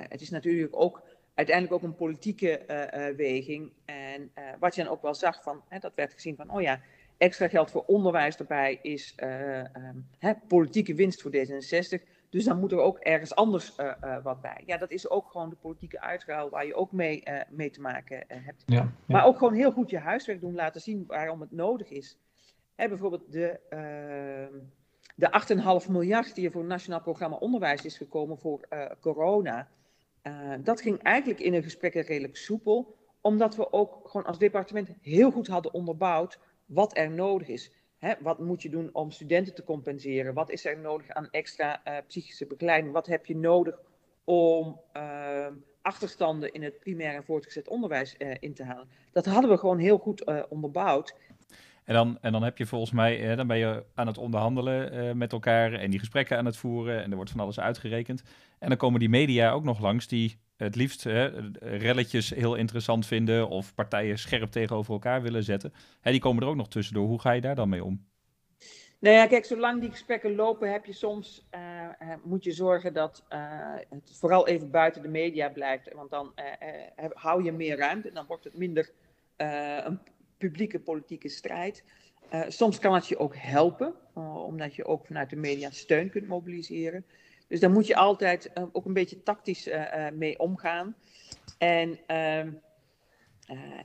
het 0.08 0.20
is 0.20 0.30
natuurlijk 0.30 0.76
ook 0.76 1.02
uiteindelijk 1.34 1.76
ook 1.76 1.90
een 1.90 1.96
politieke 1.96 2.60
weging. 3.16 3.72
En 3.84 4.30
wat 4.58 4.74
je 4.74 4.82
dan 4.82 4.92
ook 4.92 5.02
wel 5.02 5.14
zag, 5.14 5.42
van, 5.42 5.62
dat 5.80 5.94
werd 5.94 6.12
gezien 6.12 6.36
van, 6.36 6.50
oh 6.50 6.60
ja, 6.60 6.80
extra 7.18 7.48
geld 7.48 7.70
voor 7.70 7.84
onderwijs 7.86 8.36
erbij 8.36 8.78
is 8.82 9.14
um, 9.22 10.06
politieke 10.48 10.94
winst 10.94 11.22
voor 11.22 11.30
D66. 11.36 12.15
Dus 12.30 12.44
dan 12.44 12.58
moet 12.58 12.72
er 12.72 12.78
ook 12.78 12.98
ergens 12.98 13.34
anders 13.34 13.72
uh, 13.80 13.92
uh, 14.04 14.22
wat 14.22 14.40
bij. 14.40 14.62
Ja, 14.66 14.76
dat 14.76 14.90
is 14.90 15.10
ook 15.10 15.30
gewoon 15.30 15.50
de 15.50 15.56
politieke 15.56 16.00
uitruil 16.00 16.50
waar 16.50 16.66
je 16.66 16.74
ook 16.74 16.92
mee, 16.92 17.22
uh, 17.24 17.40
mee 17.50 17.70
te 17.70 17.80
maken 17.80 18.24
hebt. 18.26 18.62
Ja, 18.66 18.76
ja. 18.76 18.92
Maar 19.06 19.24
ook 19.24 19.38
gewoon 19.38 19.54
heel 19.54 19.72
goed 19.72 19.90
je 19.90 19.98
huiswerk 19.98 20.40
doen, 20.40 20.54
laten 20.54 20.80
zien 20.80 21.04
waarom 21.06 21.40
het 21.40 21.52
nodig 21.52 21.90
is. 21.90 22.18
Hè, 22.74 22.88
bijvoorbeeld 22.88 23.32
de, 23.32 23.60
ehm, 23.68 24.52
de 25.14 25.30
8,5 25.30 25.88
miljard 25.88 26.34
die 26.34 26.46
er 26.46 26.52
voor 26.52 26.60
het 26.60 26.70
Nationaal 26.70 27.00
Programma 27.00 27.36
Onderwijs 27.36 27.84
is 27.84 27.96
gekomen 27.96 28.38
voor 28.38 28.68
corona. 29.00 29.68
dat 30.62 30.80
ging 30.80 31.02
eigenlijk 31.02 31.40
in 31.40 31.54
een 31.54 31.62
gesprek 31.62 31.94
redelijk 31.94 32.36
soepel, 32.36 32.96
omdat 33.20 33.56
we 33.56 33.72
ook 33.72 34.08
gewoon 34.08 34.26
als 34.26 34.38
departement 34.38 34.90
heel 35.00 35.30
goed 35.30 35.46
hadden 35.46 35.74
onderbouwd 35.74 36.38
wat 36.66 36.96
er 36.96 37.10
nodig 37.10 37.48
is. 37.48 37.72
Hè, 37.98 38.14
wat 38.20 38.38
moet 38.38 38.62
je 38.62 38.70
doen 38.70 38.90
om 38.92 39.10
studenten 39.10 39.54
te 39.54 39.64
compenseren? 39.64 40.34
Wat 40.34 40.50
is 40.50 40.64
er 40.64 40.78
nodig 40.78 41.08
aan 41.08 41.30
extra 41.30 41.80
uh, 41.84 41.96
psychische 42.06 42.46
begeleiding? 42.46 42.92
Wat 42.92 43.06
heb 43.06 43.26
je 43.26 43.36
nodig 43.36 43.80
om 44.24 44.80
uh, 44.96 45.46
achterstanden 45.82 46.52
in 46.52 46.62
het 46.62 46.78
primair 46.78 47.14
en 47.14 47.24
voortgezet 47.24 47.68
onderwijs 47.68 48.14
uh, 48.18 48.34
in 48.40 48.54
te 48.54 48.64
halen? 48.64 48.88
Dat 49.12 49.26
hadden 49.26 49.50
we 49.50 49.58
gewoon 49.58 49.78
heel 49.78 49.98
goed 49.98 50.48
onderbouwd. 50.48 51.14
En 51.86 51.94
dan, 51.94 52.18
en 52.20 52.32
dan 52.32 52.42
heb 52.42 52.58
je 52.58 52.66
volgens 52.66 52.90
mij, 52.90 53.36
dan 53.36 53.46
ben 53.46 53.58
je 53.58 53.84
aan 53.94 54.06
het 54.06 54.18
onderhandelen 54.18 55.16
met 55.18 55.32
elkaar 55.32 55.72
en 55.72 55.90
die 55.90 55.98
gesprekken 55.98 56.38
aan 56.38 56.44
het 56.44 56.56
voeren 56.56 57.02
en 57.02 57.10
er 57.10 57.16
wordt 57.16 57.30
van 57.30 57.40
alles 57.40 57.60
uitgerekend. 57.60 58.22
En 58.58 58.68
dan 58.68 58.78
komen 58.78 59.00
die 59.00 59.08
media 59.08 59.50
ook 59.50 59.64
nog 59.64 59.80
langs 59.80 60.08
die 60.08 60.38
het 60.56 60.76
liefst 60.76 61.04
hè, 61.04 61.26
relletjes 61.60 62.30
heel 62.30 62.54
interessant 62.54 63.06
vinden 63.06 63.48
of 63.48 63.74
partijen 63.74 64.18
scherp 64.18 64.50
tegenover 64.50 64.92
elkaar 64.92 65.22
willen 65.22 65.44
zetten. 65.44 65.72
Hè, 66.00 66.10
die 66.10 66.20
komen 66.20 66.42
er 66.42 66.48
ook 66.48 66.56
nog 66.56 66.68
tussendoor. 66.68 67.06
Hoe 67.06 67.20
ga 67.20 67.32
je 67.32 67.40
daar 67.40 67.54
dan 67.54 67.68
mee 67.68 67.84
om? 67.84 68.06
Nou 68.98 69.16
ja, 69.16 69.26
kijk, 69.26 69.44
zolang 69.44 69.80
die 69.80 69.90
gesprekken 69.90 70.34
lopen, 70.34 70.72
heb 70.72 70.84
je 70.84 70.92
soms, 70.92 71.46
uh, 71.54 72.14
moet 72.24 72.44
je 72.44 72.52
zorgen 72.52 72.92
dat 72.92 73.24
het 73.88 74.16
vooral 74.18 74.46
even 74.48 74.70
buiten 74.70 75.02
de 75.02 75.08
media 75.08 75.48
blijft. 75.48 75.92
Want 75.94 76.10
dan 76.10 76.32
hou 77.12 77.44
je 77.44 77.52
meer 77.52 77.76
ruimte 77.76 78.08
en 78.08 78.14
dan 78.14 78.26
wordt 78.26 78.44
het 78.44 78.58
minder 78.58 78.90
een 79.36 80.00
publieke 80.38 80.80
politieke 80.80 81.28
strijd. 81.28 81.84
soms 82.48 82.78
kan 82.78 82.94
het 82.94 83.08
je 83.08 83.18
ook 83.18 83.36
helpen, 83.36 83.94
omdat 84.46 84.74
je 84.74 84.84
ook 84.84 85.06
vanuit 85.06 85.30
de 85.30 85.36
media 85.36 85.70
steun 85.70 86.10
kunt 86.10 86.26
mobiliseren. 86.26 87.04
Dus 87.48 87.60
daar 87.60 87.70
moet 87.70 87.86
je 87.86 87.96
altijd 87.96 88.50
uh, 88.54 88.64
ook 88.72 88.84
een 88.84 88.92
beetje 88.92 89.22
tactisch 89.22 89.70
mee 90.12 90.38
omgaan. 90.38 90.96
En, 91.58 91.98
ehm, 92.06 92.50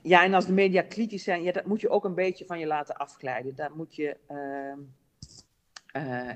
ja, 0.02 0.24
en 0.24 0.34
als 0.34 0.46
de 0.46 0.52
media 0.52 0.82
kritisch 0.82 1.24
zijn, 1.24 1.42
ja, 1.42 1.52
dat 1.52 1.66
moet 1.66 1.80
je 1.80 1.88
ook 1.88 2.04
een 2.04 2.14
beetje 2.14 2.44
van 2.44 2.58
je 2.58 2.66
laten 2.66 2.96
afglijden. 2.96 3.54
Daar 3.54 3.70
moet 3.74 3.94
je, 3.94 4.16
ehm, 4.26 4.78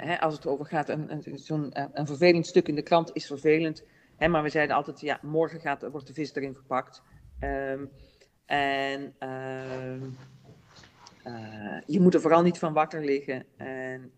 hè, 0.07 0.21
als 0.21 0.35
het 0.35 0.47
over 0.47 0.67
gaat, 0.67 0.89
een, 0.89 1.13
een, 1.13 1.39
zo'n 1.39 1.71
een 1.93 2.07
vervelend 2.07 2.47
stuk 2.47 2.69
in 2.69 2.75
de 2.75 2.83
krant 2.83 3.11
is 3.13 3.27
vervelend. 3.27 3.85
Hè, 4.17 4.29
maar 4.29 4.43
we 4.43 4.49
zeiden 4.49 4.77
altijd, 4.77 5.01
ja, 5.01 5.19
morgen 5.23 5.61
gaat, 5.61 5.91
wordt 5.91 6.07
de 6.07 6.15
vis 6.15 6.35
erin 6.35 6.55
verpakt. 6.55 7.03
Um, 7.41 7.91
en 8.47 9.15
je 11.87 12.01
moet 12.01 12.15
er 12.15 12.21
vooral 12.21 12.43
niet 12.43 12.59
van 12.59 12.73
wakker 12.73 13.05
liggen. 13.05 13.45
En, 13.57 14.13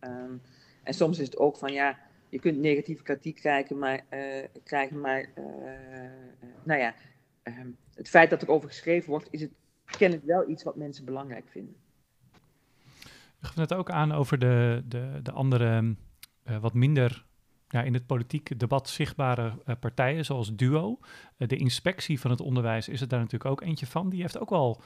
en 0.83 0.95
soms 0.95 1.19
is 1.19 1.27
het 1.27 1.37
ook 1.37 1.57
van, 1.57 1.73
ja, 1.73 1.99
je 2.29 2.39
kunt 2.39 2.59
negatieve 2.59 3.03
kritiek 3.03 3.37
krijgen, 3.37 3.79
maar, 3.79 4.05
uh, 4.11 4.45
krijgen, 4.65 5.01
maar 5.01 5.21
uh, 5.21 5.45
nou 6.63 6.81
ja, 6.81 6.95
ehm, 7.43 7.69
het 7.95 8.09
feit 8.09 8.31
dat 8.31 8.43
er 8.43 8.51
over 8.51 8.69
geschreven 8.69 9.11
wordt, 9.11 9.29
is 9.31 9.41
het 9.41 9.51
kennelijk 9.85 10.27
wel 10.27 10.49
iets 10.49 10.63
wat 10.63 10.77
mensen 10.77 11.05
belangrijk 11.05 11.49
vinden. 11.49 11.77
Je 13.41 13.47
gaf 13.47 13.55
het 13.55 13.75
ook 13.75 13.91
aan 13.91 14.13
over 14.13 14.39
de, 14.39 14.83
de, 14.85 15.21
de 15.23 15.33
andere, 15.33 15.95
wat 16.61 16.75
minder 16.75 17.27
ja, 17.69 17.83
in 17.83 17.95
het 17.95 18.07
politiek 18.07 18.59
debat 18.59 18.89
zichtbare 18.89 19.53
partijen, 19.81 20.25
zoals 20.25 20.55
DUO. 20.55 20.99
de 21.37 21.57
inspectie 21.57 22.21
van 22.21 22.31
het 22.31 22.41
onderwijs 22.41 22.89
is 22.89 23.01
er 23.01 23.09
daar 23.09 23.21
natuurlijk 23.21 23.51
ook 23.51 23.61
eentje 23.61 23.87
van. 23.87 24.09
Die 24.09 24.21
heeft 24.21 24.39
ook 24.39 24.51
wel 24.51 24.83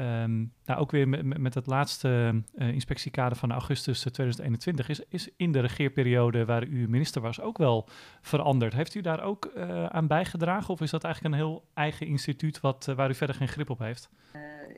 Um, 0.00 0.52
nou, 0.64 0.80
ook 0.80 0.90
weer 0.90 1.08
met, 1.08 1.38
met 1.38 1.54
het 1.54 1.66
laatste 1.66 2.42
uh, 2.54 2.68
inspectiekader 2.68 3.38
van 3.38 3.52
augustus 3.52 4.00
2021 4.00 4.88
is, 4.88 5.00
is 5.08 5.28
in 5.36 5.52
de 5.52 5.60
regeerperiode 5.60 6.44
waar 6.44 6.66
u 6.66 6.88
minister 6.88 7.22
was 7.22 7.40
ook 7.40 7.58
wel 7.58 7.88
veranderd. 8.20 8.72
Heeft 8.72 8.94
u 8.94 9.00
daar 9.00 9.22
ook 9.22 9.50
aan 9.88 10.06
bijgedragen 10.06 10.74
of 10.74 10.80
is 10.80 10.90
dat 10.90 11.04
eigenlijk 11.04 11.34
een 11.34 11.40
heel 11.40 11.64
eigen 11.74 12.06
instituut 12.06 12.60
wat, 12.60 12.84
waar 12.96 13.10
u 13.10 13.14
verder 13.14 13.36
geen 13.36 13.48
grip 13.48 13.70
op 13.70 13.78
heeft? 13.78 14.08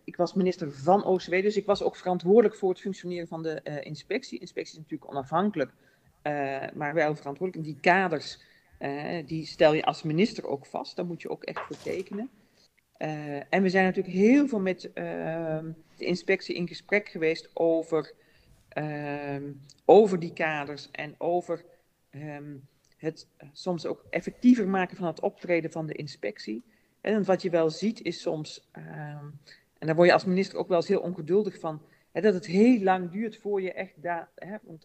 ik 0.05 0.17
was 0.17 0.35
minister 0.35 0.73
van 0.73 1.05
OCW, 1.05 1.31
dus 1.31 1.57
ik 1.57 1.67
was 1.67 1.83
ook 1.83 1.97
verantwoordelijk 1.97 2.55
voor 2.55 2.71
het 2.71 2.81
functioneren 2.81 3.29
van 3.29 3.43
de 3.43 3.81
inspectie. 3.83 4.39
Inspectie 4.39 4.79
is 4.79 4.83
natuurlijk 4.83 5.11
onafhankelijk, 5.11 5.73
maar 6.75 6.95
wel 6.95 7.17
verantwoordelijk. 7.17 7.67
Die 7.67 7.81
kaders, 7.81 8.39
die 9.27 9.47
stel 9.47 9.75
je 9.75 9.85
als 9.85 10.03
minister 10.03 10.47
ook 10.47 10.67
vast, 10.67 10.97
daar 10.97 11.07
moet 11.07 11.23
je 11.23 11.31
ook 11.31 11.45
echt 11.45 11.61
voor 11.61 11.77
tekenen. 11.83 12.31
Uh, 13.03 13.37
en 13.55 13.63
we 13.63 13.69
zijn 13.69 13.85
natuurlijk 13.85 14.15
heel 14.15 14.49
veel 14.49 14.61
met 14.61 14.85
uh, 14.85 14.93
de 15.97 16.05
inspectie 16.05 16.55
in 16.55 16.69
gesprek 16.69 17.09
geweest 17.09 17.51
over, 17.53 18.13
uh, 18.79 19.37
over 19.85 20.19
die 20.19 20.33
kaders 20.33 20.91
en 20.91 21.15
over 21.19 21.65
um, 22.11 22.69
het 22.97 23.27
soms 23.53 23.87
ook 23.87 24.05
effectiever 24.11 24.69
maken 24.69 24.97
van 24.97 25.07
het 25.07 25.21
optreden 25.21 25.71
van 25.71 25.87
de 25.87 25.93
inspectie. 25.93 26.65
En 27.01 27.25
wat 27.25 27.43
je 27.43 27.51
wel 27.51 27.71
ziet 27.71 28.03
is 28.03 28.21
soms, 28.21 28.69
ehm, 28.73 29.25
en 29.79 29.87
daar 29.87 29.95
word 29.95 30.09
je 30.09 30.15
als 30.15 30.25
minister 30.25 30.59
ook 30.59 30.69
wel 30.69 30.77
eens 30.77 30.89
heel 30.89 31.01
ongeduldig 31.01 31.59
van, 31.59 31.83
hè, 32.13 32.21
dat 32.21 32.35
het 32.35 32.47
heel 32.47 32.83
lang 32.83 33.11
duurt 33.11 33.37
voor 33.37 33.63
je 33.63 33.73
echt 33.73 34.03
daar. 34.03 34.29
Hè, 34.35 34.57
want, 34.63 34.85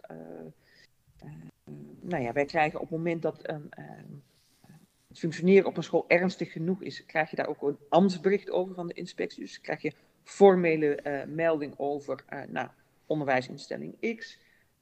nou 2.02 2.24
ja, 2.24 2.32
wij 2.34 2.46
krijgen 2.46 2.80
op 2.80 2.90
het 2.90 2.98
moment 2.98 3.22
dat 3.22 3.50
een 3.50 3.72
het 5.16 5.24
functioneren 5.24 5.66
op 5.66 5.78
een 5.78 5.84
school 5.84 6.06
ernstig 6.08 6.52
genoeg 6.52 6.82
is, 6.82 7.06
krijg 7.06 7.30
je 7.30 7.36
daar 7.36 7.48
ook 7.48 7.62
een 7.62 7.78
ambtsbericht 7.90 8.52
over 8.52 8.76
van 8.76 8.88
de 8.88 8.94
inspectie. 8.94 9.44
Dus 9.44 9.62
krijg 9.62 9.82
je 9.82 9.94
formele 10.24 11.00
uh, 11.04 11.36
melding 11.36 11.74
over 11.78 12.24
uh, 12.34 12.42
nou, 12.48 12.68
onderwijsinstelling 13.06 14.16
X. 14.18 14.40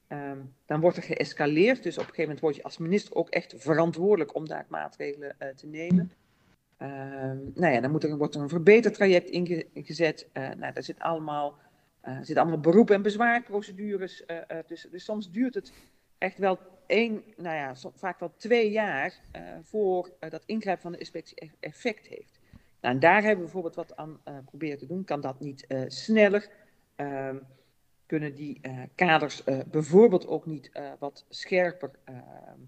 Um, 0.08 0.54
dan 0.66 0.80
wordt 0.80 0.96
er 0.96 1.02
geëscaleerd. 1.02 1.82
Dus 1.82 1.98
op 1.98 2.02
een 2.02 2.08
gegeven 2.08 2.22
moment 2.22 2.40
word 2.40 2.56
je 2.56 2.62
als 2.62 2.78
minister 2.78 3.14
ook 3.14 3.28
echt 3.28 3.54
verantwoordelijk 3.56 4.34
om 4.34 4.48
daar 4.48 4.66
maatregelen 4.68 5.36
uh, 5.38 5.48
te 5.48 5.66
nemen. 5.66 6.12
Nou 7.54 7.72
ja, 7.72 7.80
dan 7.80 7.90
moet 7.90 8.04
er, 8.04 8.16
wordt 8.16 8.34
er 8.34 8.40
een 8.40 8.48
verbetertraject 8.48 9.30
ingezet. 9.72 10.28
nou, 10.32 10.72
daar 10.72 10.82
zit 10.82 10.98
allemaal, 10.98 11.58
zit 12.22 12.36
allemaal 12.36 12.60
beroep- 12.60 12.90
en 12.90 13.02
bezwaarprocedures 13.02 14.24
tussen. 14.66 14.90
Dus 14.90 15.04
soms 15.04 15.30
duurt 15.30 15.54
het 15.54 15.72
echt 16.18 16.38
wel 16.38 16.58
één, 16.86 17.22
nou 17.36 17.56
ja, 17.56 17.74
vaak 17.94 18.20
wel 18.20 18.32
twee 18.36 18.70
jaar 18.70 19.20
voor 19.62 20.10
dat 20.18 20.42
ingrijpen 20.46 20.82
van 20.82 20.92
de 20.92 20.98
inspectie 20.98 21.44
e-, 21.44 21.50
effect 21.60 22.06
heeft. 22.06 22.40
Nou, 22.84 22.94
en 22.94 23.00
daar 23.00 23.22
hebben 23.22 23.36
we 23.36 23.42
bijvoorbeeld 23.42 23.74
wat 23.74 23.96
aan 23.96 24.20
uh, 24.28 24.38
proberen 24.44 24.78
te 24.78 24.86
doen. 24.86 25.04
Kan 25.04 25.20
dat 25.20 25.40
niet 25.40 25.64
uh, 25.68 25.82
sneller? 25.86 26.48
Uh, 26.96 27.34
kunnen 28.06 28.34
die 28.34 28.60
uh, 28.62 28.82
kaders 28.94 29.44
bijvoorbeeld 29.70 30.26
ook 30.26 30.46
niet 30.46 30.70
wat 30.98 31.24
scherper 31.28 31.90
ehm, 32.04 32.58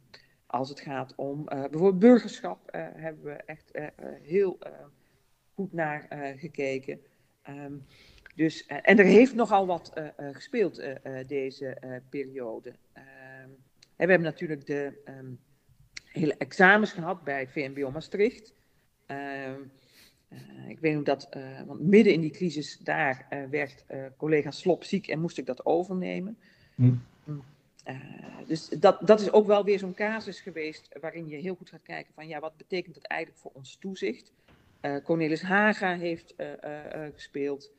als 0.46 0.68
het 0.68 0.80
gaat 0.80 1.12
om 1.16 1.44
bijvoorbeeld 1.44 1.98
burgerschap? 1.98 2.58
hebben 2.72 3.24
we 3.24 3.32
echt 3.32 3.70
heel 4.22 4.58
goed 5.54 5.72
naar 5.72 6.06
gekeken. 6.36 7.00
Um, 7.48 7.86
dus, 8.34 8.66
en 8.66 8.98
er 8.98 9.04
heeft 9.04 9.34
nogal 9.34 9.66
wat 9.66 9.92
gespeeld 10.16 10.82
deze 11.26 11.78
periode. 12.10 12.74
Ehm, 13.96 14.06
we 14.06 14.12
hebben 14.12 14.22
natuurlijk 14.22 14.66
de 14.66 14.92
hele 16.04 16.34
examens 16.38 16.92
gehad 16.92 17.24
bij 17.24 17.48
VMBO 17.48 17.90
Maastricht. 17.90 18.54
Uh, 19.06 19.50
ik 20.68 20.78
weet 20.78 20.94
nog 20.94 21.02
dat, 21.02 21.28
uh, 21.36 21.62
want 21.66 21.80
midden 21.80 22.12
in 22.12 22.20
die 22.20 22.30
crisis 22.30 22.78
daar 22.78 23.26
uh, 23.30 23.44
werd 23.50 23.84
collega 24.16 24.50
Slop 24.50 24.84
ziek 24.84 25.08
en 25.08 25.20
moest 25.20 25.38
ik 25.38 25.46
dat 25.46 25.66
overnemen. 25.66 26.38
Mm. 26.74 27.02
dus 28.46 28.68
dat, 28.68 29.06
dat 29.06 29.20
is 29.20 29.32
ook 29.32 29.46
wel 29.46 29.64
weer 29.64 29.78
zo'n 29.78 29.94
casus 29.94 30.40
geweest 30.40 30.88
waarin 31.00 31.28
je 31.28 31.36
heel 31.36 31.54
goed 31.54 31.70
gaat 31.70 31.82
kijken 31.82 32.14
van 32.14 32.28
ja, 32.28 32.40
wat 32.40 32.56
betekent 32.56 32.94
dat 32.94 33.04
eigenlijk 33.04 33.40
voor 33.40 33.50
ons 33.54 33.76
toezicht? 33.80 34.32
Cornelis 35.04 35.42
Haga 35.42 35.96
heeft 35.96 36.34
gespeeld. 37.14 37.70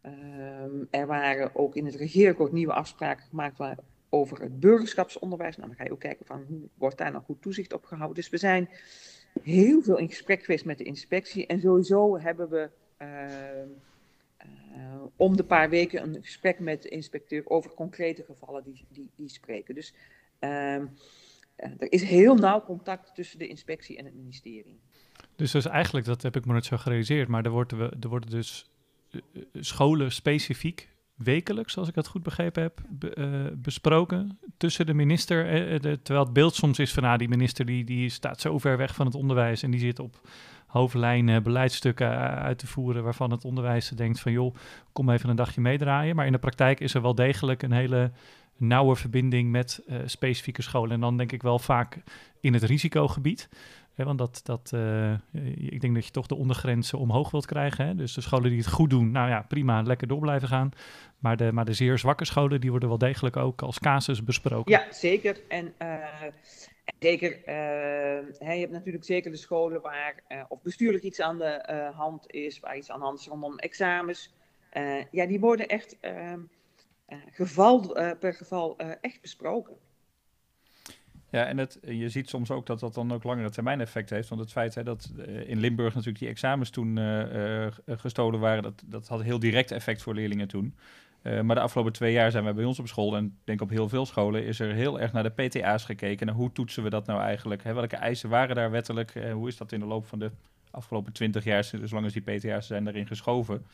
Ehm, 0.00 0.84
er 0.90 1.06
waren 1.06 1.54
ook 1.54 1.76
in 1.76 1.86
het 1.86 1.94
regeerakkoord 1.94 2.52
nieuwe 2.52 2.72
afspraken 2.72 3.26
gemaakt 3.26 3.56
over 4.14 4.40
het 4.40 4.60
burgerschapsonderwijs. 4.60 5.56
Nou, 5.56 5.68
dan 5.68 5.76
ga 5.76 5.84
je 5.84 5.92
ook 5.92 6.00
kijken 6.00 6.26
van 6.26 6.44
hoe 6.48 6.60
wordt 6.74 6.98
daar 6.98 7.10
nou 7.10 7.24
goed 7.24 7.42
toezicht 7.42 7.72
op 7.72 7.84
gehouden. 7.84 8.16
Dus 8.16 8.30
we 8.30 8.38
zijn 8.38 8.68
heel 9.42 9.82
veel 9.82 9.98
in 9.98 10.08
gesprek 10.08 10.44
geweest 10.44 10.64
met 10.64 10.78
de 10.78 10.84
inspectie. 10.84 11.46
En 11.46 11.60
sowieso 11.60 12.18
hebben 12.18 12.48
we 12.48 12.70
uh, 12.98 13.08
uh, 14.76 15.02
om 15.16 15.36
de 15.36 15.44
paar 15.44 15.70
weken 15.70 16.02
een 16.02 16.22
gesprek 16.22 16.58
met 16.58 16.82
de 16.82 16.88
inspecteur 16.88 17.42
over 17.50 17.70
concrete 17.70 18.24
gevallen 18.24 18.62
die, 18.64 18.84
die, 18.88 19.10
die 19.16 19.28
spreken. 19.28 19.74
Dus 19.74 19.94
uh, 20.40 20.74
er 21.56 21.92
is 21.92 22.02
heel 22.02 22.34
nauw 22.34 22.64
contact 22.64 23.14
tussen 23.14 23.38
de 23.38 23.46
inspectie 23.46 23.96
en 23.96 24.04
het 24.04 24.14
ministerie. 24.14 24.80
Dus, 25.36 25.50
dus 25.50 25.66
eigenlijk, 25.66 26.06
dat 26.06 26.22
heb 26.22 26.36
ik 26.36 26.46
me 26.46 26.52
net 26.52 26.64
zo 26.64 26.76
gerealiseerd, 26.76 27.28
maar 27.28 27.44
er 27.44 27.50
worden, 27.50 27.78
we, 27.78 27.96
er 28.00 28.08
worden 28.08 28.30
dus 28.30 28.70
scholen 29.52 30.12
specifiek 30.12 30.91
wekelijks, 31.22 31.76
als 31.76 31.88
ik 31.88 31.94
dat 31.94 32.06
goed 32.06 32.22
begrepen 32.22 32.62
heb, 32.62 32.80
be, 32.88 33.16
uh, 33.18 33.56
besproken 33.56 34.38
tussen 34.56 34.86
de 34.86 34.94
minister. 34.94 35.46
Eh, 35.46 35.80
de, 35.80 36.02
terwijl 36.02 36.24
het 36.24 36.34
beeld 36.34 36.54
soms 36.54 36.78
is 36.78 36.92
van 36.92 37.04
ah, 37.04 37.18
die 37.18 37.28
minister 37.28 37.64
die, 37.66 37.84
die 37.84 38.08
staat 38.08 38.40
zo 38.40 38.58
ver 38.58 38.76
weg 38.76 38.94
van 38.94 39.06
het 39.06 39.14
onderwijs 39.14 39.62
en 39.62 39.70
die 39.70 39.80
zit 39.80 39.98
op 39.98 40.20
hoofdlijnen 40.66 41.42
beleidstukken 41.42 42.08
uit 42.18 42.58
te 42.58 42.66
voeren 42.66 43.02
waarvan 43.02 43.30
het 43.30 43.44
onderwijs 43.44 43.88
denkt 43.88 44.20
van 44.20 44.32
joh, 44.32 44.54
kom 44.92 45.10
even 45.10 45.28
een 45.28 45.36
dagje 45.36 45.60
meedraaien. 45.60 46.16
Maar 46.16 46.26
in 46.26 46.32
de 46.32 46.38
praktijk 46.38 46.80
is 46.80 46.94
er 46.94 47.02
wel 47.02 47.14
degelijk 47.14 47.62
een 47.62 47.72
hele 47.72 48.10
nauwe 48.56 48.96
verbinding 48.96 49.50
met 49.50 49.82
specifieke 50.04 50.62
scholen. 50.62 50.90
En 50.90 51.00
dan 51.00 51.16
denk 51.16 51.32
ik 51.32 51.42
wel 51.42 51.58
vaak 51.58 52.02
in 52.40 52.52
het 52.52 52.62
risicogebied. 52.62 53.48
Hè, 53.94 54.04
want 54.04 54.18
dat, 54.18 54.40
dat, 54.44 54.70
uh, 54.74 55.12
ik 55.56 55.80
denk 55.80 55.94
dat 55.94 56.04
je 56.04 56.10
toch 56.10 56.26
de 56.26 56.34
ondergrenzen 56.34 56.98
omhoog 56.98 57.30
wilt 57.30 57.46
krijgen. 57.46 57.86
Hè? 57.86 57.94
Dus 57.94 58.14
de 58.14 58.20
scholen 58.20 58.50
die 58.50 58.58
het 58.58 58.68
goed 58.68 58.90
doen, 58.90 59.10
nou 59.10 59.28
ja, 59.28 59.44
prima, 59.48 59.82
lekker 59.82 60.06
door 60.06 60.20
blijven 60.20 60.48
gaan. 60.48 60.70
Maar 61.18 61.36
de, 61.36 61.52
maar 61.52 61.64
de 61.64 61.72
zeer 61.72 61.98
zwakke 61.98 62.24
scholen, 62.24 62.60
die 62.60 62.70
worden 62.70 62.88
wel 62.88 62.98
degelijk 62.98 63.36
ook 63.36 63.62
als 63.62 63.78
casus 63.78 64.24
besproken. 64.24 64.72
Ja, 64.72 64.92
zeker. 64.92 65.40
En 65.48 65.74
uh, 65.78 66.22
zeker, 66.98 67.30
uh, 67.30 68.54
je 68.54 68.60
hebt 68.60 68.72
natuurlijk 68.72 69.04
zeker 69.04 69.30
de 69.30 69.36
scholen 69.36 69.80
waar 69.80 70.14
of 70.48 70.62
bestuurlijk 70.62 71.04
iets 71.04 71.20
aan 71.20 71.38
de 71.38 71.90
hand 71.94 72.30
is, 72.30 72.60
waar 72.60 72.76
iets 72.76 72.90
aan 72.90 72.98
de 72.98 73.04
hand 73.04 73.18
is 73.18 73.26
rondom 73.26 73.58
examens. 73.58 74.34
ja, 75.10 75.26
die 75.26 75.40
worden 75.40 75.68
echt 75.68 75.96
geval 77.30 77.96
per 78.18 78.34
geval 78.34 78.76
echt 79.00 79.20
besproken. 79.20 79.76
Ja, 81.32 81.44
en 81.44 81.58
het, 81.58 81.78
je 81.82 82.08
ziet 82.08 82.28
soms 82.28 82.50
ook 82.50 82.66
dat 82.66 82.80
dat 82.80 82.94
dan 82.94 83.12
ook 83.12 83.22
langere 83.22 83.50
termijn 83.50 83.80
effect 83.80 84.10
heeft. 84.10 84.28
Want 84.28 84.40
het 84.40 84.52
feit 84.52 84.74
hè, 84.74 84.82
dat 84.82 85.12
uh, 85.16 85.48
in 85.48 85.58
Limburg 85.58 85.94
natuurlijk 85.94 86.18
die 86.18 86.28
examens 86.28 86.70
toen 86.70 86.96
uh, 86.96 87.64
uh, 87.64 87.66
gestolen 87.86 88.40
waren, 88.40 88.62
dat, 88.62 88.82
dat 88.86 89.08
had 89.08 89.22
heel 89.22 89.38
direct 89.38 89.70
effect 89.70 90.02
voor 90.02 90.14
leerlingen 90.14 90.48
toen. 90.48 90.74
maar 91.22 91.54
de 91.54 91.60
afgelopen 91.60 91.92
twee 91.92 92.12
jaar 92.12 92.30
zijn 92.30 92.44
we 92.44 92.52
bij 92.52 92.64
ons 92.64 92.78
op 92.78 92.88
school, 92.88 93.16
en 93.16 93.24
ik 93.24 93.32
denk 93.44 93.60
op 93.60 93.70
heel 93.70 93.88
veel 93.88 94.06
scholen, 94.06 94.44
is 94.44 94.60
er 94.60 94.74
heel 94.74 95.00
erg 95.00 95.12
naar 95.12 95.22
de 95.22 95.46
PTA's 95.48 95.84
gekeken. 95.84 96.26
Naar 96.26 96.34
hoe 96.34 96.52
toetsen 96.52 96.82
we 96.82 96.90
dat 96.90 97.06
nou 97.06 97.20
eigenlijk? 97.20 97.64
Hè? 97.64 97.72
Welke 97.74 97.96
eisen 97.96 98.28
waren 98.28 98.56
daar 98.56 98.70
wettelijk? 98.70 99.12
hoe 99.32 99.48
is 99.48 99.56
dat 99.56 99.72
in 99.72 99.80
de 99.80 99.86
loop 99.86 100.06
van 100.06 100.18
de 100.18 100.30
afgelopen 100.70 101.12
twintig 101.12 101.44
jaar, 101.44 101.64
zolang 101.64 102.04
als 102.04 102.12
die 102.12 102.22
PTA's 102.22 102.66
zijn, 102.66 102.84
daarin 102.84 103.06
geschoven? 103.06 103.66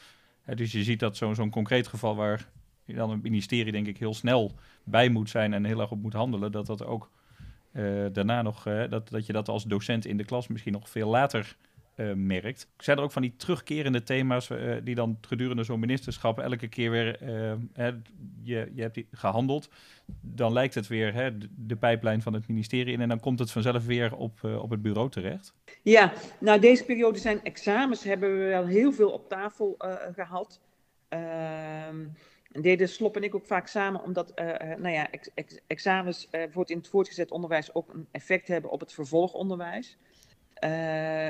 dus 0.54 0.72
je 0.72 0.82
ziet 0.82 1.00
dat 1.00 1.16
zo'n 1.16 1.34
zo'n 1.34 1.50
concreet 1.50 1.86
geval 1.86 2.16
waar 2.16 2.48
dan 2.84 3.10
het 3.10 3.22
ministerie 3.22 3.72
denk 3.72 3.86
ik 3.86 3.98
heel 3.98 4.14
snel 4.14 4.52
bij 4.84 5.08
moet 5.08 5.30
zijn 5.30 5.54
en 5.54 5.64
heel 5.64 5.80
erg 5.80 5.90
op 5.90 6.02
moet 6.02 6.12
handelen, 6.12 6.52
dat 6.52 6.66
dat 6.66 6.84
ook 6.84 7.10
daarna 8.12 8.42
nog, 8.42 8.66
uh, 8.66 8.82
dat, 8.90 9.08
dat 9.08 9.26
je 9.26 9.32
dat 9.32 9.48
als 9.48 9.64
docent 9.64 10.06
in 10.06 10.16
de 10.16 10.24
klas 10.24 10.48
misschien 10.48 10.72
nog 10.72 10.90
veel 10.90 11.08
later 11.08 11.56
uh, 11.96 12.12
merkt. 12.14 12.68
Zijn 12.78 12.96
er 12.96 13.02
ook 13.02 13.12
van 13.12 13.22
die 13.22 13.34
terugkerende 13.36 14.02
thema's 14.02 14.50
die 14.82 14.94
dan 14.94 15.18
gedurende 15.20 15.64
zo'n 15.64 15.80
ministerschap 15.80 16.38
elke 16.38 16.68
keer 16.68 16.90
weer, 16.90 17.18
je, 18.42 18.70
je 18.74 18.82
hebt 18.82 18.94
die 18.94 19.08
gehandeld, 19.12 19.70
dan 20.20 20.52
lijkt 20.52 20.74
het 20.74 20.86
weer 20.86 21.34
de, 21.56 21.76
pijplijn 21.76 22.22
van 22.22 22.32
het 22.32 22.48
ministerie 22.48 22.92
in 22.92 23.00
en 23.00 23.08
dan 23.08 23.20
komt 23.20 23.38
het 23.38 23.50
vanzelf 23.50 23.86
weer 23.86 24.16
op, 24.16 24.44
op 24.44 24.70
het 24.70 24.82
bureau 24.82 25.10
terecht? 25.10 25.54
Ja, 25.82 26.12
nou 26.40 26.60
deze 26.60 26.84
periode 26.84 27.18
zijn 27.18 27.42
examens, 27.42 28.04
hebben 28.04 28.38
we 28.38 28.44
wel 28.44 28.66
heel 28.66 28.92
veel 28.92 29.10
op 29.10 29.28
tafel 29.28 29.76
gehad. 30.14 30.60
Ehm, 31.08 32.06
deden 32.48 32.88
Slop 32.88 33.16
en 33.16 33.22
ik 33.22 33.34
ook 33.34 33.46
vaak 33.46 33.66
samen, 33.66 34.02
omdat 34.02 34.32
uh, 34.34 34.46
nou 34.56 34.88
ja, 34.88 35.10
ex 35.10 35.30
ex 35.34 35.60
examens 35.66 36.28
uh, 36.30 36.42
in 36.64 36.76
het 36.76 36.88
voortgezet 36.88 37.30
onderwijs 37.30 37.74
ook 37.74 37.94
een 37.94 38.08
effect 38.10 38.48
hebben 38.48 38.70
op 38.70 38.80
het 38.80 38.92
vervolgonderwijs. 38.92 39.98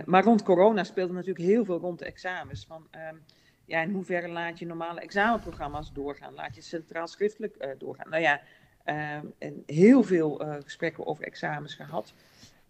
Maar 0.04 0.24
rond 0.24 0.42
corona 0.42 0.85
speelde 0.85 1.12
natuurlijk 1.12 1.44
heel 1.44 1.64
veel 1.64 1.78
rond 1.78 1.98
de 1.98 2.04
examens. 2.04 2.66
Van, 2.66 2.87
ehm, 2.90 3.16
ja, 3.64 3.83
in 3.83 3.90
hoeverre 3.90 4.28
laat 4.28 4.59
je 4.59 4.66
normale 4.66 5.00
examenprogramma's 5.00 5.92
doorgaan? 5.92 6.35
Laat 6.35 6.54
je 6.54 6.62
centraal 6.62 7.07
schriftelijk 7.07 7.74
doorgaan? 7.78 8.11
Nou 8.11 8.22
ja, 8.22 8.40
ehm, 8.85 9.26
en 9.38 9.62
heel 9.66 10.02
veel 10.02 10.42
gesprekken 10.64 11.07
over 11.07 11.24
examens 11.24 11.74
gehad. 11.74 12.14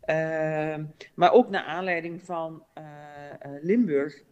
Ehm, 0.01 0.85
maar 1.15 1.33
ook 1.33 1.49
naar 1.49 1.65
aanleiding 1.65 2.23
van 2.23 2.65
Limburg 3.61 4.23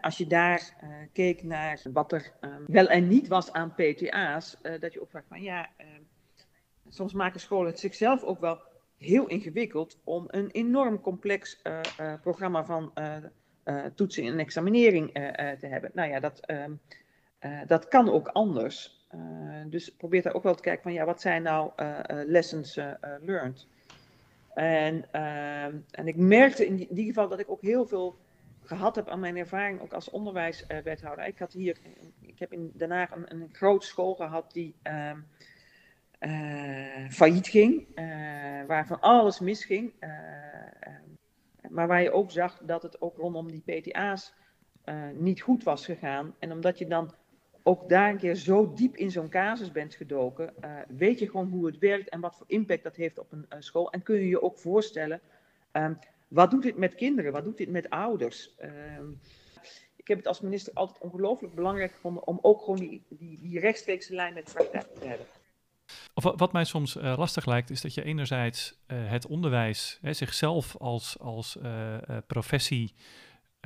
als 0.00 0.18
je 0.18 0.26
daar 0.26 0.76
uh, 0.84 0.90
keek 1.12 1.42
naar 1.42 1.80
wat 1.92 2.12
er 2.12 2.32
um, 2.40 2.64
wel 2.66 2.88
en 2.88 3.08
niet 3.08 3.28
was 3.28 3.52
aan 3.52 3.74
PTA's, 3.74 4.56
uh, 4.62 4.80
dat 4.80 4.92
je 4.92 5.00
ook 5.00 5.10
vraagt 5.10 5.28
van 5.28 5.42
ja, 5.42 5.68
uh, 5.78 5.86
soms 6.88 7.12
maken 7.12 7.40
scholen 7.40 7.70
het 7.70 7.78
zichzelf 7.78 8.22
ook 8.22 8.40
wel 8.40 8.60
heel 8.98 9.26
ingewikkeld 9.26 9.98
om 10.04 10.24
een 10.26 10.50
enorm 10.50 11.00
complex 11.00 11.62
eh, 11.62 11.80
programma 12.22 12.64
van 12.64 12.92
toetsen 13.94 14.24
en 14.24 14.38
examinering 14.38 15.12
te 15.58 15.66
hebben. 15.66 15.90
Nou 15.94 16.10
ja, 16.10 16.20
dat, 16.20 16.40
ehm, 16.40 16.72
dat 17.66 17.88
kan 17.88 18.10
ook 18.10 18.28
anders. 18.28 19.06
dus 19.66 19.88
probeer 19.88 20.22
daar 20.22 20.34
ook 20.34 20.42
wel 20.42 20.54
te 20.54 20.62
kijken 20.62 20.82
van 20.82 20.92
ja, 20.92 21.04
wat 21.04 21.20
zijn 21.20 21.42
nou 21.42 21.70
lessons 22.26 22.80
learned? 23.20 23.66
En, 24.54 25.04
ehm, 25.10 25.76
en 25.90 26.06
ik 26.06 26.16
merkte 26.16 26.66
in 26.66 26.78
ieder 26.78 27.04
geval 27.04 27.28
dat 27.28 27.38
ik 27.38 27.50
ook 27.50 27.62
heel 27.62 27.86
veel 27.86 28.16
gehad 28.64 28.96
heb 28.96 29.08
aan 29.08 29.20
mijn 29.20 29.36
ervaring 29.36 29.80
ook 29.80 29.92
als 29.92 30.10
onderwijswethouder. 30.10 31.26
Ik 31.26 31.38
had 31.38 31.52
hier, 31.52 31.78
ik 32.20 32.38
heb 32.38 32.52
in 32.52 32.72
Den 32.74 32.90
Haag 32.90 33.10
een, 33.10 33.32
een 33.32 33.48
grote 33.52 33.86
school 33.86 34.14
gehad 34.14 34.52
die 34.52 34.74
uh, 34.82 35.12
uh, 36.20 37.08
failliet 37.10 37.48
ging, 37.48 37.86
uh, 37.94 38.04
waar 38.66 38.86
van 38.86 39.00
alles 39.00 39.40
misging. 39.40 39.92
Uh, 40.00 40.10
maar 41.68 41.86
waar 41.86 42.02
je 42.02 42.12
ook 42.12 42.30
zag 42.30 42.60
dat 42.62 42.82
het 42.82 43.00
ook 43.00 43.16
rondom 43.16 43.50
die 43.50 43.80
PTA's 43.80 44.34
niet 45.14 45.40
goed 45.40 45.62
was 45.62 45.84
gegaan. 45.84 46.34
En 46.38 46.52
omdat 46.52 46.78
je 46.78 46.86
dan 46.86 47.14
ook 47.62 47.88
daar 47.88 48.10
een 48.10 48.18
keer 48.18 48.34
zo 48.34 48.72
diep 48.72 48.96
in 48.96 49.10
zo'n 49.10 49.28
casus 49.28 49.72
bent 49.72 49.94
gedoken, 49.94 50.54
weet 50.88 51.18
je 51.18 51.30
gewoon 51.30 51.48
hoe 51.48 51.66
het 51.66 51.78
werkt 51.78 52.08
en 52.08 52.20
wat 52.20 52.36
voor 52.36 52.46
impact 52.48 52.82
dat 52.82 52.96
heeft 52.96 53.18
op 53.18 53.32
een 53.32 53.62
school. 53.62 53.90
En 53.90 54.02
kun 54.02 54.16
je 54.16 54.28
je 54.28 54.42
ook 54.42 54.58
voorstellen, 54.58 55.20
ehm, 55.72 55.94
wat 56.34 56.50
doet 56.50 56.62
dit 56.62 56.76
met 56.76 56.94
kinderen? 56.94 57.32
Wat 57.32 57.44
doet 57.44 57.56
dit 57.56 57.70
met 57.70 57.90
ouders? 57.90 58.54
Ehm, 58.58 59.10
ik 59.96 60.08
heb 60.08 60.18
het 60.18 60.26
als 60.26 60.40
minister 60.40 60.72
altijd 60.72 60.98
ongelooflijk 60.98 61.54
belangrijk 61.54 61.92
gevonden 61.92 62.26
om 62.26 62.38
ook 62.42 62.60
gewoon 62.60 62.78
die, 62.78 63.02
die, 63.08 63.40
die 63.40 63.60
rechtstreekse 63.60 64.14
lijn 64.14 64.34
met 64.34 64.52
praktijk 64.54 64.94
te 64.94 65.06
hebben. 65.06 65.26
Of 66.14 66.24
wat 66.36 66.52
mij 66.52 66.64
soms 66.64 66.96
uh, 66.96 67.14
lastig 67.18 67.46
lijkt, 67.46 67.70
is 67.70 67.80
dat 67.80 67.94
je 67.94 68.04
enerzijds 68.04 68.78
uh, 68.86 69.10
het 69.10 69.26
onderwijs 69.26 69.98
hè, 70.02 70.12
zichzelf 70.12 70.76
als, 70.76 71.18
als 71.18 71.56
uh, 71.62 71.96
professie 72.26 72.94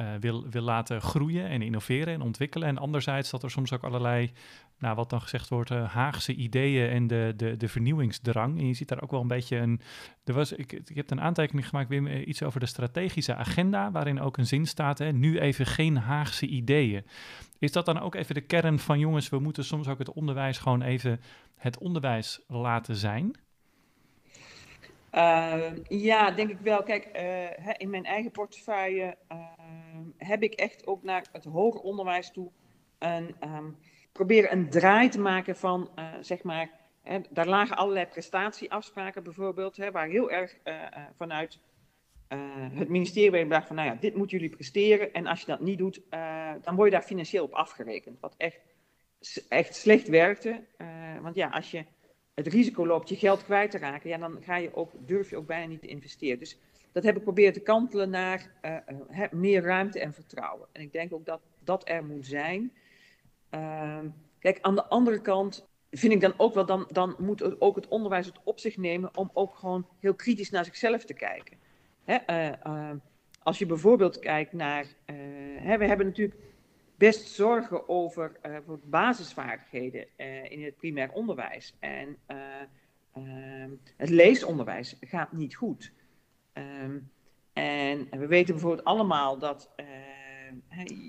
uh, 0.00 0.06
wil, 0.20 0.48
wil 0.50 0.62
laten 0.62 1.00
groeien 1.00 1.48
en 1.48 1.62
innoveren 1.62 2.14
en 2.14 2.20
ontwikkelen. 2.20 2.68
En 2.68 2.78
anderzijds 2.78 3.30
dat 3.30 3.42
er 3.42 3.50
soms 3.50 3.72
ook 3.72 3.82
allerlei, 3.82 4.32
nou, 4.78 4.96
wat 4.96 5.11
dan 5.11 5.20
gezegd 5.20 5.48
wordt, 5.48 5.70
uh, 5.70 5.88
Haagse 5.92 6.34
ideeën 6.34 6.90
en 6.90 7.06
de, 7.06 7.32
de, 7.37 7.56
de 7.56 7.68
vernieuwingsdrang. 7.68 8.58
En 8.58 8.66
je 8.66 8.74
ziet 8.74 8.88
daar 8.88 9.02
ook 9.02 9.11
wel 9.11 9.20
een 9.20 9.28
beetje 9.28 9.56
een. 9.56 9.80
Er 10.24 10.34
was, 10.34 10.52
ik, 10.52 10.72
ik 10.72 10.96
heb 10.96 11.11
een 11.11 11.20
aantekening 11.20 11.68
gemaakt, 11.68 11.88
weer 11.88 12.24
iets 12.24 12.42
over 12.42 12.61
de 12.61 12.66
strategische 12.66 13.34
agenda, 13.34 13.90
waarin 13.90 14.20
ook 14.20 14.37
een 14.37 14.46
zin 14.46 14.66
staat: 14.66 14.98
hè, 14.98 15.12
nu 15.12 15.38
even 15.38 15.66
geen 15.66 15.96
Haagse 15.96 16.46
ideeën. 16.46 17.04
Is 17.58 17.72
dat 17.72 17.87
dan 17.87 18.00
ook 18.00 18.14
even 18.14 18.34
de 18.34 18.40
kern 18.40 18.78
van 18.78 18.98
jongens, 18.98 19.28
we 19.28 19.38
moeten 19.38 19.64
soms 19.64 19.88
ook 19.88 19.98
het 19.98 20.12
onderwijs 20.12 20.58
gewoon 20.58 20.82
even 20.82 21.20
het 21.56 21.78
onderwijs 21.78 22.40
laten 22.46 22.96
zijn? 22.96 23.37
Uh, 25.12 25.71
ja, 25.88 26.31
denk 26.31 26.51
ik 26.51 26.59
wel. 26.59 26.83
Kijk, 26.83 27.09
uh, 27.16 27.75
in 27.77 27.90
mijn 27.90 28.05
eigen 28.05 28.31
portefeuille 28.31 29.16
uh, 29.33 29.38
heb 30.16 30.42
ik 30.42 30.55
echt 30.55 30.87
ook 30.87 31.03
naar 31.03 31.25
het 31.33 31.44
hoger 31.44 31.81
onderwijs 31.81 32.31
toe 32.31 32.51
een, 32.99 33.37
um, 33.44 33.77
proberen 34.12 34.53
een 34.53 34.71
draai 34.71 35.09
te 35.09 35.21
maken 35.21 35.57
van, 35.57 35.90
eh, 35.94 36.05
zeg 36.21 36.42
maar, 36.42 36.71
hè, 37.03 37.18
daar 37.31 37.47
lagen 37.47 37.77
allerlei 37.77 38.07
prestatieafspraken 38.07 39.23
bijvoorbeeld, 39.23 39.77
hè, 39.77 39.90
waar 39.90 40.09
heel 40.09 40.31
erg 40.31 40.57
vanuit 41.16 41.59
het 42.75 42.88
ministerie 42.88 43.31
werd 43.31 43.42
gedacht 43.42 43.66
van, 43.66 43.77
nou 43.77 43.88
ja, 43.88 43.97
dit 44.01 44.14
moeten 44.14 44.38
jullie 44.38 44.57
presteren 44.57 45.12
en 45.12 45.27
als 45.27 45.40
je 45.40 45.47
dat 45.47 45.61
niet 45.61 45.79
doet, 45.79 46.01
dan 46.62 46.75
word 46.75 46.90
je 46.90 46.97
daar 46.97 47.07
financieel 47.07 47.44
op 47.44 47.53
afgerekend. 47.53 48.21
Wat 48.21 48.35
echt, 48.37 48.61
echt 49.49 49.75
slecht 49.75 50.09
werkte. 50.09 50.64
want 51.23 51.35
ja, 51.35 51.49
als 51.49 51.71
je 51.71 51.85
het 52.38 52.46
risico 52.46 52.87
loopt 52.87 53.09
je 53.09 53.16
geld 53.16 53.44
kwijt 53.44 53.70
te 53.70 53.79
raken, 53.79 54.11
ja, 54.11 54.18
dan 54.18 54.38
ga 54.42 54.57
je 54.57 54.74
ook, 54.74 54.92
durf 55.07 55.31
je 55.31 55.37
ook 55.37 55.46
bijna 55.46 55.66
niet 55.66 55.81
te 55.81 55.87
investeren. 55.87 56.38
Dus 56.38 56.59
dat 56.92 57.03
heb 57.03 57.16
ik 57.16 57.22
proberen 57.22 57.53
te 57.53 57.61
kantelen 57.61 58.11
naar 58.11 58.51
uh, 58.62 59.22
meer 59.31 59.62
ruimte 59.62 60.01
en 60.01 60.12
vertrouwen. 60.12 60.68
En 60.72 60.83
ik 60.83 60.92
denk 60.92 61.12
ook 61.12 61.27
dat 61.27 61.40
dat 61.64 61.88
er 61.88 62.05
moet 62.05 62.27
zijn. 62.27 62.72
Uh, 63.55 63.98
kijk, 64.38 64.59
aan 64.61 64.74
de 64.74 64.85
andere 64.85 65.20
kant 65.20 65.68
vind 65.90 66.12
ik 66.12 66.20
dan 66.20 66.35
ook 66.37 66.55
wel, 66.55 66.66
dan, 66.66 66.88
dan 66.92 67.14
moet 67.18 67.61
ook 67.61 67.77
het 67.77 67.88
onderwijs 67.88 68.27
het 68.27 68.38
op 68.44 68.59
zich 68.59 68.77
nemen 68.77 69.16
om 69.16 69.31
ook 69.33 69.55
gewoon 69.55 69.87
heel 70.01 70.14
kritisch 70.14 70.51
naar 70.51 70.64
zichzelf 70.64 71.05
te 71.05 71.14
kijken. 71.14 71.57
Hè, 72.05 72.18
uh, 72.66 72.90
als 73.42 73.59
je 73.59 73.66
bijvoorbeeld 73.66 74.18
kijkt 74.18 74.53
naar, 74.53 74.87
hè, 75.61 75.79
we 75.79 75.85
hebben 75.85 76.07
natuurlijk 76.07 76.35
best 76.98 77.28
zorgen 77.28 77.88
over 77.88 78.32
uh, 78.46 78.56
basisvaardigheden 78.84 80.06
uh, 80.16 80.50
in 80.50 80.64
het 80.64 80.76
primair 80.76 81.12
onderwijs. 81.12 81.74
En 81.78 82.16
uh, 82.28 83.64
het 83.96 84.08
leesonderwijs 84.08 84.96
gaat 85.00 85.32
niet 85.32 85.54
goed. 85.54 85.92
Um, 86.52 87.11
en 87.52 88.08
we 88.11 88.26
weten 88.26 88.54
bijvoorbeeld 88.54 88.84
allemaal 88.84 89.38
dat 89.38 89.70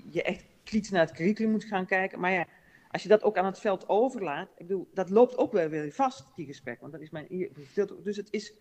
je 0.09 0.23
echt 0.23 0.45
kritisch 0.63 0.89
naar 0.89 1.05
het 1.05 1.15
curriculum 1.15 1.51
moet 1.51 1.63
gaan 1.63 1.85
kijken. 1.85 2.19
Maar 2.19 2.31
ja, 2.31 2.45
als 2.89 3.03
je 3.03 3.09
dat 3.09 3.23
ook 3.23 3.37
aan 3.37 3.45
het 3.45 3.59
veld 3.59 3.89
overlaat, 3.89 4.49
ik 4.57 4.67
bedoel, 4.67 4.89
dat 4.93 5.09
loopt 5.09 5.37
ook 5.37 5.51
wel 5.51 5.69
weer 5.69 5.91
vast, 5.91 6.35
die 6.35 6.45
gesprek. 6.45 6.79
Want 6.79 6.91
dat 6.91 7.01
is 7.01 7.09
mijn. 7.09 7.27
Dus 8.03 8.17
het 8.17 8.27
is. 8.31 8.53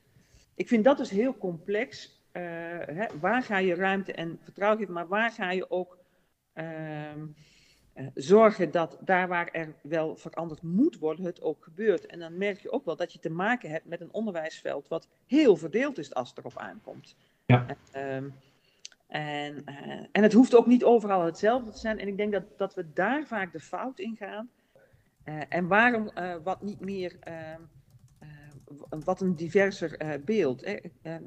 Ik 0.55 0.69
vind 0.69 0.85
dat 0.85 0.97
dus 0.97 1.11
heel 1.11 1.39
complex. 1.39 2.17
Hè, 2.33 3.07
waar 3.21 3.43
ga 3.43 3.59
je 3.59 3.75
ruimte 3.75 4.13
en 4.13 4.39
vertrouwen 4.43 4.79
geven, 4.79 4.95
maar 4.95 5.09
waar 5.09 5.31
ga 5.31 5.51
je 5.51 5.71
ook 5.71 5.98
zorgen 8.15 8.71
dat 8.71 8.99
daar 9.01 9.29
waar 9.29 9.49
er 9.49 9.75
wel 9.83 10.17
veranderd 10.17 10.63
moet 10.63 10.99
worden, 10.99 11.25
het 11.25 11.43
ook 11.43 11.65
gebeurt. 11.65 12.07
En 12.07 12.19
dan 12.19 12.39
merk 12.39 12.61
je 12.61 12.73
ook 12.73 12.85
wel 12.85 12.97
dat 12.97 13.13
je 13.13 13.19
te 13.19 13.31
maken 13.31 13.71
hebt 13.71 13.87
met 13.87 14.01
een 14.01 14.13
onderwijsveld 14.13 14.89
wat 14.89 15.09
heel 15.27 15.57
verdeeld 15.57 15.99
is 15.99 16.15
als 16.15 16.29
het 16.29 16.39
erop 16.39 16.59
aankomt. 16.59 17.17
Ja. 17.47 17.67
Uh, 17.97 18.15
en, 19.07 19.63
uh, 19.67 20.07
en 20.13 20.23
het 20.23 20.33
hoeft 20.33 20.55
ook 20.55 20.67
niet 20.67 20.85
overal 20.85 21.25
hetzelfde 21.25 21.71
te 21.71 21.79
zijn. 21.79 21.99
En 21.99 22.09
ik 22.09 22.17
denk 22.17 22.33
dat, 22.33 22.45
dat 22.57 22.75
we 22.75 22.93
daar 22.93 23.27
vaak 23.27 23.53
de 23.53 23.61
fout 23.61 23.99
in 23.99 24.17
gaan. 24.17 24.51
Uh, 25.25 25.41
en 25.49 25.67
waarom 25.67 26.11
wat 26.43 26.63
niet 26.63 26.81
meer, 26.81 27.17
ehm, 27.21 27.61
wat 29.05 29.21
een 29.21 29.35
diverser 29.35 30.21
beeld. 30.25 30.63
Ehm, 30.63 31.23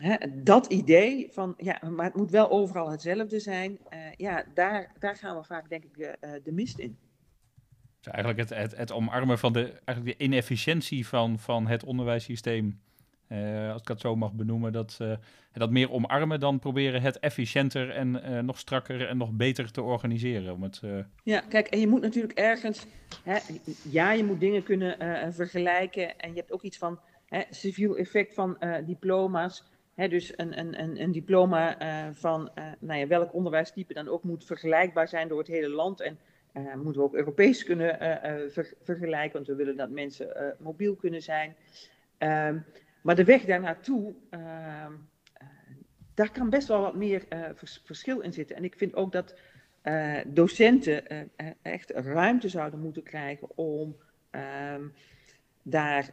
Hè, 0.00 0.16
dat 0.42 0.66
idee 0.66 1.28
van, 1.30 1.54
ja, 1.56 1.80
maar 1.90 2.04
het 2.04 2.14
moet 2.14 2.30
wel 2.30 2.50
overal 2.50 2.90
hetzelfde 2.90 3.40
zijn, 3.40 3.78
uh, 3.90 3.98
ja, 4.16 4.44
daar, 4.54 4.92
daar 4.98 5.16
gaan 5.16 5.36
we 5.36 5.44
vaak 5.44 5.68
denk 5.68 5.84
ik 5.84 5.96
de, 5.96 6.16
uh, 6.20 6.30
de 6.44 6.52
mist 6.52 6.78
in. 6.78 6.98
Dus 8.00 8.12
eigenlijk 8.12 8.48
het, 8.48 8.58
het, 8.58 8.76
het, 8.76 8.92
omarmen 8.92 9.38
van 9.38 9.52
de, 9.52 9.80
eigenlijk 9.84 10.18
de 10.18 10.24
inefficiëntie 10.24 11.06
van, 11.06 11.38
van 11.38 11.66
het 11.66 11.84
onderwijssysteem, 11.84 12.80
uh, 13.28 13.72
als 13.72 13.80
ik 13.80 13.86
dat 13.86 14.00
zo 14.00 14.16
mag 14.16 14.32
benoemen, 14.32 14.72
dat, 14.72 14.98
dat 15.52 15.70
meer 15.70 15.90
omarmen 15.90 16.40
dan 16.40 16.58
proberen 16.58 17.02
het 17.02 17.18
efficiënter 17.18 17.90
en 17.90 18.44
nog 18.44 18.58
strakker 18.58 19.08
en 19.08 19.16
nog 19.16 19.30
beter 19.32 19.70
te 19.70 19.82
organiseren. 19.82 20.54
Om 20.54 20.62
het, 20.62 20.80
Ja, 21.24 21.40
kijk, 21.40 21.66
en 21.66 21.80
je 21.80 21.88
moet 21.88 22.02
natuurlijk 22.02 22.38
ergens, 22.38 22.86
hè, 23.24 23.38
ja, 23.90 24.12
je 24.12 24.24
moet 24.24 24.40
dingen 24.40 24.62
kunnen 24.62 24.96
vergelijken 25.34 26.18
en 26.18 26.30
je 26.30 26.36
hebt 26.36 26.52
ook 26.52 26.62
iets 26.62 26.78
van 26.78 27.00
hè, 27.26 27.42
civiel 27.50 27.96
effect 27.96 28.34
van 28.34 28.58
diploma's 28.86 29.64
dus 30.08 30.32
een, 30.36 30.58
een, 30.58 31.00
een, 31.00 31.12
diploma 31.12 31.82
uh, 31.82 32.14
van 32.14 32.50
uh, 32.58 32.64
nou 32.78 32.98
ja, 32.98 33.06
welk 33.06 33.34
onderwijstype 33.34 33.94
dan 33.94 34.08
ook 34.08 34.22
moet 34.22 34.44
vergelijkbaar 34.44 35.08
zijn 35.08 35.28
door 35.28 35.38
het 35.38 35.46
hele 35.46 35.68
land. 35.68 36.00
En 36.00 36.18
uh, 36.54 36.74
moeten 36.74 37.02
we 37.02 37.08
ook 37.08 37.14
Europees 37.14 37.64
kunnen 37.64 37.98
ver, 38.50 38.72
vergelijken, 38.82 39.32
want 39.32 39.46
we 39.46 39.54
willen 39.54 39.76
dat 39.76 39.90
mensen 39.90 40.56
mobiel 40.58 40.94
kunnen 40.96 41.22
zijn. 41.22 41.56
Um, 42.18 42.64
maar 43.02 43.16
de 43.16 43.24
weg 43.24 43.44
daar 43.44 43.60
naartoe, 43.60 44.14
ehm, 44.30 44.92
daar 46.14 46.30
kan 46.30 46.50
best 46.50 46.68
wel 46.68 46.80
wat 46.80 46.94
meer 46.94 47.22
vers, 47.54 47.82
verschil 47.84 48.20
in 48.20 48.32
zitten. 48.32 48.56
En 48.56 48.64
ik 48.64 48.74
vind 48.76 48.94
ook 48.94 49.12
dat 49.12 49.34
docenten 50.26 51.30
echt 51.62 51.90
ruimte 51.90 52.48
zouden 52.48 52.80
moeten 52.80 53.02
krijgen 53.02 53.48
om 53.56 53.96
um, 54.74 54.92
daar 55.62 56.10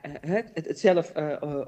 het 0.53 0.79
zelf 0.79 1.15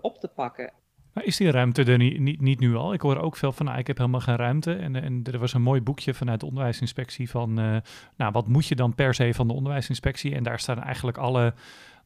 op 0.01 0.19
te 0.19 0.27
pakken. 0.27 0.71
Maar 1.13 1.25
is 1.25 1.37
die 1.37 1.51
ruimte 1.51 1.83
er 1.83 1.97
niet, 1.97 2.19
niet, 2.19 2.41
niet, 2.41 2.59
nu 2.59 2.75
al? 2.75 2.93
Ik 2.93 3.01
hoor 3.01 3.17
ook 3.17 3.35
veel 3.35 3.51
van, 3.51 3.65
nou, 3.65 3.77
ik 3.77 3.87
heb 3.87 3.97
helemaal 3.97 4.19
geen 4.19 4.35
ruimte. 4.35 4.73
En, 4.73 4.95
en 4.95 5.23
er 5.31 5.39
was 5.39 5.53
een 5.53 5.61
mooi 5.61 5.81
boekje 5.81 6.13
vanuit 6.13 6.39
de 6.39 6.45
onderwijsinspectie 6.45 7.29
van, 7.29 7.59
uh, 7.59 7.77
nou, 8.17 8.31
wat 8.31 8.47
moet 8.47 8.67
je 8.67 8.75
dan 8.75 8.95
per 8.95 9.13
se 9.13 9.33
van 9.33 9.47
de 9.47 9.53
onderwijsinspectie? 9.53 10.35
En 10.35 10.43
daar 10.43 10.59
staan 10.59 10.83
eigenlijk 10.83 11.17
alle, 11.17 11.53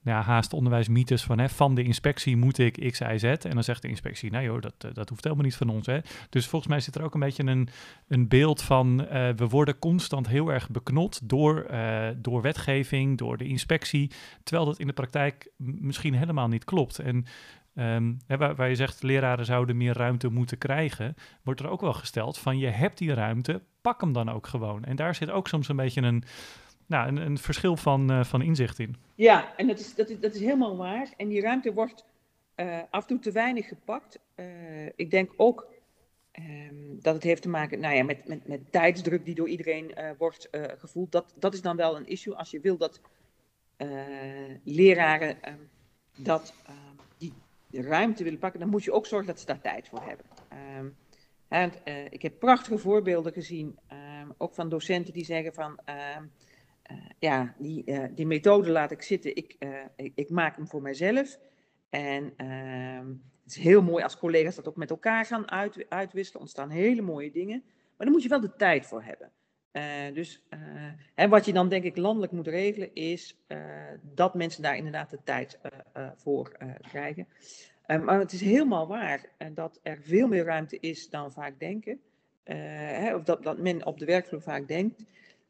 nou, 0.02 0.24
haast 0.24 0.54
onderwijsmythes 0.54 1.24
van, 1.24 1.40
hè, 1.40 1.50
van 1.50 1.76
de 1.76 1.84
inspectie 1.84 2.38
moet 2.38 2.58
ik 2.58 2.92
X, 2.92 3.00
Y, 3.00 3.18
Z. 3.18 3.24
En 3.24 3.54
dan 3.54 3.64
zegt 3.64 3.82
de 3.82 3.88
inspectie, 3.88 4.32
nou 4.32 4.44
joh, 4.44 4.62
dat, 4.62 4.96
dat 4.96 5.10
hoeft 5.10 5.24
helemaal 5.24 5.46
niet 5.46 5.56
van 5.56 5.70
ons. 5.70 5.86
Hè. 5.86 6.00
Dus 6.30 6.48
volgens 6.48 6.72
mij 6.72 6.80
zit 6.80 6.96
er 6.96 7.04
ook 7.04 7.14
een 7.14 7.20
beetje 7.20 7.46
een, 7.46 7.70
een 8.08 8.28
beeld 8.28 8.62
van, 8.62 9.02
uh, 9.02 9.08
we 9.36 9.48
worden 9.50 9.80
constant 9.80 10.28
heel 10.28 10.50
erg 10.50 10.70
beknot 10.70 11.30
door, 11.30 11.68
door 12.18 12.42
wetgeving, 12.42 13.18
door 13.18 13.38
de 13.38 13.48
inspectie. 13.48 14.12
Terwijl 14.44 14.68
dat 14.68 14.80
in 14.80 14.88
de 14.88 14.94
praktijk 14.94 15.52
misschien 15.58 16.14
helemaal 16.14 16.48
niet 16.48 16.64
klopt. 16.64 17.00
En 17.00 17.26
Hè, 17.74 18.38
waar, 18.38 18.70
je 18.70 18.76
zegt 18.76 19.04
leraren 19.04 19.46
zouden 19.46 19.78
meer 19.78 19.98
ruimte 19.98 20.30
moeten 20.30 20.58
krijgen, 20.58 21.16
wordt 21.44 21.60
er 21.60 21.70
ook 21.70 21.82
wel 21.82 21.94
gesteld 21.94 22.38
van 22.38 22.58
je 22.58 22.68
hebt 22.68 22.98
die 22.98 23.14
ruimte, 23.14 23.62
pak 23.82 24.02
hem 24.02 24.14
dan 24.14 24.30
ook 24.30 24.48
gewoon. 24.48 24.84
En 24.84 24.96
daar 24.96 25.16
zit 25.16 25.30
ook 25.30 25.48
soms 25.48 25.68
een 25.68 25.76
beetje 25.76 26.02
een, 26.02 26.24
nou, 26.86 27.08
een, 27.08 27.18
een 27.18 27.38
verschil 27.38 27.78
van, 27.78 28.12
uh, 28.12 28.24
van 28.24 28.42
inzicht 28.42 28.80
in. 28.80 28.96
Ja, 29.16 29.56
en 29.58 29.68
dat 29.68 29.80
is, 29.80 29.96
dat 29.96 30.34
is, 30.34 30.40
helemaal 30.40 30.78
waar. 30.78 31.08
En 31.18 31.28
die 31.28 31.42
ruimte 31.42 31.74
wordt 31.74 32.06
uh, 32.56 32.80
af 32.90 33.02
en 33.02 33.08
toe 33.08 33.20
te 33.20 33.32
weinig 33.32 33.68
gepakt. 33.68 34.20
Uh, 34.36 34.46
ik 34.96 35.12
denk 35.12 35.32
ook 35.38 35.68
um, 36.40 37.00
dat 37.02 37.14
het 37.14 37.24
heeft 37.24 37.42
te 37.42 37.50
maken 37.50 37.80
nou 37.80 37.96
ja, 37.96 38.04
met, 38.04 38.28
met, 38.28 38.48
met 38.48 38.72
tijdsdruk 38.72 39.26
die 39.26 39.36
door 39.36 39.50
iedereen 39.50 39.94
wordt 40.18 40.50
gevoeld. 40.78 41.12
Dat, 41.12 41.34
dat 41.40 41.54
is 41.54 41.62
dan 41.62 41.76
wel 41.76 41.98
een 41.98 42.08
issue 42.08 42.36
als 42.36 42.52
je 42.52 42.60
wil 42.60 42.78
dat 42.78 43.02
leraren 44.64 45.38
dat 46.16 46.54
ruimte 47.82 48.24
willen 48.24 48.40
pakken, 48.40 48.60
dan 48.60 48.70
moet 48.70 48.84
je 48.84 48.92
ook 48.92 49.06
zorgen 49.06 49.28
dat 49.28 49.40
ze 49.40 49.46
daar 49.46 49.62
tijd 49.62 49.88
voor 49.88 50.02
hebben. 50.02 50.26
Um, 50.78 50.96
en, 51.48 51.72
uh, 51.86 52.06
ik 52.10 52.22
heb 52.22 52.40
prachtige 52.40 52.78
voorbeelden 52.78 53.34
gezien, 53.34 53.80
um, 54.22 54.34
ook 54.38 54.54
van 54.54 54.70
docenten 54.70 55.14
die 55.14 55.26
zeggen 55.26 55.54
van, 55.54 55.80
um, 56.18 56.32
uh, 56.92 56.98
ja, 57.20 57.56
die, 57.58 57.84
uh, 57.86 58.04
die 58.16 58.26
methode 58.26 58.72
laat 58.72 58.92
ik 58.92 59.02
zitten, 59.02 59.36
ik, 59.36 59.56
ik, 59.96 60.12
ik, 60.16 60.30
maak 60.30 60.56
hem 60.56 60.68
voor 60.68 60.82
mijzelf. 60.82 61.40
En 61.90 62.34
het 63.44 63.52
is 63.52 63.58
heel 63.58 63.82
mooi 63.82 64.04
als 64.04 64.18
collega's 64.18 64.56
dat 64.56 64.68
ook 64.68 64.76
met 64.76 64.90
elkaar 64.90 65.26
gaan 65.26 65.52
uit, 65.52 65.86
uitwisselen, 65.90 66.42
ontstaan 66.42 66.70
hele 66.70 67.02
mooie 67.02 67.32
dingen. 67.32 67.64
Maar 67.66 68.06
dan 68.06 68.12
moet 68.12 68.24
je 68.24 68.30
wel 68.30 68.42
de 68.42 68.56
tijd 68.56 68.86
voor 68.86 69.04
hebben. 69.04 69.32
Dus 70.14 70.44
en 71.16 71.30
wat 71.30 71.46
je 71.46 71.54
dan 71.54 71.70
denk 71.70 71.84
ik 71.84 71.98
landelijk 71.98 72.32
moet 72.32 72.48
regelen 72.48 72.94
is 72.94 73.38
dat 74.02 74.34
mensen 74.34 74.64
daar 74.64 74.78
inderdaad 74.78 75.10
de 75.10 75.20
tijd 75.24 75.60
voor 76.16 76.52
krijgen. 76.82 77.28
maar 77.88 78.20
het 78.20 78.32
is 78.32 78.42
helemaal 78.42 78.88
waar 78.88 79.26
dat 79.54 79.80
er 79.84 79.98
veel 80.02 80.28
meer 80.28 80.44
ruimte 80.44 80.78
is 80.80 81.10
dan 81.10 81.32
vaak 81.32 81.60
denken. 81.60 82.00
Hè, 82.44 83.16
of 83.16 83.24
dat, 83.24 83.44
dat 83.44 83.58
men 83.58 83.86
op 83.86 84.00
de 84.00 84.06
werkvloer 84.06 84.42
vaak 84.42 84.68
denkt. 84.68 85.04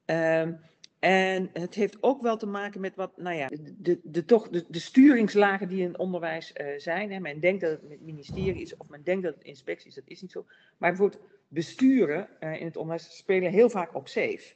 Ehm, 0.05 0.53
en 0.99 1.49
het 1.53 1.75
heeft 1.75 1.97
ook 1.99 2.21
wel 2.21 2.37
te 2.37 2.45
maken 2.45 2.81
met 2.81 2.95
wat, 2.95 3.17
nou 3.17 3.35
ja, 3.35 3.49
de, 3.77 3.99
de, 4.03 4.25
toch, 4.25 4.49
de, 4.49 4.65
de 4.67 4.79
sturingslagen 4.79 5.67
die 5.67 5.81
in 5.81 5.99
onderwijs 5.99 6.53
zijn. 6.77 7.11
Hè. 7.11 7.19
Men 7.19 7.39
denkt 7.39 7.61
dat 7.61 7.71
het 7.71 7.89
het 7.89 8.01
ministerie 8.01 8.61
is 8.61 8.77
of 8.77 8.89
men 8.89 9.03
denkt 9.03 9.23
dat 9.23 9.33
het 9.33 9.43
inspectie 9.43 9.87
is, 9.89 9.95
dat 9.95 10.03
is 10.07 10.21
niet 10.21 10.31
zo. 10.31 10.45
Maar 10.77 10.89
bijvoorbeeld 10.89 11.21
besturen 11.53 12.27
uh, 12.39 12.59
in 12.59 12.65
het 12.65 12.77
onderwijs 12.77 13.17
spelen 13.17 13.51
heel 13.51 13.69
vaak 13.69 13.95
op 13.95 14.07
safe. 14.07 14.53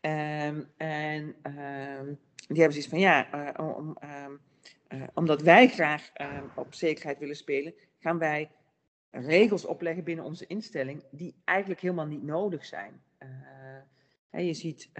Um, 0.00 0.68
en 0.76 1.22
um, 1.22 2.18
die 2.48 2.62
hebben 2.62 2.72
zoiets 2.72 2.88
van, 2.88 2.98
ja, 2.98 3.34
uh, 3.34 3.76
om, 3.76 3.96
um, 4.02 4.40
omdat 5.14 5.42
wij 5.42 5.68
graag 5.68 6.12
op 6.54 6.74
zekerheid 6.74 7.18
willen 7.18 7.36
spelen, 7.36 7.74
gaan 7.98 8.18
wij 8.18 8.50
regels 9.10 9.64
opleggen 9.64 10.04
binnen 10.04 10.24
onze 10.24 10.46
instelling 10.46 11.02
die 11.10 11.34
eigenlijk 11.44 11.80
helemaal 11.80 12.06
niet 12.06 12.22
nodig 12.22 12.64
zijn 12.64 13.00
je 14.44 14.54
ziet, 14.54 14.90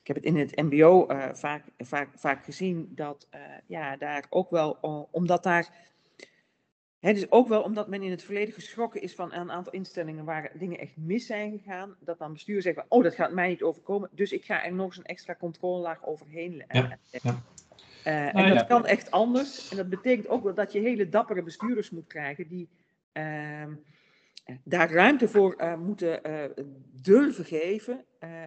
ik 0.00 0.06
heb 0.06 0.16
het 0.16 0.24
in 0.24 0.36
het 0.36 0.56
MBO 0.56 1.06
eh, 1.06 1.34
vaak, 1.34 1.64
vaak, 1.78 2.08
vaak 2.14 2.44
gezien 2.44 2.92
dat 2.94 3.28
ja, 3.66 3.96
daar 3.96 4.26
ook 4.30 4.50
wel, 4.50 4.70
omdat 5.10 5.42
daar, 5.42 5.90
hè, 7.00 7.12
dus 7.12 7.30
ook 7.30 7.48
wel 7.48 7.62
omdat 7.62 7.88
men 7.88 8.02
in 8.02 8.10
het 8.10 8.22
verleden 8.22 8.54
geschrokken 8.54 9.02
is 9.02 9.14
van 9.14 9.32
een 9.32 9.50
aantal 9.50 9.72
instellingen 9.72 10.24
waar 10.24 10.50
dingen 10.54 10.78
echt 10.78 10.96
mis 10.96 11.26
zijn 11.26 11.58
gegaan, 11.58 11.96
dat 12.00 12.18
dan 12.18 12.32
bestuur 12.32 12.62
zegt, 12.62 12.84
oh 12.88 13.02
dat 13.02 13.14
gaat 13.14 13.32
mij 13.32 13.48
niet 13.48 13.62
overkomen, 13.62 14.08
dus 14.12 14.32
ik 14.32 14.44
ga 14.44 14.64
er 14.64 14.72
nog 14.72 14.86
eens 14.86 14.96
een 14.96 15.04
extra 15.04 15.34
controlelaag 15.34 16.06
overheen 16.06 16.64
ja, 16.68 16.98
ja. 17.10 17.42
Uh, 18.06 18.36
en 18.36 18.54
dat 18.54 18.66
kan 18.66 18.86
echt 18.86 19.10
anders. 19.10 19.70
En 19.70 19.76
dat 19.76 19.88
betekent 19.88 20.28
ook 20.28 20.42
wel 20.42 20.54
dat 20.54 20.72
je 20.72 20.80
hele 20.80 21.08
dappere 21.08 21.42
bestuurders 21.42 21.90
moet 21.90 22.06
krijgen 22.06 22.48
die 22.48 22.68
uh, 23.12 23.66
daar 24.62 24.90
ruimte 24.90 25.28
voor 25.28 25.54
uh, 25.58 25.76
moeten 25.76 26.20
durven 27.02 27.44
geven. 27.44 28.04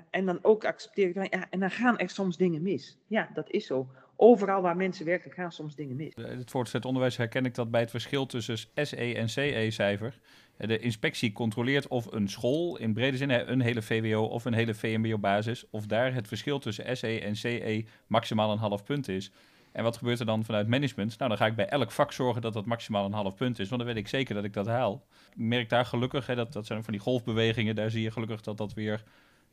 En 0.09 0.25
dan 0.25 0.39
ook 0.41 0.65
accepteren. 0.65 1.27
Ja, 1.29 1.49
en 1.49 1.59
dan 1.59 1.71
gaan 1.71 1.97
er 1.97 2.09
soms 2.09 2.37
dingen 2.37 2.61
mis. 2.61 2.97
Ja, 3.07 3.29
dat 3.33 3.49
is 3.49 3.65
zo. 3.65 3.87
Overal 4.23 4.61
waar 4.61 4.75
mensen 4.75 5.05
werken 5.05 5.31
gaan 5.31 5.51
soms 5.51 5.75
dingen 5.75 5.95
mis. 5.95 6.13
Het 6.15 6.51
voortgezet 6.51 6.85
onderwijs 6.85 7.17
herken 7.17 7.45
ik 7.45 7.55
dat 7.55 7.71
bij 7.71 7.81
het 7.81 7.89
verschil 7.89 8.25
tussen 8.25 8.57
SE 8.75 9.15
en 9.15 9.29
CE-cijfer. 9.29 10.19
De 10.57 10.79
inspectie 10.79 11.31
controleert 11.31 11.87
of 11.87 12.11
een 12.11 12.27
school, 12.27 12.77
in 12.77 12.93
brede 12.93 13.17
zin 13.17 13.29
een 13.29 13.61
hele 13.61 13.81
VWO 13.81 14.23
of 14.23 14.45
een 14.45 14.53
hele 14.53 14.73
VMBO-basis, 14.73 15.69
of 15.69 15.85
daar 15.85 16.13
het 16.13 16.27
verschil 16.27 16.59
tussen 16.59 16.97
SE 16.97 17.19
en 17.19 17.35
CE 17.35 17.85
maximaal 18.07 18.51
een 18.51 18.57
half 18.57 18.83
punt 18.83 19.07
is. 19.07 19.31
En 19.71 19.83
wat 19.83 19.97
gebeurt 19.97 20.19
er 20.19 20.25
dan 20.25 20.43
vanuit 20.43 20.67
management? 20.67 21.17
Nou, 21.17 21.29
dan 21.29 21.39
ga 21.39 21.45
ik 21.45 21.55
bij 21.55 21.67
elk 21.67 21.91
vak 21.91 22.11
zorgen 22.11 22.41
dat 22.41 22.53
dat 22.53 22.65
maximaal 22.65 23.05
een 23.05 23.13
half 23.13 23.35
punt 23.35 23.59
is. 23.59 23.69
Want 23.69 23.81
dan 23.81 23.93
weet 23.93 24.03
ik 24.03 24.07
zeker 24.07 24.35
dat 24.35 24.43
ik 24.43 24.53
dat 24.53 24.67
haal. 24.67 25.05
Ik 25.29 25.37
merk 25.37 25.69
daar 25.69 25.85
gelukkig, 25.85 26.27
hè, 26.27 26.35
dat, 26.35 26.53
dat 26.53 26.65
zijn 26.65 26.83
van 26.83 26.93
die 26.93 27.01
golfbewegingen. 27.01 27.75
Daar 27.75 27.91
zie 27.91 28.01
je 28.01 28.11
gelukkig 28.11 28.41
dat 28.41 28.57
dat 28.57 28.73
weer 28.73 29.03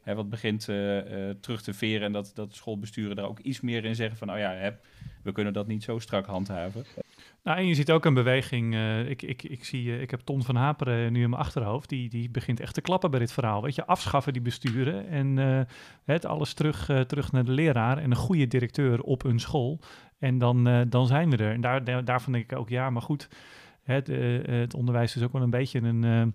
hè, 0.09 0.15
wat 0.15 0.31
begint 0.31 0.69
uh, 0.69 0.97
uh, 0.97 1.31
terug 1.41 1.63
te 1.63 1.75
veren. 1.75 2.07
En 2.07 2.13
dat, 2.13 2.31
dat 2.35 2.55
schoolbesturen 2.55 3.17
daar 3.17 3.29
ook 3.29 3.39
iets 3.39 3.61
meer 3.61 3.85
in 3.85 3.95
zeggen 3.95 4.17
van... 4.17 4.27
nou 4.27 4.39
ja, 4.39 4.53
hè, 4.53 4.71
we 5.23 5.33
kunnen 5.33 5.53
dat 5.53 5.67
niet 5.67 5.83
zo 5.83 5.99
strak 5.99 6.27
handhaven. 6.27 6.85
Nou, 7.43 7.59
en 7.59 7.67
je 7.67 7.75
ziet 7.75 7.91
ook 7.91 8.05
een 8.05 8.15
beweging. 8.15 8.75
Uh, 8.75 9.11
ik, 9.11 9.23
ik, 9.23 9.43
ik, 9.43 9.65
zie, 9.65 10.01
ik 10.01 10.11
heb 10.11 10.21
Ton 10.21 10.43
van 10.43 10.57
Haperen 10.57 11.13
nu 11.13 11.23
in 11.23 11.31
mijn 11.31 11.43
achterhoofd. 11.43 11.89
Die, 11.89 12.09
die 12.09 12.31
begint 12.31 12.61
echt 12.61 12.75
te 12.75 12.81
klappen 12.81 13.11
bij 13.11 13.19
dit 13.19 13.33
verhaal. 13.33 13.63
Weet 13.63 13.75
je, 13.75 13.87
afschaffen 13.87 14.33
die 14.33 14.43
besturen. 14.43 15.09
En 15.09 15.37
het 16.05 16.25
alles 16.25 16.55
terug, 16.55 16.85
terug 17.07 17.33
naar 17.33 17.45
de 17.45 17.53
leraar. 17.53 17.99
En 17.99 18.11
een 18.11 18.17
goede 18.17 18.47
directeur 18.47 19.03
op 19.03 19.25
een 19.25 19.41
school. 19.41 19.81
En 20.19 20.39
dan, 20.39 20.87
dan 20.89 21.07
zijn 21.07 21.31
we 21.31 21.37
er. 21.37 21.53
En 21.53 21.61
daar, 21.61 22.05
daarvan 22.05 22.33
denk 22.33 22.51
ik 22.53 22.59
ook, 22.59 22.69
ja, 22.69 22.91
maar 22.91 23.03
goed. 23.03 23.29
Het, 23.83 24.07
het 24.47 24.75
onderwijs 24.75 25.17
is 25.17 25.23
ook 25.23 25.33
wel 25.33 25.43
een 25.43 25.51
beetje 25.51 25.81
een 25.81 26.35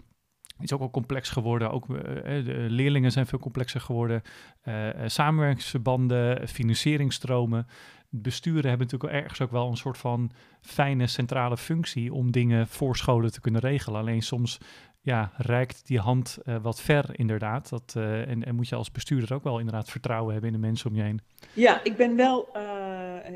is 0.59 0.73
ook 0.73 0.81
al 0.81 0.89
complex 0.89 1.29
geworden. 1.29 1.71
Ook 1.71 1.87
de 1.87 2.65
leerlingen 2.69 3.11
zijn 3.11 3.25
veel 3.25 3.39
complexer 3.39 3.81
geworden. 3.81 4.21
Uh, 4.65 4.89
samenwerkingsverbanden, 5.05 6.47
financieringstromen 6.47 7.67
besturen 8.09 8.69
hebben 8.69 8.87
natuurlijk 8.87 9.13
ergens 9.21 9.41
ook 9.41 9.51
wel 9.51 9.69
een 9.69 9.77
soort 9.77 9.97
van 9.97 10.31
fijne 10.61 11.07
centrale 11.07 11.57
functie 11.57 12.13
om 12.13 12.31
dingen 12.31 12.67
voor 12.67 12.97
scholen 12.97 13.31
te 13.31 13.41
kunnen 13.41 13.61
regelen. 13.61 13.99
Alleen 13.99 14.21
soms 14.21 14.57
ja, 15.01 15.31
reikt 15.37 15.87
die 15.87 15.99
hand 15.99 16.37
wat 16.61 16.81
ver 16.81 17.19
inderdaad. 17.19 17.69
Dat, 17.69 17.93
en, 17.95 18.43
en, 18.43 18.55
moet 18.55 18.69
je 18.69 18.75
als 18.75 18.91
bestuurder 18.91 19.33
ook 19.33 19.43
wel 19.43 19.59
inderdaad 19.59 19.89
vertrouwen 19.89 20.31
hebben 20.33 20.53
in 20.53 20.61
de 20.61 20.67
mensen 20.67 20.89
om 20.89 20.95
je 20.95 21.01
heen. 21.01 21.21
Ja, 21.53 21.83
ik 21.83 21.95
ben 21.95 22.15
wel, 22.15 22.47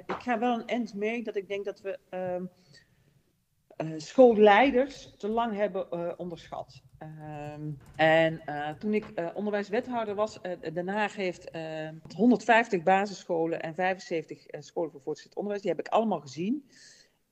ik 0.05 0.15
ga 0.19 0.39
wel 0.39 0.59
een 0.59 0.67
end 0.67 0.93
mee 0.93 1.23
dat 1.23 1.35
ik 1.35 1.47
denk 1.47 1.65
dat 1.65 1.81
we 1.81 1.99
ehm, 2.09 2.43
schoolleiders 3.97 5.13
te 5.17 5.27
lang 5.27 5.55
hebben 5.55 6.19
onderschat. 6.19 6.81
Ehm, 6.97 7.71
en 7.95 8.41
uh, 8.49 8.69
toen 8.69 8.93
ik 8.93 9.05
onderwijswethouder 9.33 10.15
was, 10.15 10.39
uh, 10.43 10.73
Den 10.73 11.09
heeft 11.09 11.49
150 12.15 12.83
basisscholen 12.83 13.61
en 13.61 13.75
75 13.75 14.45
scholen 14.59 14.91
voor 14.91 15.01
voortgezet 15.01 15.35
onderwijs. 15.35 15.61
Die 15.61 15.71
heb 15.71 15.79
ik 15.79 15.87
allemaal 15.87 16.19
gezien. 16.19 16.69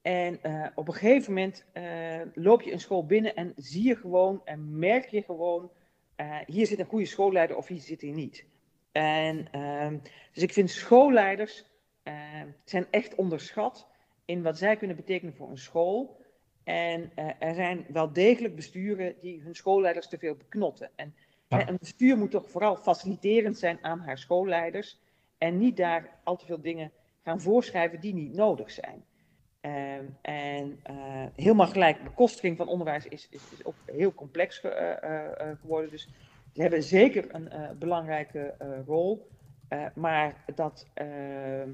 En 0.02 0.40
op 0.76 0.88
een 0.88 0.94
gegeven 0.94 1.34
moment 1.34 1.66
loop 2.34 2.62
je 2.62 2.72
een 2.72 2.80
school 2.80 3.06
binnen 3.06 3.36
en 3.36 3.54
zie 3.56 3.88
je 3.88 3.96
gewoon 3.96 4.42
en 4.46 4.80
merk 4.80 5.10
je 5.10 5.22
gewoon, 5.22 5.72
hier 6.46 6.68
zit 6.68 6.80
een 6.80 6.86
goede 6.86 7.06
schoolleider 7.06 7.58
of 7.58 7.68
hier 7.68 7.80
zit 7.80 8.02
hij 8.02 8.12
niet. 8.12 8.46
En, 8.92 9.48
ehm, 9.52 9.98
dus 10.34 10.44
ik 10.44 10.54
vind 10.54 10.70
schoolleiders 10.70 11.66
zijn 12.64 12.88
echt 12.92 13.16
onderschat 13.16 13.88
in 14.26 14.42
wat 14.42 14.58
zij 14.58 14.78
kunnen 14.78 14.96
betekenen 14.96 15.36
voor 15.36 15.50
een 15.50 15.58
school. 15.58 16.24
En 16.66 17.12
uh, 17.16 17.30
er 17.40 17.56
zijn 17.56 17.86
wel 17.88 18.14
degelijk 18.14 18.56
besturen 18.56 19.16
die 19.22 19.42
hun 19.42 19.56
schoolleiders 19.56 20.08
te 20.08 20.18
veel 20.18 20.36
beknotten. 20.36 20.90
En 20.96 21.16
ja. 21.48 21.70
een 21.70 21.78
bestuur 21.80 22.18
moet 22.18 22.32
toch 22.32 22.50
vooral 22.50 22.76
faciliterend 22.76 23.58
zijn 23.58 23.78
aan 23.82 24.00
haar 24.00 24.18
schoolleiders. 24.18 25.00
En 25.38 25.58
niet 25.58 25.78
daar 25.78 26.20
al 26.24 26.36
te 26.36 26.46
veel 26.46 26.62
dingen 26.62 26.92
gaan 27.24 27.42
voorschrijven 27.42 28.00
die 28.00 28.14
niet 28.14 28.34
nodig 28.34 28.72
zijn. 28.72 29.06
Uh, 29.62 29.96
en 30.22 30.80
uh, 30.90 31.26
helemaal 31.36 31.68
gelijk, 31.68 32.04
bekostiging 32.04 32.58
van 32.58 32.68
onderwijs 32.68 33.08
is, 33.08 33.28
is, 33.30 33.42
is 33.52 33.66
ook 33.66 33.76
heel 33.86 34.14
complex 34.14 34.58
ge, 34.58 35.00
uh, 35.04 35.60
geworden. 35.62 35.90
Dus 35.90 36.10
ze 36.54 36.62
hebben 36.62 36.84
zeker 36.84 37.36
een 37.36 37.78
belangrijke 37.80 38.56
rol. 38.86 39.28
maar 39.96 40.44
dat 40.56 40.88
ehm, 40.94 41.70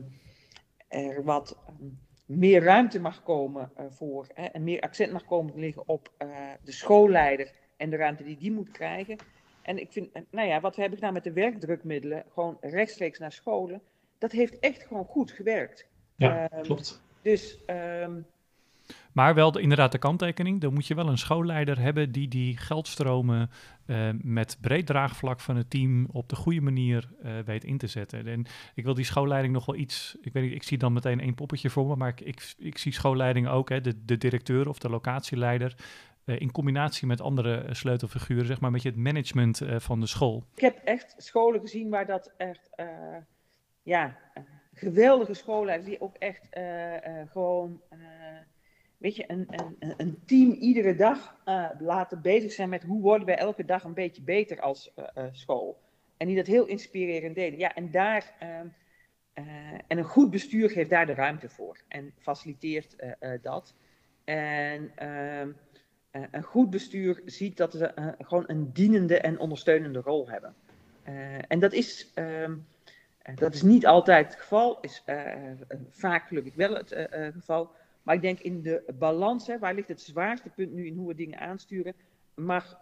er 0.88 1.24
wat. 1.24 1.58
Um, 1.82 2.00
meer 2.38 2.64
ruimte 2.64 3.00
mag 3.00 3.24
komen 3.24 3.72
uh, 3.80 3.86
voor 3.90 4.28
hè, 4.34 4.46
en 4.46 4.64
meer 4.64 4.82
accent 4.82 5.12
mag 5.12 5.26
komen 5.26 5.54
te 5.54 5.60
liggen 5.60 5.88
op 5.88 6.12
uh, 6.24 6.30
de 6.64 6.72
schoolleider 6.72 7.52
en 7.78 7.90
de 7.90 7.96
ruimte 7.96 8.24
die 8.24 8.38
die 8.38 8.52
moet 8.52 8.72
krijgen. 8.72 9.18
En 9.62 9.78
ik 9.78 9.92
vind, 9.92 10.10
nou 10.32 10.48
ja, 10.48 10.60
wat 10.60 10.76
we 10.76 10.82
hebben 10.82 11.00
gedaan 11.00 11.14
met 11.14 11.24
de 11.24 11.34
werkdrukmiddelen, 11.34 12.24
gewoon 12.34 12.58
rechtstreeks 12.62 13.20
naar 13.20 13.32
scholen, 13.32 13.82
dat 14.18 14.32
heeft 14.32 14.60
echt 14.60 14.84
gewoon 14.84 15.06
goed 15.06 15.32
gewerkt. 15.32 15.88
Ja, 16.16 16.52
um, 16.54 16.62
klopt. 16.62 17.02
Dus 17.22 17.60
um, 17.68 18.26
maar 19.14 19.34
wel 19.34 19.52
de, 19.52 19.62
inderdaad 19.62 19.92
de 19.92 19.98
kanttekening. 19.98 20.62
Dan 20.62 20.74
moet 20.74 20.88
je 20.88 20.96
wel 20.96 21.08
een 21.08 21.18
schoolleider 21.18 21.80
hebben 21.80 22.12
die 22.12 22.28
die 22.28 22.58
geldstromen 22.58 23.50
uh, 23.86 24.10
met 24.22 24.58
breed 24.62 24.86
draagvlak 24.86 25.40
van 25.40 25.56
het 25.56 25.70
team 25.70 26.08
op 26.12 26.30
de 26.30 26.36
goede 26.36 26.62
manier 26.62 27.10
uh, 27.24 27.40
weet 27.46 27.64
in 27.64 27.78
te 27.78 27.88
zetten. 27.88 28.28
En 28.28 28.46
ik 28.76 28.84
wil 28.84 28.94
die 28.94 29.06
schoolleiding 29.06 29.54
nog 29.54 29.66
wel 29.66 29.76
iets. 29.76 30.18
Ik 30.22 30.34
weet 30.34 30.52
ik 30.52 30.64
zie 30.64 30.78
dan 30.78 30.94
meteen 30.94 31.20
één 31.20 31.36
poppetje 31.36 31.70
voor 31.70 31.88
me, 31.88 31.96
maar 31.96 32.14
ik, 32.24 32.54
ik, 32.58 32.78
zie 32.78 32.94
schoolleiding 32.94 33.48
ook, 33.48 33.70
hè, 33.70 33.82
de, 33.82 34.06
de 34.06 34.18
directeur 34.18 34.70
of 34.70 34.80
de 34.80 34.90
locatieleider. 34.90 35.76
Uh, 36.26 36.40
in 36.40 36.52
combinatie 36.52 37.08
met 37.08 37.22
andere 37.22 37.66
sleutelfiguren, 37.70 38.46
zeg 38.46 38.60
maar, 38.60 38.72
met 38.72 38.82
je 38.82 38.90
het 38.90 38.98
management 38.98 39.62
van 39.78 40.00
de 40.00 40.06
school. 40.06 40.46
Ik 40.56 40.62
heb 40.62 40.78
echt 40.84 41.14
scholen 41.18 41.60
gezien 41.60 41.90
waar 41.90 42.06
dat 42.06 42.34
echt, 42.38 42.70
ja, 43.84 44.18
geweldige 44.74 45.34
schoolleiders 45.34 45.90
die 45.90 46.02
ook 46.02 46.16
echt 46.16 46.48
gewoon 47.32 47.82
weet 49.02 49.16
je, 49.16 49.24
een, 49.28 49.48
een, 49.50 49.94
een 49.98 50.20
team 50.26 50.52
iedere 50.52 50.96
dag 50.96 51.36
uh, 51.46 51.70
laten 51.80 52.22
bezig 52.22 52.52
zijn 52.52 52.70
met 52.70 52.84
hoe 52.84 53.02
worden 53.02 53.26
wij 53.26 53.38
elke 53.38 53.66
dag 53.66 53.84
een 53.84 53.94
beetje 53.94 54.22
beter 54.22 54.60
als 54.60 54.92
uh, 55.00 55.06
uh, 55.18 55.24
school. 55.32 55.80
En 56.18 56.28
die 56.28 56.36
dat 56.36 56.48
heel 56.48 56.66
inspirerend 56.66 57.36
deden. 57.36 57.60
Ja, 57.60 57.76
en 57.76 57.92
daar. 57.92 58.34
Ehm, 58.40 58.68
en 59.88 59.98
een 59.98 60.04
goed 60.04 60.30
bestuur 60.30 60.70
geeft 60.70 60.90
daar 60.90 61.06
de 61.06 61.14
ruimte 61.14 61.50
voor 61.50 61.78
en 61.88 62.14
faciliteert 62.20 62.96
dat. 63.42 63.76
En 64.24 64.92
ehm, 64.96 65.52
een 66.32 66.44
goed 66.44 66.70
bestuur 66.70 67.22
ziet 67.26 67.58
dat 67.58 67.72
ze 67.72 68.16
gewoon 68.20 68.44
een 68.48 68.72
dienende 68.74 69.20
en 69.20 69.40
ondersteunende 69.40 70.00
rol 70.00 70.30
hebben. 70.30 70.56
en 71.48 71.60
dat 71.60 71.74
is, 71.74 72.12
um, 72.16 72.68
dat 73.36 73.54
is 73.54 73.62
niet 73.62 73.86
altijd 73.86 74.26
het 74.26 74.42
geval, 74.42 74.80
is 74.80 75.04
vaak 75.90 76.28
gelukkig 76.28 76.56
wel 76.56 76.74
het 76.74 76.96
geval. 77.34 77.72
Maar 78.04 78.16
ik 78.16 78.22
denk 78.22 78.40
in 78.40 78.62
de 78.62 78.94
balans, 79.00 79.48
hè, 79.48 79.60
waar 79.60 79.74
ligt 79.74 79.88
het 79.88 80.02
zwaarste 80.02 80.50
punt 80.50 80.72
nu 80.72 80.86
in 80.86 80.96
hoe 80.96 81.08
we 81.08 81.16
dingen 81.16 81.40
aansturen, 81.40 81.94
mag 82.36 82.78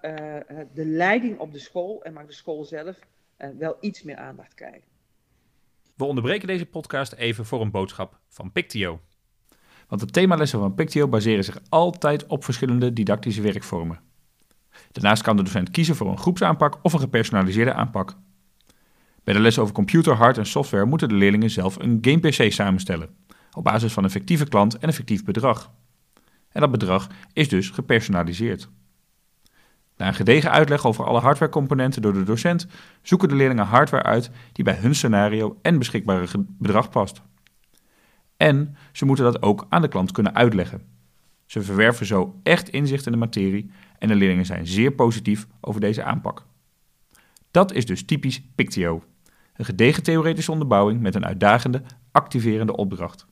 de 0.74 0.86
leiding 0.86 1.39
op 1.39 1.53
de 1.53 1.59
school 1.59 2.03
en 2.03 2.13
mag 2.13 2.26
de 2.26 2.34
school 2.34 2.63
zelf 2.63 2.99
wel 3.57 3.78
iets 3.80 4.03
meer 4.03 4.15
aandacht 4.15 4.53
krijgen. 4.53 4.88
We 5.95 6.05
onderbreken 6.05 6.47
deze 6.47 6.65
podcast 6.65 7.13
even 7.13 7.45
voor 7.45 7.61
een 7.61 7.72
boodschap 7.72 8.20
van 8.28 8.51
Pictio. 8.51 8.99
Want 9.88 10.01
de 10.01 10.07
themalessen 10.07 10.59
van 10.59 10.76
Pictio 10.76 11.07
baseren 11.07 11.43
zich 11.43 11.59
altijd 11.70 12.26
op 12.26 12.43
verschillende 12.43 12.93
didactische 12.93 13.41
werkvormen. 13.41 13.99
Daarnaast 14.91 15.24
kan 15.24 15.38
de 15.38 15.43
docent 15.43 15.72
kiezen 15.72 15.95
voor 15.95 16.07
een 16.07 16.17
groepsaanpak 16.17 16.80
of 16.82 16.93
een 16.93 16.99
gepersonaliseerde 16.99 17.74
aanpak. 17.74 18.17
Bij 19.24 19.34
de 19.34 19.39
les 19.39 19.59
over 19.59 19.74
computer, 19.74 20.13
hard 20.13 20.38
en 20.38 20.45
software 20.45 20.86
moeten 20.86 21.09
de 21.09 21.15
leerlingen 21.15 21.49
zelf 21.49 21.80
een 21.80 21.97
game-PC 22.01 22.51
samenstellen, 22.51 23.15
op 23.60 23.66
basis 23.66 23.93
van 23.93 24.03
een 24.03 24.10
fictieve 24.10 24.47
klant 24.47 24.78
en 24.78 24.88
een 24.88 24.93
fictief 24.93 25.24
bedrag. 25.24 25.72
En 26.49 26.62
dat 26.62 26.72
bedrag 26.72 27.07
is 27.34 27.49
dus 27.49 27.70
gepersonaliseerd. 27.70 28.70
Na 29.97 30.07
een 30.07 30.14
gedegen 30.14 30.51
uitleg 30.51 30.86
over 30.86 31.05
alle 31.05 31.20
hardwarecomponenten 31.20 32.01
door 32.01 32.14
de 32.14 32.24
docent, 32.24 32.68
zoeken 33.01 33.28
de 33.28 33.36
leerlingen 33.36 33.66
hardware 33.66 34.03
uit 34.03 34.32
die 34.51 34.64
bij 34.64 34.76
hun 34.76 34.95
scenario 34.95 35.60
en 35.62 35.78
beschikbare 35.78 36.45
bedrag 36.57 36.89
past. 36.89 37.22
En 38.38 38.76
ze 38.91 39.05
moeten 39.05 39.26
dat 39.26 39.41
ook 39.41 39.66
aan 39.70 39.82
de 39.82 39.88
klant 39.88 40.12
kunnen 40.12 40.36
uitleggen. 40.36 40.82
Ze 41.45 41.62
verwerven 41.62 42.05
zo 42.05 42.39
echt 42.43 42.70
inzicht 42.70 43.05
in 43.05 43.12
de 43.12 43.18
materie 43.18 43.72
en 43.97 44.07
de 44.07 44.16
leerlingen 44.16 44.45
zijn 44.45 44.68
zeer 44.68 44.91
positief 44.91 45.47
over 45.62 45.82
deze 45.82 46.03
aanpak. 46.03 46.45
Dat 47.51 47.74
is 47.74 47.86
dus 47.86 48.05
typisch 48.05 48.41
Pictio. 48.55 49.03
Een 49.53 49.66
gedegen 49.66 50.03
theoretische 50.03 50.51
onderbouwing 50.51 51.01
met 51.01 51.16
een 51.16 51.26
uitdagende, 51.26 51.82
activerende 52.12 52.76
opdracht. 52.76 53.28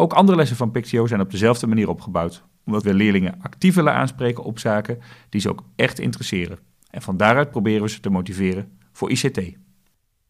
Ook 0.00 0.12
andere 0.12 0.38
lessen 0.38 0.56
van 0.56 0.70
Pictio 0.70 1.06
zijn 1.06 1.20
op 1.20 1.30
dezelfde 1.30 1.66
manier 1.66 1.88
opgebouwd, 1.88 2.44
omdat 2.64 2.82
we 2.82 2.94
leerlingen 2.94 3.38
actief 3.42 3.74
willen 3.74 3.92
aanspreken 3.92 4.44
op 4.44 4.58
zaken 4.58 4.98
die 5.28 5.40
ze 5.40 5.48
ook 5.48 5.64
echt 5.76 5.98
interesseren. 5.98 6.58
En 6.90 7.02
van 7.02 7.16
daaruit 7.16 7.50
proberen 7.50 7.82
we 7.82 7.88
ze 7.88 8.00
te 8.00 8.10
motiveren 8.10 8.78
voor 8.92 9.10
ICT. 9.10 9.56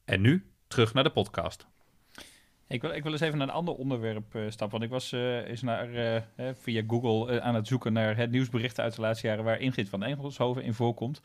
En 0.05 0.21
nu 0.21 0.45
terug 0.69 0.95
naar 0.95 1.05
de 1.05 1.11
podcast. 1.11 1.67
Ik 2.69 2.81
wil, 2.81 2.95
ik 2.95 3.03
wil 3.03 3.13
eens 3.13 3.21
even 3.21 3.39
naar 3.39 3.49
een 3.49 3.55
ander 3.55 3.75
onderwerp 3.75 4.35
uh, 4.35 4.43
stappen. 4.49 4.71
Want 4.79 4.83
ik 4.83 4.91
was 4.91 5.13
uh, 5.13 5.49
eens 5.49 5.63
naar, 5.63 5.89
uh, 5.95 6.51
via 6.55 6.83
Google 6.87 7.41
aan 7.41 7.55
het 7.55 7.67
zoeken 7.67 7.93
naar 7.93 8.17
het 8.17 8.31
nieuwsberichten 8.31 8.83
uit 8.85 8.95
de 8.95 9.01
laatste 9.01 9.27
jaren 9.27 9.45
waar 9.45 9.61
Ingrid 9.61 9.89
van 9.89 10.03
Engelshoven 10.03 10.63
in 10.63 10.75
voorkomt. 10.75 11.21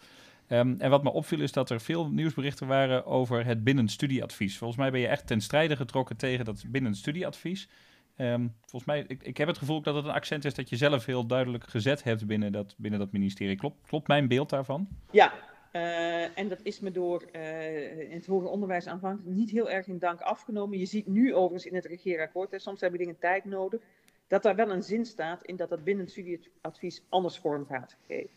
Um, 0.49 0.75
en 0.79 0.89
wat 0.89 1.03
me 1.03 1.11
opviel 1.11 1.39
is 1.39 1.51
dat 1.51 1.69
er 1.69 1.81
veel 1.81 2.09
nieuwsberichten 2.09 2.67
waren 2.67 3.05
over 3.05 3.45
het 3.45 3.63
binnenstudieadvies. 3.63 4.57
Volgens 4.57 4.79
mij 4.79 4.91
ben 4.91 4.99
je 4.99 5.07
echt 5.07 5.27
ten 5.27 5.41
strijde 5.41 5.75
getrokken 5.75 6.17
tegen 6.17 6.45
dat 6.45 6.63
binnenstudieadvies. 6.67 7.69
Um, 8.17 8.55
volgens 8.59 8.85
mij, 8.85 9.05
ik, 9.07 9.23
ik 9.23 9.37
heb 9.37 9.47
het 9.47 9.57
gevoel 9.57 9.81
dat 9.81 9.95
het 9.95 10.05
een 10.05 10.11
accent 10.11 10.45
is 10.45 10.53
dat 10.53 10.69
je 10.69 10.75
zelf 10.75 11.05
heel 11.05 11.25
duidelijk 11.25 11.63
gezet 11.63 12.03
hebt 12.03 12.27
binnen 12.27 12.51
dat, 12.51 12.75
binnen 12.77 12.99
dat 12.99 13.11
ministerie. 13.11 13.55
Klopt, 13.55 13.87
klopt 13.87 14.07
mijn 14.07 14.27
beeld 14.27 14.49
daarvan? 14.49 14.87
Ja, 15.11 15.33
uh, 15.71 16.37
en 16.37 16.49
dat 16.49 16.59
is 16.63 16.79
me 16.79 16.91
door 16.91 17.25
uh, 17.35 17.99
in 17.99 18.15
het 18.15 18.25
hoger 18.25 18.49
onderwijs 18.49 18.87
aanvankelijk 18.87 19.35
niet 19.35 19.49
heel 19.49 19.69
erg 19.69 19.87
in 19.87 19.99
dank 19.99 20.21
afgenomen. 20.21 20.77
Je 20.77 20.85
ziet 20.85 21.07
nu 21.07 21.33
overigens 21.33 21.65
in 21.65 21.75
het 21.75 21.85
regeerakkoord, 21.85 22.51
hè, 22.51 22.59
soms 22.59 22.81
hebben 22.81 22.99
dingen 22.99 23.19
tijd 23.19 23.45
nodig, 23.45 23.81
dat 24.27 24.43
daar 24.43 24.55
wel 24.55 24.71
een 24.71 24.83
zin 24.83 25.05
staat 25.05 25.43
in 25.43 25.55
dat 25.55 25.69
dat 25.69 25.83
binnen 25.83 26.03
het 26.03 26.13
studieadvies 26.13 27.03
anders 27.09 27.37
vorm 27.37 27.65
gaat 27.65 27.97
geven. 28.07 28.35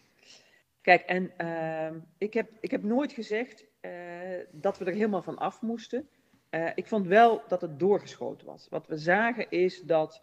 Kijk, 0.81 1.03
en 1.03 1.31
uh, 1.41 2.01
ik, 2.19 2.35
heb, 2.35 2.51
ik 2.61 2.71
heb 2.71 2.83
nooit 2.83 3.13
gezegd 3.13 3.65
dat 4.51 4.79
we 4.79 4.85
er 4.85 4.93
helemaal 4.93 5.23
van 5.23 5.39
af 5.39 5.63
moesten. 5.63 6.09
Ik 6.75 6.87
vond 6.87 7.07
wel 7.07 7.43
dat 7.49 7.61
het 7.61 7.79
doorgeschoten 7.79 8.47
was. 8.47 8.67
Wat 8.71 8.87
we 8.87 8.97
zagen 8.97 9.51
is 9.51 9.81
dat 9.81 10.23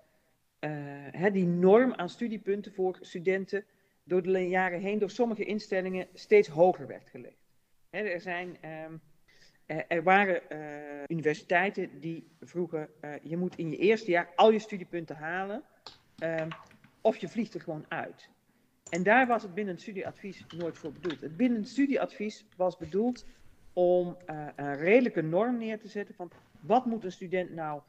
hè, 1.11 1.31
die 1.31 1.45
norm 1.45 1.93
aan 1.93 2.09
studiepunten 2.09 2.73
voor 2.73 2.97
studenten 3.01 3.65
door 4.03 4.21
de 4.21 4.47
jaren 4.47 4.79
heen 4.79 4.99
door 4.99 5.09
sommige 5.09 5.43
instellingen 5.43 6.07
steeds 6.13 6.47
hoger 6.47 6.87
werd 6.87 7.09
gelegd. 7.09 7.37
er, 7.89 8.21
zijn, 8.21 8.57
ehm, 8.61 8.97
er 9.87 10.03
waren 10.03 10.49
eh, 10.49 11.03
universiteiten 11.07 11.99
die 11.99 12.27
vroegen, 12.41 12.89
je 13.21 13.37
moet 13.37 13.55
in 13.55 13.69
je 13.69 13.77
eerste 13.77 14.11
jaar 14.11 14.29
al 14.35 14.51
je 14.51 14.59
studiepunten 14.59 15.15
halen, 15.15 15.63
um, 16.23 16.47
of 17.01 17.17
je 17.17 17.29
vliegt 17.29 17.53
er 17.53 17.61
gewoon 17.61 17.85
uit. 17.87 18.29
En 18.89 19.03
daar 19.03 19.27
was 19.27 19.43
het 19.43 19.53
binnen 19.53 19.77
studieadvies 19.77 20.45
nooit 20.57 20.77
voor 20.77 20.91
bedoeld. 20.91 21.21
Het 21.21 21.37
binnen 21.37 21.65
studieadvies 21.65 22.45
was 22.55 22.77
bedoeld 22.77 23.25
om 23.73 24.17
uh, 24.29 24.47
een 24.55 24.75
redelijke 24.75 25.21
norm 25.21 25.57
neer 25.57 25.79
te 25.79 25.87
zetten 25.87 26.15
van 26.15 26.31
wat 26.59 26.85
moet 26.85 27.03
een 27.03 27.11
student 27.11 27.51
nou 27.51 27.81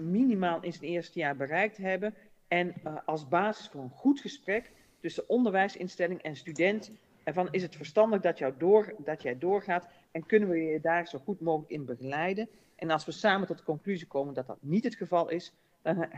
minimaal 0.00 0.62
in 0.62 0.72
zijn 0.72 0.90
eerste 0.90 1.18
jaar 1.18 1.36
bereikt 1.36 1.76
hebben 1.76 2.14
en 2.48 2.74
als 3.04 3.28
basis 3.28 3.68
voor 3.68 3.82
een 3.82 3.90
goed 3.90 4.20
gesprek 4.20 4.72
tussen 5.00 5.28
onderwijsinstelling 5.28 6.22
en 6.22 6.36
student. 6.36 6.92
En 7.24 7.34
van 7.34 7.48
is 7.50 7.62
het 7.62 7.76
verstandig 7.76 8.20
dat, 8.20 8.38
jou 8.38 8.54
door, 8.58 8.94
dat 8.98 9.22
jij 9.22 9.38
doorgaat 9.38 9.88
en 10.10 10.26
kunnen 10.26 10.48
we 10.48 10.56
je 10.56 10.80
daar 10.80 11.08
zo 11.08 11.18
goed 11.18 11.40
mogelijk 11.40 11.72
in 11.72 11.84
begeleiden. 11.84 12.48
En 12.76 12.90
als 12.90 13.04
we 13.04 13.12
samen 13.12 13.46
tot 13.46 13.58
de 13.58 13.64
conclusie 13.64 14.06
komen 14.06 14.34
dat 14.34 14.46
dat 14.46 14.58
niet 14.60 14.84
het 14.84 14.94
geval 14.94 15.28
is, 15.28 15.52
dan 15.82 16.08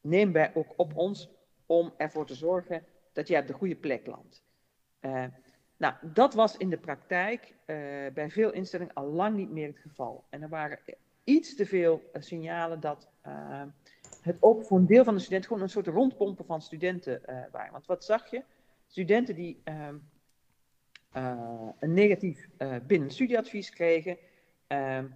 nemen 0.00 0.34
wij 0.34 0.50
ook 0.54 0.72
op 0.76 0.96
ons 0.96 1.30
om 1.66 1.92
ervoor 1.96 2.26
te 2.26 2.34
zorgen 2.34 2.84
dat 3.12 3.28
jij 3.28 3.40
op 3.40 3.46
de 3.46 3.52
goede 3.52 3.76
plek 3.76 4.06
landt. 4.06 4.42
Nou, 5.82 5.94
dat 6.02 6.34
was 6.34 6.56
in 6.56 6.70
de 6.70 6.78
praktijk 6.78 7.54
uh, 7.66 7.76
bij 8.14 8.30
veel 8.30 8.52
instellingen 8.52 8.94
al 8.94 9.06
lang 9.06 9.36
niet 9.36 9.50
meer 9.50 9.66
het 9.66 9.78
geval. 9.78 10.24
En 10.30 10.42
er 10.42 10.48
waren 10.48 10.78
iets 11.24 11.56
te 11.56 11.66
veel 11.66 12.02
uh, 12.12 12.22
signalen 12.22 12.80
dat 12.80 13.08
het 14.22 14.36
ook 14.40 14.64
voor 14.64 14.78
een 14.78 14.86
deel 14.86 15.04
van 15.04 15.14
de 15.14 15.20
studenten 15.20 15.48
gewoon 15.48 15.62
een 15.62 15.70
soort 15.70 15.86
rondpompen 15.86 16.44
van 16.44 16.62
studenten 16.62 17.22
waren. 17.52 17.72
Want 17.72 17.86
wat 17.86 18.04
zag 18.04 18.30
je? 18.30 18.42
Studenten 18.86 19.34
die 19.34 19.62
uh, 19.64 19.88
een 21.78 21.92
negatief 21.92 22.48
uh, 22.58 22.76
binnenstudieadvies 22.86 23.70
kregen, 23.70 24.16
ehm, 24.66 25.06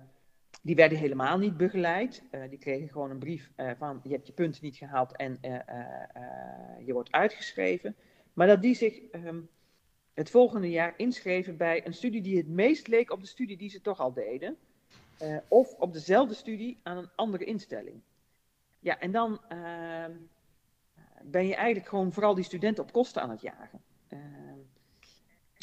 die 0.63 0.75
werden 0.75 0.99
helemaal 0.99 1.39
niet 1.39 1.57
begeleid. 1.57 2.23
die 2.49 2.59
kregen 2.59 2.89
gewoon 2.89 3.11
een 3.11 3.19
brief 3.19 3.51
van 3.79 4.01
je 4.03 4.13
hebt 4.13 4.27
je 4.27 4.33
punten 4.33 4.65
niet 4.65 4.77
gehaald 4.77 5.17
en 5.17 5.39
je 6.85 6.93
wordt 6.93 7.13
uitgeschreven. 7.13 7.97
Maar 8.33 8.47
dat 8.47 8.63
die 8.63 8.75
zich 8.75 9.01
um, 9.13 9.49
het 10.17 10.31
volgende 10.31 10.71
jaar 10.71 10.95
inschreven 10.97 11.57
bij 11.57 11.87
een 11.87 11.95
studie 11.95 12.23
die 12.23 12.37
het 12.37 12.49
meest 12.49 12.87
leek 12.87 13.11
op 13.11 13.21
de 13.21 13.27
studie 13.27 13.57
die 13.57 13.71
ze 13.71 13.81
toch 13.81 14.01
al 14.01 14.13
deden. 14.13 14.57
of 15.49 15.75
op 15.75 15.93
dezelfde 15.93 16.35
studie 16.35 16.81
aan 16.83 16.97
een 16.97 17.11
andere 17.15 17.45
instelling. 17.45 18.01
Ja, 18.81 18.99
en 18.99 19.13
dan 19.13 19.41
uh, 19.53 20.05
ben 21.23 21.47
je 21.47 21.55
eigenlijk 21.55 21.89
gewoon 21.89 22.13
vooral 22.13 22.35
die 22.35 22.45
studenten 22.45 22.85
op 22.85 22.93
kosten 22.93 23.23
aan 23.23 23.31
het 23.31 23.41
jagen. 23.41 23.83
Uh, 24.09 24.19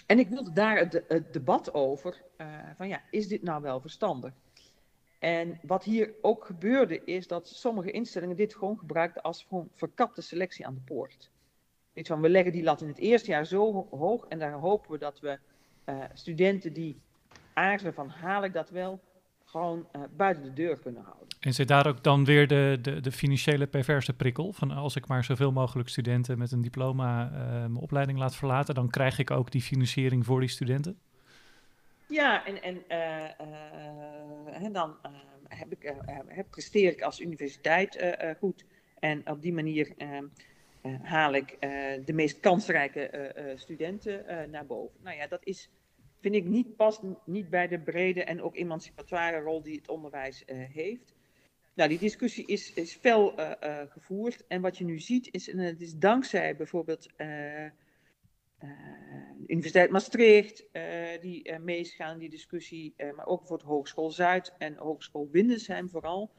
en 0.06 0.20
ik 0.20 0.30
wilde 0.30 0.54
daar 0.54 0.78
het, 0.78 1.04
het 1.08 1.34
debat 1.34 1.74
over, 1.74 2.22
van 2.76 2.88
ja, 2.88 3.02
is 3.10 3.28
dit 3.28 3.44
nou 3.44 3.62
wel 3.62 3.80
verstandig? 3.80 4.34
En 5.20 5.60
wat 5.62 5.84
hier 5.84 6.14
ook 6.22 6.46
gebeurde 6.46 7.04
is 7.04 7.28
dat 7.28 7.48
sommige 7.48 7.92
instellingen 7.92 8.36
dit 8.36 8.56
gewoon 8.56 8.78
gebruikten 8.78 9.22
als 9.22 9.44
gewoon 9.44 9.70
verkapte 9.74 10.22
selectie 10.22 10.66
aan 10.66 10.74
de 10.74 10.82
poort. 10.86 11.32
Iets 11.94 12.10
van, 12.10 12.22
we 12.22 12.30
leggen 12.30 12.52
die 12.52 12.64
lat 12.64 12.82
in 12.82 12.88
het 12.88 12.98
eerste 12.98 13.32
jaar 13.32 13.46
zo 13.46 13.88
hoog 13.92 14.26
en 14.26 14.40
daar 14.40 14.52
hopen 14.52 14.92
we 14.92 14.98
dat 14.98 15.20
we 15.20 15.40
uh, 15.86 16.04
studenten 16.14 16.74
die 16.74 17.02
aarzelen 17.54 17.94
van 17.94 18.10
haal 18.10 18.44
ik 18.44 18.54
dat 18.54 18.70
wel, 18.70 19.00
gewoon 19.46 19.88
uh, 19.96 20.02
buiten 20.16 20.44
de 20.44 20.54
deur 20.54 20.80
kunnen 20.80 21.04
houden. 21.04 21.28
En 21.40 21.54
zit 21.54 21.68
daar 21.68 21.88
ook 21.88 22.04
dan 22.04 22.26
weer 22.26 22.48
de, 22.48 22.80
de, 22.82 23.00
de, 23.00 23.12
financiële 23.12 23.68
perverse 23.68 24.14
prikkel? 24.14 24.54
Van 24.54 24.72
als 24.72 24.96
ik 24.96 25.08
maar 25.08 25.24
zoveel 25.24 25.52
mogelijk 25.52 25.90
studenten 25.90 26.38
met 26.38 26.52
een 26.52 26.62
diploma 26.62 27.32
uh, 27.32 27.38
mijn 27.50 27.76
opleiding 27.76 28.18
laat 28.18 28.36
verlaten, 28.36 28.76
dan 28.76 28.90
krijg 28.90 29.20
ik 29.20 29.32
ook 29.32 29.52
die 29.52 29.62
financiering 29.62 30.26
voor 30.26 30.40
die 30.40 30.50
studenten? 30.50 31.00
Ja, 32.08 32.46
en, 32.46 32.62
en 32.62 32.84
uh, 34.62 34.74
dan 34.74 34.96
heb 35.48 35.72
ik, 35.72 35.94
heb, 36.28 36.50
presteer 36.50 36.92
ik 36.92 37.02
als 37.02 37.20
universiteit 37.20 38.16
goed. 38.40 38.66
En 39.00 39.30
op 39.30 39.42
die 39.42 39.54
manier 39.54 39.94
haal 41.02 41.34
ik 41.34 41.58
de 42.06 42.14
meest 42.14 42.40
kansrijke 42.40 43.34
studenten 43.56 44.50
naar 44.50 44.66
boven. 44.66 45.00
Nou 45.04 45.18
ja, 45.18 45.28
dat 45.28 45.46
is 45.46 45.70
vind 46.20 46.36
ik 46.36 46.46
niet 46.46 46.76
past 46.76 47.02
niet 47.26 47.50
bij 47.50 47.68
de 47.68 47.80
brede 47.80 48.24
en 48.24 48.42
ook 48.42 48.56
emancipatoire 48.56 49.40
rol 49.40 49.62
die 49.62 49.78
het 49.78 49.90
onderwijs 49.90 50.44
heeft. 50.48 51.16
Nou, 51.74 51.90
die 51.90 52.00
discussie 52.00 52.46
is, 52.46 52.74
is 52.74 52.94
fel 52.94 53.34
gevoerd. 53.90 54.48
En 54.48 54.62
wat 54.62 54.78
je 54.78 54.86
nu 54.86 55.00
ziet, 55.00 55.28
is, 55.32 55.50
en 55.50 55.58
het 55.58 55.82
is 55.82 55.96
dankzij 55.96 56.56
bijvoorbeeld 56.56 57.10
de 57.18 57.72
Universiteit 59.48 59.90
Maastricht, 59.90 60.66
die 61.22 61.60
meegaan 61.60 62.14
in 62.14 62.20
die 62.20 62.30
discussie, 62.30 62.94
maar 62.98 63.26
ook 63.26 63.40
bijvoorbeeld 63.40 63.70
Hogeschool 63.70 64.12
Zuid 64.12 64.54
en 64.58 64.76
Hogeschool 64.76 65.30
Windesheim 65.32 65.90
vooral, 65.90 66.32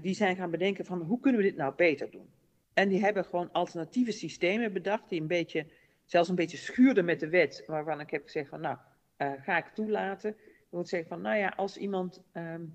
die 0.00 0.14
zijn 0.14 0.36
gaan 0.36 0.50
bedenken 0.50 0.84
van 0.84 1.02
hoe 1.02 1.20
kunnen 1.20 1.40
we 1.40 1.46
dit 1.46 1.56
nou 1.56 1.74
beter 1.74 2.10
doen? 2.10 2.28
En 2.74 2.88
die 2.88 3.00
hebben 3.00 3.24
gewoon 3.24 3.52
alternatieve 3.52 4.12
systemen 4.12 4.72
bedacht 4.72 5.08
die 5.08 5.20
een 5.20 5.26
beetje 5.26 5.66
zelfs 6.04 6.28
een 6.28 6.34
beetje 6.34 6.56
schuurde 6.56 7.02
met 7.02 7.20
de 7.20 7.28
wet, 7.28 7.62
waarvan 7.66 8.00
ik 8.00 8.10
heb 8.10 8.22
gezegd 8.24 8.48
van 8.48 8.60
nou, 8.60 8.76
uh, 9.18 9.32
ga 9.42 9.56
ik 9.56 9.66
toelaten. 9.74 10.30
Ik 10.30 10.66
moet 10.70 10.88
zeggen 10.88 11.08
van 11.08 11.20
nou 11.20 11.36
ja, 11.36 11.48
als 11.56 11.76
iemand 11.76 12.22
um, 12.32 12.74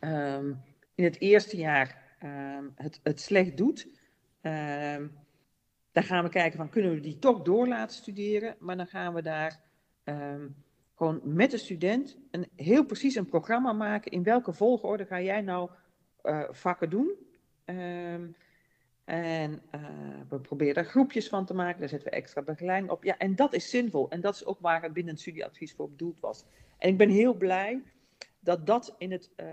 um, 0.00 0.62
in 0.94 1.04
het 1.04 1.20
eerste 1.20 1.56
jaar 1.56 2.16
um, 2.24 2.72
het, 2.74 3.00
het, 3.02 3.20
slecht 3.20 3.56
doet, 3.56 3.88
dan 5.92 6.02
gaan 6.02 6.24
we 6.24 6.30
kijken 6.30 6.58
van 6.58 6.68
kunnen 6.68 6.94
we 6.94 7.00
die 7.00 7.18
toch 7.18 7.42
door 7.42 7.68
laten 7.68 7.96
studeren, 7.96 8.56
maar 8.58 8.76
dan 8.76 8.86
gaan 8.86 9.14
we 9.14 9.22
daar 9.22 9.60
ehm, 10.04 10.48
gewoon 10.94 11.20
met 11.24 11.50
de 11.50 11.58
student 11.58 12.18
een 12.30 12.48
heel 12.56 12.84
precies 12.84 13.14
een 13.14 13.26
programma 13.26 13.72
maken. 13.72 14.10
In 14.10 14.22
welke 14.22 14.52
volgorde 14.52 15.06
ga 15.06 15.20
jij 15.20 15.40
nou 15.40 15.70
uh, 16.22 16.44
vakken 16.50 16.90
doen? 16.90 17.12
Ehm, 17.64 18.26
en 19.04 19.62
uh, 19.74 19.80
we 20.28 20.40
proberen 20.40 20.74
daar 20.74 20.84
groepjes 20.84 21.28
van 21.28 21.46
te 21.46 21.54
maken. 21.54 21.80
Daar 21.80 21.88
zetten 21.88 22.10
we 22.10 22.16
extra 22.16 22.42
begeleiding 22.42 22.92
op. 22.92 23.04
Ja, 23.04 23.18
en 23.18 23.36
dat 23.36 23.54
is 23.54 23.70
zinvol. 23.70 24.10
En 24.10 24.20
dat 24.20 24.34
is 24.34 24.44
ook 24.44 24.60
waar 24.60 24.82
het 24.82 24.92
binnen 24.92 25.12
het 25.12 25.22
studieadvies 25.22 25.74
voor 25.74 25.90
bedoeld 25.90 26.20
was. 26.20 26.44
En 26.78 26.88
ik 26.88 26.96
ben 26.96 27.08
heel 27.08 27.34
blij 27.34 27.82
dat 28.40 28.66
dat 28.66 28.94
in 28.98 29.12
het 29.12 29.30
uh, 29.36 29.46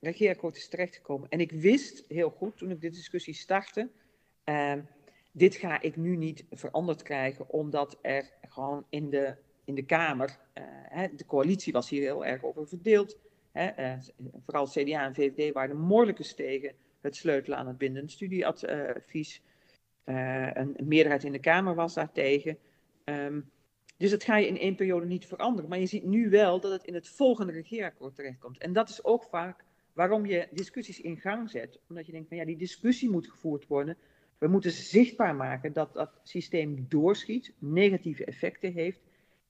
regeerakkoord 0.00 0.56
is 0.56 0.68
terechtgekomen. 0.68 1.28
En 1.28 1.40
ik 1.40 1.52
wist 1.52 2.04
heel 2.08 2.30
goed 2.30 2.56
toen 2.56 2.70
ik 2.70 2.80
de 2.80 2.90
discussie 2.90 3.34
startte. 3.34 3.90
Uh, 4.44 4.74
dit 5.32 5.54
ga 5.54 5.80
ik 5.80 5.96
nu 5.96 6.16
niet 6.16 6.44
veranderd 6.50 7.02
krijgen, 7.02 7.50
omdat 7.50 7.98
er 8.02 8.30
gewoon 8.48 8.86
in 8.88 9.10
de, 9.10 9.34
in 9.64 9.74
de 9.74 9.84
Kamer, 9.84 10.38
hè, 10.88 11.14
de 11.16 11.26
coalitie 11.26 11.72
was 11.72 11.88
hier 11.88 12.02
heel 12.02 12.24
erg 12.24 12.44
over 12.44 12.68
verdeeld. 12.68 13.18
Hè, 13.52 13.96
vooral 14.44 14.66
CDA 14.66 15.04
en 15.04 15.14
VVD 15.14 15.52
waren 15.52 15.76
moeilijke 15.76 16.34
tegen 16.34 16.74
het 17.04 17.16
sleutelen 17.16 17.58
aan 17.58 17.66
het 17.66 17.78
bindend 17.78 18.10
studieadvies. 18.10 19.42
Uh, 20.04 20.50
een, 20.54 20.76
meerderheid 20.78 21.24
in 21.24 21.32
de 21.32 21.38
Kamer 21.38 21.74
was 21.74 21.94
daartegen. 21.94 22.58
Um, 23.04 23.50
dus 23.96 24.10
dat 24.10 24.24
ga 24.24 24.36
je 24.36 24.46
in 24.46 24.58
één 24.58 24.74
periode 24.74 25.06
niet 25.06 25.26
veranderen. 25.26 25.70
Maar 25.70 25.78
je 25.78 25.86
ziet 25.86 26.04
nu 26.04 26.30
wel 26.30 26.60
dat 26.60 26.72
het 26.72 26.84
in 26.84 26.94
het 26.94 27.08
volgende 27.08 27.52
regeerakkoord 27.52 28.14
terechtkomt. 28.14 28.58
En 28.58 28.72
dat 28.72 28.88
is 28.88 29.04
ook 29.04 29.24
vaak 29.24 29.64
waarom 29.92 30.26
je 30.26 30.48
discussies 30.50 31.00
in 31.00 31.16
gang 31.16 31.50
zet. 31.50 31.80
Omdat 31.88 32.06
je 32.06 32.12
denkt 32.12 32.28
van 32.28 32.36
ja, 32.36 32.44
die 32.44 32.56
discussie 32.56 33.10
moet 33.10 33.28
gevoerd 33.28 33.66
worden. 33.66 33.96
We 34.38 34.48
moeten 34.48 34.70
zichtbaar 34.70 35.34
maken 35.34 35.72
dat 35.72 35.92
dat 35.92 36.20
systeem 36.22 36.86
doorschiet, 36.88 37.52
negatieve 37.58 38.24
effecten 38.24 38.72
heeft. 38.72 39.00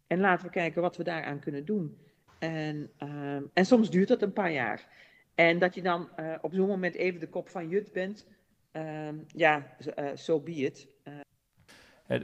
En 0.07 0.21
laten 0.21 0.47
we 0.47 0.53
kijken 0.53 0.83
wat 0.83 0.97
we 0.97 1.05
daaraan 1.05 1.41
kunnen 1.41 1.65
doen. 1.65 1.99
En, 2.39 2.91
uh, 3.03 3.41
en 3.53 3.67
soms 3.67 3.91
duurt 3.91 4.09
dat 4.09 4.23
een 4.23 4.33
paar 4.33 4.53
jaar. 4.53 4.89
En 5.35 5.59
dat 5.59 5.75
je 5.75 5.83
dan 5.83 6.09
uh, 6.21 6.35
op 6.41 6.53
zo'n 6.53 6.69
moment 6.69 6.95
even 6.95 7.21
de 7.21 7.29
kop 7.29 7.49
van 7.49 7.69
Jut 7.69 7.93
bent, 7.93 8.27
uh, 8.73 9.09
ja, 9.27 9.77
zo 9.81 9.91
uh, 9.99 10.11
so 10.15 10.41
be 10.41 10.53
it. 10.53 10.89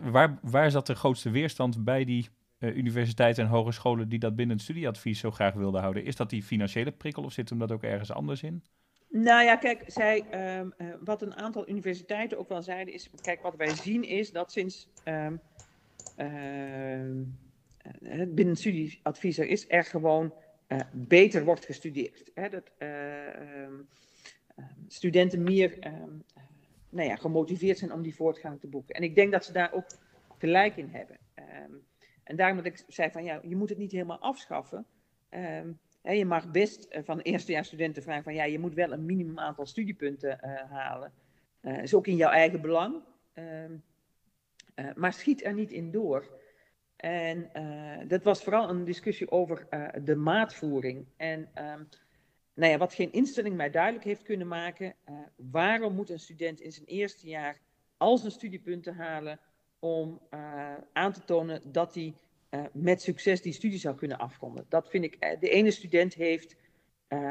waar, 0.02 0.38
waar 0.42 0.70
zat 0.70 0.86
de 0.86 0.94
grootste 0.94 1.30
weerstand 1.30 1.84
bij 1.84 2.04
die 2.04 2.28
universiteiten 2.60 3.44
en 3.44 3.50
hogescholen 3.50 4.08
die 4.08 4.18
dat 4.18 4.36
binnen 4.36 4.56
het 4.56 4.64
studieadvies 4.64 5.18
zo 5.18 5.30
graag 5.30 5.54
wilden 5.54 5.80
houden? 5.80 6.04
Is 6.04 6.16
dat 6.16 6.30
die 6.30 6.42
financiële 6.42 6.90
prikkel 6.90 7.22
of 7.22 7.32
zit 7.32 7.48
hem 7.48 7.58
dat 7.58 7.72
ook 7.72 7.82
ergens 7.82 8.12
anders 8.12 8.42
in? 8.42 8.62
Nou 9.08 9.44
ja, 9.44 9.56
kijk, 9.56 9.82
zij, 9.86 10.24
um, 10.58 10.74
wat 11.04 11.22
een 11.22 11.34
aantal 11.36 11.68
universiteiten 11.68 12.38
ook 12.38 12.48
wel 12.48 12.62
zeiden 12.62 12.94
is, 12.94 13.10
kijk, 13.20 13.42
wat 13.42 13.56
wij 13.56 13.74
zien 13.74 14.04
is 14.04 14.32
dat 14.32 14.52
sinds 14.52 14.88
um, 15.04 15.40
het 18.02 18.34
binnen 18.34 18.54
het 18.54 18.58
studieadvies 18.58 19.38
er 19.38 19.46
is 19.46 19.64
er 19.68 19.84
gewoon 19.84 20.32
uh, 20.72 20.80
beter 20.92 21.44
wordt 21.44 21.64
gestudeerd. 21.64 22.30
Hè? 22.34 22.48
Dat 22.48 22.70
uh, 22.78 23.62
um, 23.62 23.88
studenten 24.88 25.42
meer 25.42 25.86
um, 25.86 26.24
nou 26.88 27.08
ja, 27.08 27.16
gemotiveerd 27.16 27.78
zijn 27.78 27.92
om 27.92 28.02
die 28.02 28.14
voortgang 28.14 28.60
te 28.60 28.66
boeken. 28.66 28.94
En 28.94 29.02
ik 29.02 29.14
denk 29.14 29.32
dat 29.32 29.44
ze 29.44 29.52
daar 29.52 29.72
ook 29.72 29.86
gelijk 30.38 30.76
in 30.76 30.88
hebben. 30.88 31.18
En 32.24 32.36
daarom 32.36 32.56
dat 32.56 32.66
ik 32.66 32.84
zei 32.88 33.10
van 33.10 33.24
ja, 33.24 33.40
je 33.42 33.56
moet 33.56 33.68
het 33.68 33.78
niet 33.78 33.92
helemaal 33.92 34.18
afschaffen. 34.18 34.86
Je 36.02 36.24
mag 36.26 36.50
best 36.50 36.88
van 36.90 37.20
eerstejaarsstudenten 37.20 38.02
vragen 38.02 38.22
van 38.22 38.34
ja, 38.34 38.44
je 38.44 38.58
moet 38.58 38.74
wel 38.74 38.92
een 38.92 39.04
minimum 39.04 39.38
aantal 39.38 39.66
studiepunten 39.66 40.40
uh, 40.44 40.70
halen. 40.70 41.12
Dat 41.60 41.82
is 41.82 41.94
ook 41.94 42.06
in 42.06 42.16
jouw 42.16 42.30
eigen 42.30 42.60
belang. 42.60 43.02
maar 44.94 45.12
schiet 45.12 45.44
er 45.44 45.54
niet 45.54 45.72
in 45.72 45.90
door. 45.90 46.39
En 47.00 47.50
uh, 47.56 48.08
dat 48.08 48.22
was 48.22 48.42
vooral 48.42 48.68
een 48.68 48.84
discussie 48.84 49.30
over 49.30 49.66
uh, 49.70 49.88
de 50.04 50.16
maatvoering. 50.16 51.06
En 51.16 51.38
um, 51.40 51.88
nou 52.54 52.72
ja, 52.72 52.78
wat 52.78 52.94
geen 52.94 53.12
instelling 53.12 53.56
mij 53.56 53.70
duidelijk 53.70 54.04
heeft 54.04 54.22
kunnen 54.22 54.48
maken, 54.48 54.94
uh, 55.08 55.16
waarom 55.36 55.94
moet 55.94 56.10
een 56.10 56.18
student 56.18 56.60
in 56.60 56.72
zijn 56.72 56.86
eerste 56.86 57.28
jaar 57.28 57.58
al 57.96 58.18
zijn 58.18 58.32
studiepunten 58.32 58.94
halen 58.94 59.40
om 59.78 60.20
aan 60.92 61.12
te 61.12 61.24
tonen 61.24 61.72
dat 61.72 61.94
hij 61.94 62.14
met 62.72 63.02
succes 63.02 63.42
die 63.42 63.52
studie 63.52 63.78
zou 63.78 63.96
kunnen 63.96 64.18
afronden? 64.18 64.66
Dat 64.68 64.88
vind 64.88 65.04
ik, 65.04 65.36
de 65.40 65.48
ene 65.48 65.70
student 65.70 66.14
heeft 66.14 66.56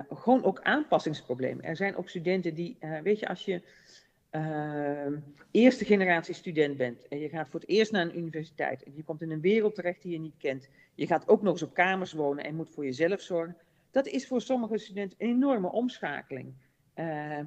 gewoon 0.09 0.43
ook 0.43 0.61
aanpassingsproblemen. 0.61 1.63
Er 1.63 1.75
zijn 1.75 1.95
ook 1.95 2.09
studenten 2.09 2.53
die, 2.53 2.77
weet 3.03 3.19
je, 3.19 3.27
als 3.27 3.45
je 3.45 3.61
uh, 4.31 5.17
eerste 5.51 5.85
generatie 5.85 6.33
student 6.33 6.77
bent 6.77 7.07
en 7.07 7.19
je 7.19 7.29
gaat 7.29 7.49
voor 7.49 7.59
het 7.59 7.69
eerst 7.69 7.91
naar 7.91 8.01
een 8.01 8.17
universiteit 8.17 8.83
en 8.83 8.93
je 8.95 9.03
komt 9.03 9.21
in 9.21 9.31
een 9.31 9.41
wereld 9.41 9.75
terecht 9.75 10.01
die 10.01 10.11
je 10.11 10.19
niet 10.19 10.37
kent, 10.37 10.69
je 10.95 11.07
gaat 11.07 11.27
ook 11.27 11.41
nog 11.41 11.53
eens 11.53 11.63
op 11.63 11.73
kamers 11.73 12.13
wonen 12.13 12.43
en 12.43 12.55
moet 12.55 12.69
voor 12.69 12.85
jezelf 12.85 13.21
zorgen, 13.21 13.57
dat 13.91 14.07
is 14.07 14.27
voor 14.27 14.41
sommige 14.41 14.77
studenten 14.77 15.17
een 15.19 15.29
enorme 15.29 15.71
omschakeling. 15.71 16.53
Uh, 16.95 17.39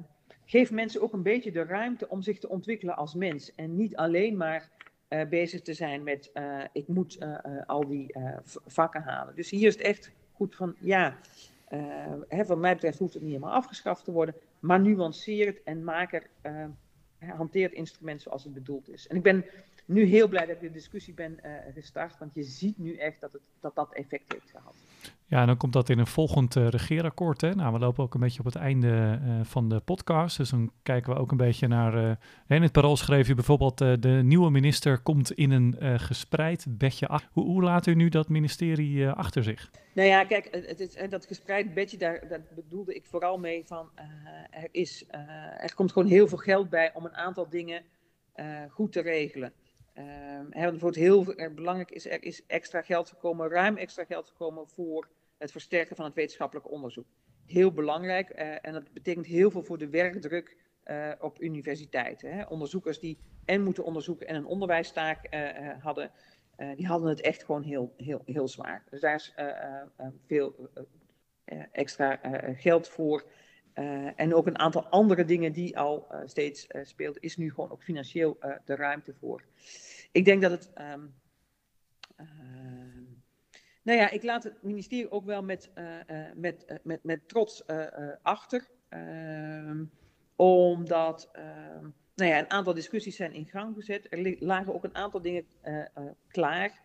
geef 0.45 0.71
mensen 0.71 1.01
ook 1.01 1.13
een 1.13 1.23
beetje 1.23 1.51
de 1.51 1.63
ruimte 1.63 2.09
om 2.09 2.21
zich 2.21 2.39
te 2.39 2.49
ontwikkelen 2.49 2.95
als 2.95 3.13
mens 3.13 3.55
en 3.55 3.75
niet 3.75 3.95
alleen 3.95 4.37
maar 4.37 4.69
uh, 5.09 5.25
bezig 5.25 5.61
te 5.61 5.73
zijn 5.73 6.03
met 6.03 6.29
uh, 6.33 6.63
ik 6.71 6.87
moet 6.87 7.17
uh, 7.19 7.37
al 7.65 7.87
die 7.87 8.15
vakken 8.65 9.01
halen. 9.01 9.35
Dus 9.35 9.49
hier 9.49 9.67
is 9.67 9.73
het 9.73 9.83
echt 9.83 10.11
goed 10.33 10.55
van 10.55 10.75
ja, 10.79 11.17
hè, 12.27 12.45
wat 12.45 12.57
mij 12.57 12.73
betreft 12.73 12.99
hoeft 12.99 13.13
het 13.13 13.23
niet 13.23 13.31
helemaal 13.31 13.55
afgeschaft 13.55 14.03
te 14.03 14.11
worden, 14.11 14.35
maar 14.63 14.79
nuanceer 14.79 15.45
het 15.45 15.63
en 15.63 15.83
maak 15.83 16.13
er, 16.13 16.29
uh, 16.43 16.65
hanteer 17.37 17.63
het 17.63 17.73
instrument 17.73 18.21
zoals 18.21 18.43
het 18.43 18.53
bedoeld 18.53 18.89
is. 18.89 19.07
En 19.07 19.15
ik 19.15 19.23
ben 19.23 19.45
nu 19.85 20.03
heel 20.03 20.27
blij 20.27 20.45
dat 20.45 20.55
ik 20.55 20.61
de 20.61 20.71
discussie 20.71 21.13
ben 21.13 21.39
uh, 21.45 21.51
gestart, 21.73 22.17
want 22.17 22.33
je 22.33 22.43
ziet 22.43 22.77
nu 22.77 22.95
echt 22.95 23.21
dat, 23.21 23.33
het, 23.33 23.41
dat 23.59 23.75
dat 23.75 23.93
effect 23.93 24.33
heeft 24.33 24.51
gehad. 24.51 24.75
Ja, 25.33 25.41
en 25.41 25.47
dan 25.47 25.57
komt 25.57 25.73
dat 25.73 25.89
in 25.89 25.99
een 25.99 26.07
volgend 26.07 26.55
uh, 26.55 26.67
regeerakkoord. 26.67 27.41
Hè? 27.41 27.55
Nou, 27.55 27.73
we 27.73 27.79
lopen 27.79 28.03
ook 28.03 28.13
een 28.13 28.19
beetje 28.19 28.39
op 28.39 28.45
het 28.45 28.55
einde 28.55 29.19
uh, 29.23 29.39
van 29.43 29.69
de 29.69 29.79
podcast. 29.79 30.37
Dus 30.37 30.49
dan 30.49 30.71
kijken 30.83 31.13
we 31.13 31.19
ook 31.19 31.31
een 31.31 31.37
beetje 31.37 31.67
naar. 31.67 31.95
Uh, 31.95 32.11
in 32.47 32.61
het 32.61 32.71
parool 32.71 32.97
schreef 32.97 33.27
je 33.27 33.35
bijvoorbeeld: 33.35 33.77
de 33.77 34.21
nieuwe 34.23 34.51
minister 34.51 34.99
komt 34.99 35.31
in 35.31 35.51
een 35.51 35.99
gespreid 35.99 36.65
bedje 36.69 37.07
af. 37.07 37.27
Hoe, 37.31 37.45
hoe, 37.45 37.63
laat 37.63 37.85
u 37.85 37.95
nu 37.95 38.09
dat 38.09 38.29
ministerie 38.29 39.09
achter 39.09 39.43
zich? 39.43 39.71
Nou 39.93 40.07
ja, 40.07 40.23
kijk, 40.23 40.47
het 40.51 40.79
is, 40.79 40.97
dat 41.09 41.25
gespreid 41.25 41.73
bedje, 41.73 41.97
daar, 41.97 42.27
daar 42.27 42.41
bedoelde 42.55 42.95
ik 42.95 43.05
vooral 43.05 43.37
mee 43.37 43.63
van. 43.65 43.89
er, 44.51 44.67
is, 44.71 45.05
er 45.57 45.75
komt 45.75 45.91
gewoon 45.91 46.07
heel 46.07 46.27
veel 46.27 46.37
geld 46.37 46.69
bij 46.69 46.91
om 46.93 47.05
een 47.05 47.15
aantal 47.15 47.49
dingen 47.49 47.81
goed 48.69 48.91
te 48.91 49.01
regelen. 49.01 49.53
Um, 49.97 50.47
hè, 50.49 50.77
wat 50.77 50.95
heel 50.95 51.23
belangrijk 51.55 51.91
is, 51.91 52.05
er 52.09 52.23
is 52.23 52.45
extra 52.45 52.81
geld 52.81 53.09
gekomen, 53.09 53.49
ruim 53.49 53.77
extra 53.77 54.03
geld 54.03 54.27
gekomen 54.27 54.67
voor 54.67 55.09
het 55.37 55.51
versterken 55.51 55.95
van 55.95 56.05
het 56.05 56.13
wetenschappelijk 56.13 56.71
onderzoek. 56.71 57.05
Heel 57.45 57.71
belangrijk 57.71 58.29
uh, 58.29 58.65
en 58.65 58.73
dat 58.73 58.93
betekent 58.93 59.25
heel 59.25 59.51
veel 59.51 59.63
voor 59.63 59.77
de 59.77 59.89
werkdruk 59.89 60.57
uh, 60.85 61.11
op 61.19 61.41
universiteiten. 61.41 62.33
Hè. 62.33 62.43
Onderzoekers 62.43 62.99
die 62.99 63.17
en 63.45 63.63
moeten 63.63 63.83
onderzoeken 63.83 64.27
en 64.27 64.35
een 64.35 64.45
onderwijstaak 64.45 65.33
uh, 65.33 65.83
hadden, 65.83 66.11
die 66.75 66.87
hadden 66.87 67.09
het 67.09 67.21
echt 67.21 67.43
gewoon 67.43 67.63
heel, 67.63 67.93
heel, 67.97 68.21
heel 68.25 68.47
zwaar. 68.47 68.83
Dus 68.89 69.01
daar 69.01 69.15
is 69.15 69.33
veel 70.25 70.69
extra 71.71 72.19
geld 72.55 72.87
voor. 72.87 73.23
En 74.15 74.33
ook 74.33 74.47
een 74.47 74.59
aantal 74.59 74.85
andere 74.85 75.25
dingen 75.25 75.51
die 75.51 75.77
al 75.77 76.07
steeds 76.25 76.67
speelden, 76.83 77.21
is 77.21 77.37
nu 77.37 77.49
gewoon 77.49 77.71
ook 77.71 77.83
financieel 77.83 78.37
de 78.65 78.75
ruimte 78.75 79.13
voor. 79.19 79.43
Ik 80.11 80.25
denk 80.25 80.41
dat 80.41 80.51
het. 80.51 80.71
Um, 80.77 81.13
nou 83.83 83.99
ja, 83.99 84.09
ik 84.09 84.23
laat 84.23 84.43
het 84.43 84.63
ministerie 84.63 85.11
ook 85.11 85.25
wel 85.25 85.43
met, 85.43 85.71
uh, 85.75 85.83
uh, 86.07 86.25
met, 86.35 86.65
uh, 86.67 86.77
met, 86.83 87.03
met 87.03 87.27
trots 87.27 87.63
achter. 88.21 88.67
Ehm, 88.89 89.83
omdat 90.35 91.29
nou 92.15 92.29
ja, 92.29 92.39
een 92.39 92.49
aantal 92.49 92.73
discussies 92.73 93.15
zijn 93.15 93.33
in 93.33 93.45
gang 93.45 93.75
gezet. 93.75 94.07
Er 94.09 94.35
lagen 94.39 94.73
ook 94.73 94.83
een 94.83 94.95
aantal 94.95 95.21
dingen 95.21 95.45
klaar. 96.27 96.81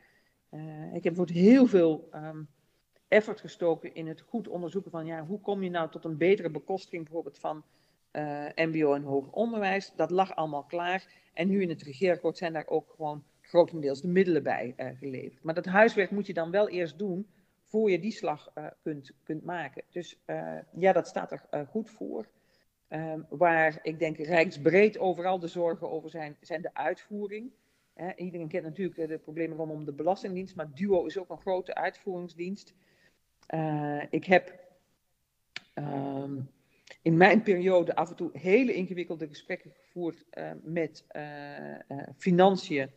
ik 0.92 1.04
heb 1.04 1.14
bijvoorbeeld 1.14 1.38
heel 1.38 1.66
veel 1.66 2.08
effort 3.08 3.40
gestoken 3.40 3.94
in 3.94 4.06
het 4.06 4.20
goed 4.20 4.48
onderzoeken 4.48 4.90
van 4.90 5.06
ja, 5.06 5.26
hoe 5.26 5.40
kom 5.40 5.62
je 5.62 5.70
nou 5.70 5.90
tot 5.90 6.04
een 6.04 6.16
betere 6.16 6.50
bekostiging 6.50 7.04
bijvoorbeeld 7.04 7.38
van 7.38 7.64
MBO 8.54 8.94
en 8.94 9.02
hoger 9.02 9.32
onderwijs. 9.32 9.92
Dat 9.96 10.10
lag 10.10 10.34
allemaal 10.34 10.64
klaar. 10.64 11.06
En 11.32 11.48
nu 11.48 11.62
in 11.62 11.68
het 11.68 11.82
regeerakkoord 11.82 12.36
zijn 12.36 12.52
daar 12.52 12.66
ook 12.66 12.92
gewoon 12.96 13.24
grotendeels 13.40 14.00
de 14.00 14.08
middelen 14.08 14.42
bij 14.42 14.74
uh, 14.76 14.86
geleverd. 14.98 15.42
Maar 15.42 15.54
dat 15.54 15.64
huiswerk 15.64 16.10
moet 16.10 16.26
je 16.26 16.34
dan 16.34 16.50
wel 16.50 16.68
eerst 16.68 16.98
doen 16.98 17.26
voor 17.64 17.90
je 17.90 18.00
die 18.00 18.12
slag 18.12 18.50
uh, 18.54 18.66
kunt, 18.82 19.12
kunt 19.22 19.44
maken. 19.44 19.82
Dus 19.90 20.18
uh, 20.26 20.58
ja, 20.72 20.92
dat 20.92 21.08
staat 21.08 21.32
er 21.32 21.66
goed 21.66 21.90
voor. 21.90 22.28
Um, 22.90 23.26
waar 23.28 23.78
ik 23.82 23.98
denk 23.98 24.16
rijksbreed 24.16 24.98
overal 24.98 25.38
de 25.38 25.48
zorgen 25.48 25.90
over 25.90 26.10
zijn, 26.10 26.36
zijn 26.40 26.62
de 26.62 26.74
uitvoering. 26.74 27.50
iedereen 28.16 28.48
kent 28.48 28.64
natuurlijk 28.64 29.08
de 29.08 29.18
problemen 29.18 29.56
rondom 29.56 29.84
de 29.84 29.92
Belastingdienst, 29.92 30.56
maar 30.56 30.74
Duo 30.74 31.04
is 31.04 31.18
ook 31.18 31.30
een 31.30 31.40
grote 31.40 31.74
uitvoeringsdienst. 31.74 32.74
Ik 34.10 34.24
heb 34.24 34.60
um, 35.74 36.50
in 37.02 37.16
mijn 37.16 37.42
periode 37.42 37.94
af 37.94 38.10
en 38.10 38.16
toe 38.16 38.30
hele 38.32 38.74
ingewikkelde 38.74 39.28
gesprekken 39.28 39.70
gevoerd 39.70 40.24
met 40.62 41.04
financiën. 42.18 42.90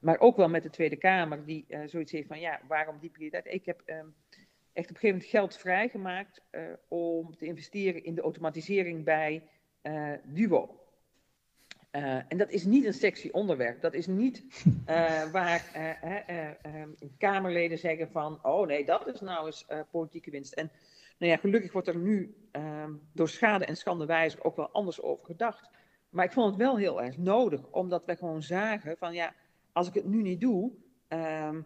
maar 0.00 0.18
ook 0.18 0.36
wel 0.36 0.48
met 0.48 0.62
de 0.62 0.70
Tweede 0.70 0.96
Kamer, 0.96 1.44
die 1.44 1.66
zoiets 1.86 2.12
heeft 2.12 2.28
van 2.28 2.40
ja, 2.40 2.60
waarom 2.68 2.98
die 2.98 3.10
prioriteit? 3.10 3.46
Ik 3.46 3.66
heb 3.66 3.82
ehm, 3.84 4.06
echt 4.72 4.90
op 4.90 4.94
een 4.94 5.00
gegeven 5.00 5.08
moment 5.08 5.24
geld 5.24 5.56
vrijgemaakt 5.56 6.42
om 6.88 7.36
te 7.36 7.46
investeren 7.46 8.04
in 8.04 8.14
de 8.14 8.22
automatisering 8.22 9.04
bij 9.04 9.42
Duo. 10.24 10.83
Uh, 11.96 12.14
en 12.28 12.36
dat 12.36 12.50
is 12.50 12.64
niet 12.64 12.84
een 12.84 12.94
sexy 12.94 13.28
onderwerp. 13.32 13.80
Dat 13.80 13.94
is 13.94 14.06
niet 14.06 14.44
uh, 14.88 15.24
waar 15.32 15.70
uh, 15.76 17.08
Kamerleden 17.18 17.78
zeggen 17.78 18.10
van, 18.10 18.38
oh 18.42 18.66
nee, 18.66 18.84
dat 18.84 19.06
is 19.06 19.20
nou 19.20 19.46
eens 19.46 19.66
politieke 19.90 20.30
winst. 20.30 20.52
En 20.52 20.70
nou 21.18 21.32
ja, 21.32 21.38
gelukkig 21.38 21.72
wordt 21.72 21.88
er 21.88 21.96
nu 21.96 22.34
ehm, 22.50 22.92
door 23.12 23.28
schade 23.28 23.64
en 23.64 23.76
schande 23.76 24.06
wijzer 24.06 24.44
ook 24.44 24.56
wel 24.56 24.70
anders 24.70 25.02
over 25.02 25.24
gedacht. 25.24 25.70
Maar 26.10 26.24
ik 26.24 26.32
vond 26.32 26.46
het 26.46 26.56
wel 26.56 26.76
heel 26.76 27.02
erg 27.02 27.18
nodig, 27.18 27.60
omdat 27.70 28.04
we 28.04 28.16
gewoon 28.16 28.42
zagen 28.42 28.96
van, 28.96 29.14
ja, 29.14 29.34
als 29.72 29.88
ik 29.88 29.94
het 29.94 30.04
nu 30.04 30.22
niet 30.22 30.40
doe, 30.40 30.72
ehm, 31.08 31.60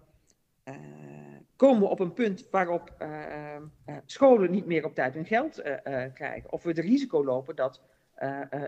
komen 1.57 1.83
we 1.83 1.89
op 1.89 2.01
een 2.01 2.13
punt 2.13 2.49
waarop 2.51 2.95
ehm, 2.99 3.63
scholen 4.05 4.51
niet 4.51 4.67
meer 4.67 4.85
op 4.85 4.95
tijd 4.95 5.15
hun 5.15 5.27
geld 5.27 5.63
krijgen. 6.15 6.53
Of 6.53 6.63
we 6.63 6.69
het 6.69 6.79
risico 6.79 7.25
lopen 7.25 7.57
dat 7.57 7.81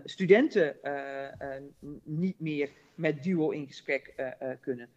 studenten 0.05 0.77
uh, 0.83 1.89
niet 2.03 2.41
meer 2.41 2.71
met 2.95 3.23
duo 3.23 3.51
in 3.51 3.67
gesprek 3.67 4.35
kunnen. 4.61 4.89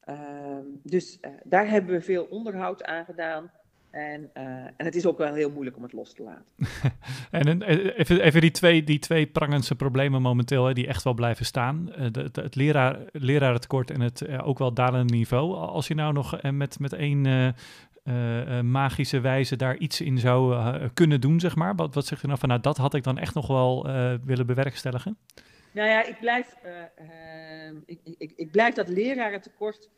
Ehm, 0.00 0.64
dus 0.82 1.18
daar 1.44 1.68
hebben 1.68 1.94
we 1.94 2.00
veel 2.00 2.24
onderhoud 2.24 2.84
aan 2.84 3.04
gedaan. 3.04 3.50
En, 3.90 4.30
en 4.76 4.84
het 4.84 4.94
is 4.94 5.06
ook 5.06 5.18
wel 5.18 5.34
heel 5.34 5.50
moeilijk 5.50 5.76
om 5.76 5.82
het 5.82 5.92
los 5.92 6.14
te 6.14 6.22
laten. 6.22 6.44
en 7.48 7.62
even, 7.62 8.20
even, 8.20 8.40
die, 8.40 8.50
twee, 8.50 8.84
die 8.84 8.98
twee 8.98 9.26
prangende 9.26 9.74
problemen 9.74 10.22
momenteel, 10.22 10.64
hè, 10.64 10.72
die 10.72 10.86
echt 10.86 11.02
wel 11.02 11.14
blijven 11.14 11.44
staan. 11.44 11.90
het, 11.92 12.36
het 12.36 12.54
leraar, 12.54 12.98
lerarentekort 13.12 13.90
en 13.90 14.00
het 14.00 14.38
ook 14.38 14.58
wel 14.58 14.72
dalende 14.72 15.14
niveau. 15.14 15.54
Als 15.54 15.86
je 15.86 15.94
nou 15.94 16.12
nog 16.12 16.42
met, 16.42 16.78
met 16.78 16.92
één 16.92 17.54
uh, 18.08 18.60
magische 18.60 19.20
wijze 19.20 19.56
daar 19.56 19.76
iets 19.76 20.00
in 20.00 20.18
zou 20.18 20.54
uh, 20.54 20.84
kunnen 20.94 21.20
doen, 21.20 21.40
zeg 21.40 21.56
maar? 21.56 21.74
Wat, 21.74 21.94
wat 21.94 22.06
zegt 22.06 22.22
u 22.22 22.26
nou 22.26 22.38
van, 22.38 22.48
nou, 22.48 22.60
dat 22.60 22.76
had 22.76 22.94
ik 22.94 23.02
dan 23.02 23.18
echt 23.18 23.34
nog 23.34 23.46
wel 23.46 23.82
willen 24.24 24.46
bewerkstelligen? 24.46 25.18
Nou 25.72 25.88
ja, 25.88 26.04
ik 26.04 26.18
blijf, 26.20 26.56
ik, 27.86 28.00
ik, 28.18 28.32
ik, 28.36 28.50
blijf 28.50 28.74
dat 28.74 28.88
lerarentekort, 28.88 29.90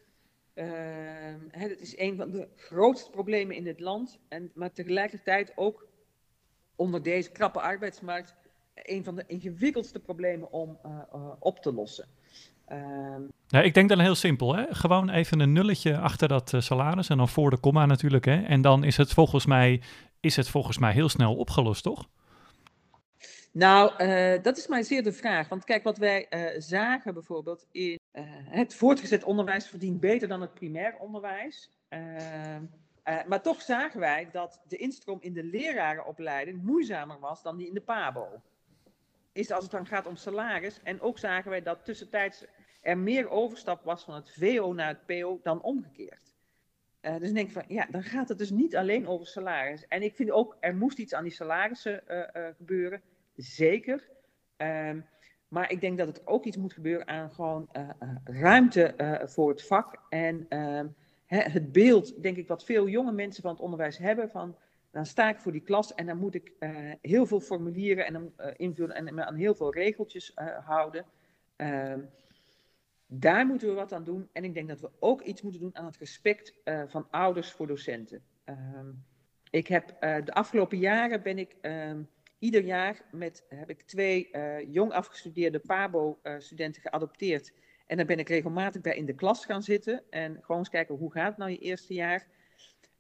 hè, 1.50 1.68
dat 1.68 1.80
is 1.80 1.98
een 1.98 2.16
van 2.16 2.30
de 2.30 2.48
grootste 2.56 3.11
problemen 3.11 3.56
in 3.56 3.66
het 3.66 3.80
land, 3.80 4.18
en, 4.28 4.50
maar 4.54 4.72
tegelijkertijd 4.72 5.52
ook 5.56 5.86
onder 6.76 7.02
deze 7.02 7.30
krappe 7.30 7.61
arbeidsmarkt 7.61 8.34
een 8.74 9.04
van 9.04 9.16
de 9.16 9.24
ingewikkeldste 9.26 10.00
problemen 10.00 10.52
om 10.52 10.78
op 11.38 11.59
te 11.59 11.72
lossen. 11.72 12.09
Um, 12.72 13.30
ja, 13.46 13.62
ik 13.62 13.74
denk 13.74 13.88
dan 13.88 13.98
heel 14.00 14.14
simpel. 14.14 14.56
Hè? 14.56 14.64
Gewoon 14.70 15.10
even 15.10 15.40
een 15.40 15.52
nulletje 15.52 15.98
achter 15.98 16.28
dat 16.28 16.52
uh, 16.52 16.60
salaris 16.60 17.08
en 17.08 17.16
dan 17.16 17.28
voor 17.28 17.50
de 17.50 17.56
komma 17.56 17.86
natuurlijk. 17.86 18.24
Hè? 18.24 18.42
En 18.42 18.60
dan 18.60 18.84
is 18.84 18.96
het, 18.96 19.12
volgens 19.12 19.46
mij, 19.46 19.82
is 20.20 20.36
het 20.36 20.48
volgens 20.48 20.78
mij 20.78 20.92
heel 20.92 21.08
snel 21.08 21.36
opgelost, 21.36 21.82
toch? 21.82 22.08
Nou, 23.52 24.04
uh, 24.04 24.42
dat 24.42 24.56
is 24.56 24.66
mij 24.66 24.82
zeer 24.82 25.02
de 25.02 25.12
vraag. 25.12 25.48
Want 25.48 25.64
kijk, 25.64 25.84
wat 25.84 25.98
wij 25.98 26.26
uh, 26.30 26.60
zagen 26.60 27.14
bijvoorbeeld 27.14 27.66
in 27.72 27.98
het 28.44 28.74
voortgezet 28.74 29.24
onderwijs 29.24 29.66
verdient 29.66 30.00
beter 30.00 30.28
dan 30.28 30.40
het 30.40 30.54
primair 30.54 30.96
onderwijs. 30.98 31.70
Ehm, 31.88 32.62
maar 33.26 33.42
toch 33.42 33.62
zagen 33.62 34.00
wij 34.00 34.28
dat 34.32 34.60
de 34.68 34.76
instroom 34.76 35.18
in 35.20 35.32
de 35.32 35.44
lerarenopleiding 35.44 36.62
moeizamer 36.62 37.18
was 37.18 37.42
dan 37.42 37.56
die 37.56 37.68
in 37.68 37.74
de 37.74 37.80
PABO. 37.80 38.26
Is 39.32 39.50
als 39.50 39.62
het 39.62 39.72
dan 39.72 39.86
gaat 39.86 40.06
om 40.06 40.16
salaris. 40.16 40.80
En 40.82 41.00
ook 41.00 41.18
zagen 41.18 41.50
wij 41.50 41.62
dat 41.62 41.84
tussentijds 41.84 42.44
er 42.89 42.99
meer 42.99 43.28
overstap 43.28 43.84
was 43.84 44.05
van 44.05 44.14
het 44.14 44.30
VO 44.30 44.72
naar 44.72 44.89
het 44.89 45.07
PO 45.07 45.41
dan 45.43 45.62
omgekeerd. 45.62 46.34
Uh, 47.03 47.18
dus 47.18 47.28
ik 47.28 47.34
denk 47.34 47.51
van, 47.51 47.64
ja, 47.68 47.86
dan 47.91 48.03
gaat 48.03 48.28
het 48.28 48.39
dus 48.39 48.51
niet 48.51 48.76
alleen 48.76 49.07
over 49.07 49.26
salaris. 49.26 49.86
En 49.86 50.03
ik 50.03 50.14
vind 50.14 50.30
ook, 50.30 50.57
er 50.61 50.76
moest 50.76 50.99
iets 50.99 51.14
aan 51.14 51.22
die 51.22 51.32
salarissen 51.32 52.03
uh, 52.09 52.18
uh, 52.18 52.49
gebeuren, 52.57 53.03
zeker. 53.34 54.09
Um, 54.57 55.07
maar 55.49 55.70
ik 55.70 55.80
denk 55.80 55.99
dat 55.99 56.07
het 56.07 56.26
ook 56.26 56.45
iets 56.45 56.57
moet 56.57 56.72
gebeuren 56.72 57.09
aan 57.09 57.32
gewoon 57.32 57.68
ruimte 58.24 58.95
voor 59.24 59.49
het 59.49 59.66
vak. 59.66 60.03
En 60.09 60.47
ehm, 60.49 60.86
het 61.26 61.72
beeld, 61.72 62.22
denk 62.22 62.36
ik, 62.36 62.49
wat 62.49 62.64
veel 62.64 62.89
jonge 62.89 63.12
mensen 63.12 63.43
van 63.43 63.53
het 63.53 63.61
onderwijs 63.61 63.99
hebben, 63.99 64.30
van 64.30 64.57
dan 64.91 65.07
sta 65.07 65.28
ik 65.28 65.39
voor 65.39 65.53
die 65.53 65.61
klas 65.61 65.95
en 65.95 66.07
dan 66.07 66.18
moet 66.18 66.34
ik 66.34 66.53
heel 67.01 67.26
veel 67.26 67.41
formulieren 67.41 68.07
en 68.07 68.34
invullen 68.57 68.95
en 68.95 69.14
me 69.14 69.24
aan 69.24 69.34
heel 69.34 69.55
veel 69.55 69.72
regeltjes 69.74 70.32
houden. 70.64 71.05
Daar 73.11 73.46
moeten 73.46 73.68
we 73.68 73.74
wat 73.74 73.92
aan 73.92 74.04
doen. 74.04 74.28
En 74.32 74.44
ik 74.44 74.54
denk 74.54 74.68
dat 74.68 74.80
we 74.80 74.90
ook 74.98 75.22
iets 75.22 75.42
moeten 75.42 75.61
doen 75.61 75.76
aan 75.76 75.84
het 75.84 75.96
respect 75.96 76.54
uh, 76.64 76.82
van 76.86 77.11
ouders 77.11 77.50
voor 77.50 77.66
docenten. 77.66 78.22
Uh, 78.46 78.56
ik 79.50 79.66
heb 79.66 79.96
uh, 80.00 80.16
de 80.24 80.32
afgelopen 80.32 80.78
jaren 80.78 81.22
ben 81.22 81.38
ik 81.38 81.56
ehm, 81.61 82.02
ieder 82.38 82.64
jaar 82.64 83.00
met 83.11 83.44
heb 83.48 83.70
ik 83.70 83.82
twee 83.82 84.30
eh, 84.30 84.72
jong 84.72 84.92
afgestudeerde 84.92 85.59
PABO-studenten 85.59 86.82
geadopteerd. 86.82 87.52
En 87.86 87.96
dan 87.96 88.06
ben 88.06 88.18
ik 88.18 88.28
regelmatig 88.28 88.80
bij 88.80 88.96
in 88.96 89.06
de 89.06 89.14
klas 89.14 89.44
gaan 89.44 89.62
zitten 89.62 90.02
en 90.11 90.38
gewoon 90.40 90.59
eens 90.59 90.68
kijken 90.68 90.94
hoe 90.94 91.12
gaat 91.12 91.28
het 91.28 91.36
nou 91.36 91.50
je 91.50 91.59
eerste 91.59 91.94
jaar. 91.94 92.26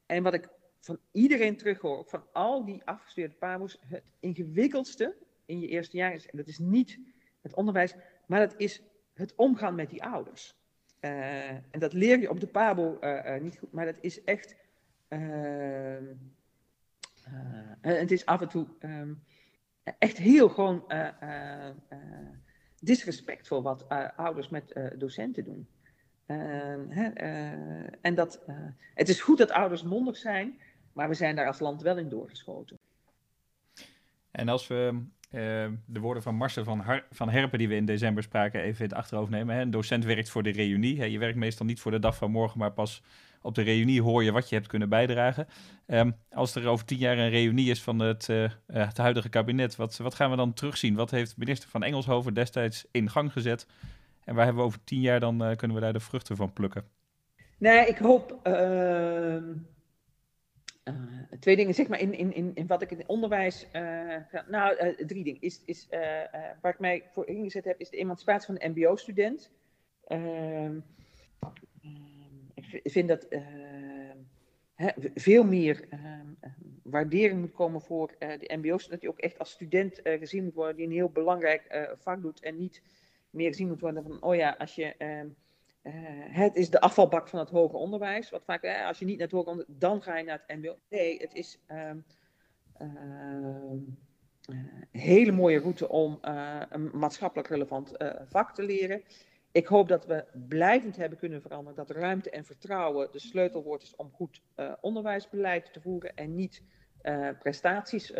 En 0.06 0.22
wat 0.22 0.34
ik 0.34 0.48
van 0.80 0.98
iedereen 1.12 1.56
terughoor, 1.56 2.04
van 2.06 2.22
al 2.32 2.64
die 2.64 2.82
afgestudeerde 2.84 3.34
PABO's, 3.34 3.78
het 3.86 4.12
ingewikkeldste 4.20 5.16
in 5.46 5.60
je 5.60 5.68
eerste 5.68 5.96
jaar 5.96 6.14
is, 6.14 6.26
en 6.26 6.36
dat 6.36 6.48
is 6.48 6.58
niet 6.58 6.98
het 7.40 7.54
onderwijs, 7.54 7.94
maar 8.26 8.40
dat 8.40 8.54
is 8.56 8.82
het 9.18 9.34
omgaan 9.34 9.74
met 9.74 9.90
die 9.90 10.04
ouders. 10.04 10.56
Uh, 11.00 11.50
en 11.50 11.78
dat 11.78 11.92
leer 11.92 12.20
je 12.20 12.30
op 12.30 12.40
de 12.40 12.46
Pabo 12.46 12.98
uh, 13.00 13.24
uh, 13.24 13.40
niet 13.40 13.58
goed, 13.58 13.72
maar 13.72 13.84
dat 13.84 13.96
is 14.00 14.24
echt. 14.24 14.56
het 17.80 18.10
is 18.10 18.26
af 18.26 18.40
en 18.40 18.48
toe 18.48 18.66
um, 18.80 19.22
echt 19.98 20.16
heel 20.16 20.48
gewoon 20.48 20.84
disrespectvol 22.80 23.62
wat 23.62 23.88
ouders 24.16 24.48
met 24.48 24.80
docenten 24.96 25.44
doen. 25.44 25.68
Ehm, 26.26 26.90
en 28.00 28.14
dat, 28.14 28.42
het 28.94 29.08
is 29.08 29.20
goed 29.20 29.38
dat 29.38 29.50
ouders 29.50 29.82
mondig 29.82 30.16
zijn, 30.16 30.60
maar 30.92 31.08
we 31.08 31.14
zijn 31.14 31.36
daar 31.36 31.46
als 31.46 31.58
land 31.58 31.82
wel 31.82 31.98
in 31.98 32.08
doorgeschoten. 32.08 32.78
En 34.30 34.48
als 34.48 34.66
we 34.66 35.02
de 35.30 36.00
woorden 36.00 36.22
van 36.22 36.34
Marcel 36.34 36.64
van, 36.64 36.84
van 37.10 37.30
Herpen, 37.30 37.58
die 37.58 37.68
we 37.68 37.74
in 37.74 37.84
december 37.84 38.22
spraken, 38.22 38.60
even 38.60 38.84
in 38.84 38.90
het 38.90 38.98
achterhoofd 38.98 39.30
nemen. 39.30 39.54
Hè? 39.54 39.60
Een 39.60 39.70
docent 39.70 40.04
werkt 40.04 40.30
voor 40.30 40.42
de 40.42 40.50
reunie. 40.50 40.98
Hè? 40.98 41.04
Je 41.04 41.18
werkt 41.18 41.36
meestal 41.36 41.66
niet 41.66 41.80
voor 41.80 41.90
de 41.90 41.98
dag 41.98 42.16
van 42.16 42.30
morgen, 42.30 42.58
maar 42.58 42.72
pas 42.72 43.02
op 43.42 43.54
de 43.54 43.62
reunie 43.62 44.02
hoor 44.02 44.24
je 44.24 44.32
wat 44.32 44.48
je 44.48 44.54
hebt 44.54 44.68
kunnen 44.68 44.88
bijdragen. 44.88 45.46
Um, 45.86 46.16
als 46.30 46.54
er 46.54 46.66
over 46.66 46.84
tien 46.84 46.98
jaar 46.98 47.18
een 47.18 47.30
reunie 47.30 47.70
is 47.70 47.82
van 47.82 47.98
het, 47.98 48.28
uh, 48.28 48.50
het 48.66 48.96
huidige 48.96 49.28
kabinet, 49.28 49.76
wat, 49.76 49.96
wat 49.96 50.14
gaan 50.14 50.30
we 50.30 50.36
dan 50.36 50.52
terugzien? 50.52 50.94
Wat 50.94 51.10
heeft 51.10 51.36
minister 51.36 51.68
van 51.68 51.82
Engelshoven 51.82 52.34
destijds 52.34 52.86
in 52.90 53.10
gang 53.10 53.32
gezet? 53.32 53.66
En 54.24 54.34
waar 54.34 54.44
hebben 54.44 54.62
we 54.62 54.68
over 54.68 54.84
tien 54.84 55.00
jaar 55.00 55.20
dan, 55.20 55.42
uh, 55.42 55.56
kunnen 55.56 55.76
we 55.76 55.82
daar 55.82 55.92
de 55.92 56.00
vruchten 56.00 56.36
van 56.36 56.52
plukken? 56.52 56.84
Nee, 57.58 57.86
ik 57.86 57.98
hoop 57.98 58.38
ehm, 58.42 59.42
uh, 60.88 61.38
twee 61.40 61.56
dingen, 61.56 61.74
zeg 61.74 61.88
maar, 61.88 62.00
in, 62.00 62.14
in, 62.14 62.34
in, 62.34 62.50
in 62.54 62.66
wat 62.66 62.82
ik 62.82 62.90
in 62.90 63.08
onderwijs. 63.08 63.66
Uh, 63.72 64.16
nou, 64.48 64.86
uh, 64.86 65.06
drie 65.06 65.24
dingen. 65.24 65.40
Is, 65.40 65.62
is, 65.64 65.86
waar 66.60 66.72
ik 66.72 66.78
mij 66.78 67.02
voor 67.12 67.26
ingezet 67.26 67.64
heb, 67.64 67.80
is 67.80 67.90
de 67.90 67.96
emancipatie 67.96 68.46
van 68.46 68.54
de 68.54 68.68
MBO-student. 68.68 69.50
Ehm, 70.04 70.78
ik 72.82 72.90
vind 72.90 73.08
dat 73.08 73.26
hè, 74.74 74.90
veel 75.14 75.44
meer 75.44 75.86
ehm, 75.90 76.26
waardering 76.82 77.40
moet 77.40 77.52
komen 77.52 77.80
voor 77.80 78.14
de 78.18 78.56
MBO's. 78.56 78.88
Dat 78.88 79.00
die 79.00 79.08
ook 79.08 79.18
echt 79.18 79.38
als 79.38 79.50
student 79.50 80.00
gezien 80.02 80.44
moet 80.44 80.54
worden, 80.54 80.76
die 80.76 80.86
een 80.86 80.92
heel 80.92 81.10
belangrijk 81.10 81.94
vak 81.98 82.22
doet. 82.22 82.40
En 82.40 82.58
niet 82.58 82.82
meer 83.30 83.48
gezien 83.48 83.68
moet 83.68 83.80
worden 83.80 84.02
van, 84.02 84.22
oh 84.22 84.34
ja, 84.34 84.54
als 84.58 84.74
je 84.74 84.94
ehm, 84.98 85.26
uh, 85.88 85.94
het 86.36 86.56
is 86.56 86.70
de 86.70 86.80
afvalbak 86.80 87.28
van 87.28 87.38
het 87.38 87.50
hoger 87.50 87.78
onderwijs. 87.78 88.30
Wat 88.30 88.44
vaak, 88.44 88.62
eh, 88.62 88.86
als 88.86 88.98
je 88.98 89.04
niet 89.04 89.18
naar 89.18 89.26
het 89.26 89.36
hoger 89.36 89.50
onderwijs, 89.50 89.78
dan 89.80 90.02
ga 90.02 90.16
je 90.16 90.24
naar 90.24 90.42
het 90.46 90.56
MBO. 90.56 90.78
Nee, 90.88 91.18
het 91.20 91.34
is 91.34 91.60
um, 91.68 92.04
hele 94.90 95.32
mooie 95.32 95.58
route 95.58 95.88
om 95.88 96.18
een 96.70 96.90
maatschappelijk 96.92 97.48
relevant 97.48 97.92
vak 98.28 98.54
te 98.54 98.62
leren. 98.62 99.02
Ik 99.52 99.66
hoop 99.66 99.88
dat 99.88 100.06
we 100.06 100.24
blijvend 100.48 100.96
hebben 100.96 101.18
kunnen 101.18 101.42
veranderen 101.42 101.76
dat 101.76 101.90
ruimte 101.90 102.30
en 102.30 102.44
vertrouwen 102.44 103.08
de 103.12 103.18
sleutelwoord 103.18 103.82
is 103.82 103.96
om 103.96 104.10
goed 104.12 104.42
onderwijsbeleid 104.80 105.72
te 105.72 105.80
voeren 105.80 106.14
en 106.14 106.34
niet 106.34 106.62
prestaties 107.38 108.12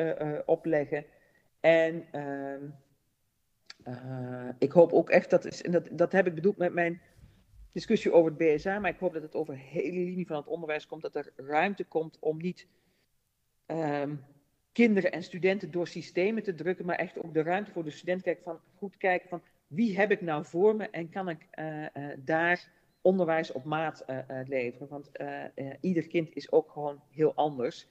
opleggen. 0.45 1.05
En 1.61 2.05
ehm, 2.11 2.65
ik 4.59 4.73
hoop 4.73 4.93
ook 4.93 5.11
echt, 5.11 5.31
dat, 5.31 5.45
is, 5.45 5.63
en 5.63 5.73
dat, 5.73 5.89
dat 5.93 6.13
heb 6.13 6.27
ik 6.27 6.35
bedoeld 6.35 6.57
met 6.57 6.73
mijn 6.73 7.01
discussie 7.73 8.13
over 8.13 8.33
het 8.37 8.39
BSA, 8.39 8.79
maar 8.79 8.91
ik 8.91 8.99
hoop 8.99 9.13
dat 9.13 9.23
het 9.23 9.35
over 9.35 9.55
de 9.55 9.61
hele 9.61 9.99
linie 9.99 10.27
van 10.27 10.37
het 10.37 10.47
onderwijs 10.47 10.87
komt, 10.87 11.03
dat 11.03 11.15
er 11.15 11.33
ruimte 11.37 11.85
komt 11.85 12.17
om 12.21 12.37
niet 12.37 12.67
um, 13.67 14.25
kinderen 14.73 15.13
en 15.13 15.23
studenten 15.23 15.71
door 15.71 15.87
systemen 15.87 16.43
te 16.43 16.55
drukken, 16.55 16.87
maar 16.87 16.97
echt 16.97 17.19
ook 17.19 17.35
de 17.35 17.43
ruimte 17.43 17.71
voor 17.71 17.85
de 17.85 17.91
student 17.91 18.23
kijken 18.23 18.43
van, 18.43 18.61
goed 18.77 18.97
kijken 18.97 19.29
van 19.29 19.43
wie 19.67 19.97
heb 19.97 20.11
ik 20.11 20.21
nou 20.21 20.45
voor 20.45 20.77
me 20.77 20.91
en 20.91 21.09
kan 21.09 21.29
ik 21.29 21.47
daar 22.19 22.71
onderwijs 23.01 23.53
op 23.53 23.65
maat 23.65 24.05
leveren. 24.47 24.89
Want 24.89 25.11
ieder 25.81 26.07
kind 26.07 26.35
is 26.35 26.53
ook 26.53 26.71
gewoon 26.71 27.03
heel 27.11 27.35
anders. 27.35 27.89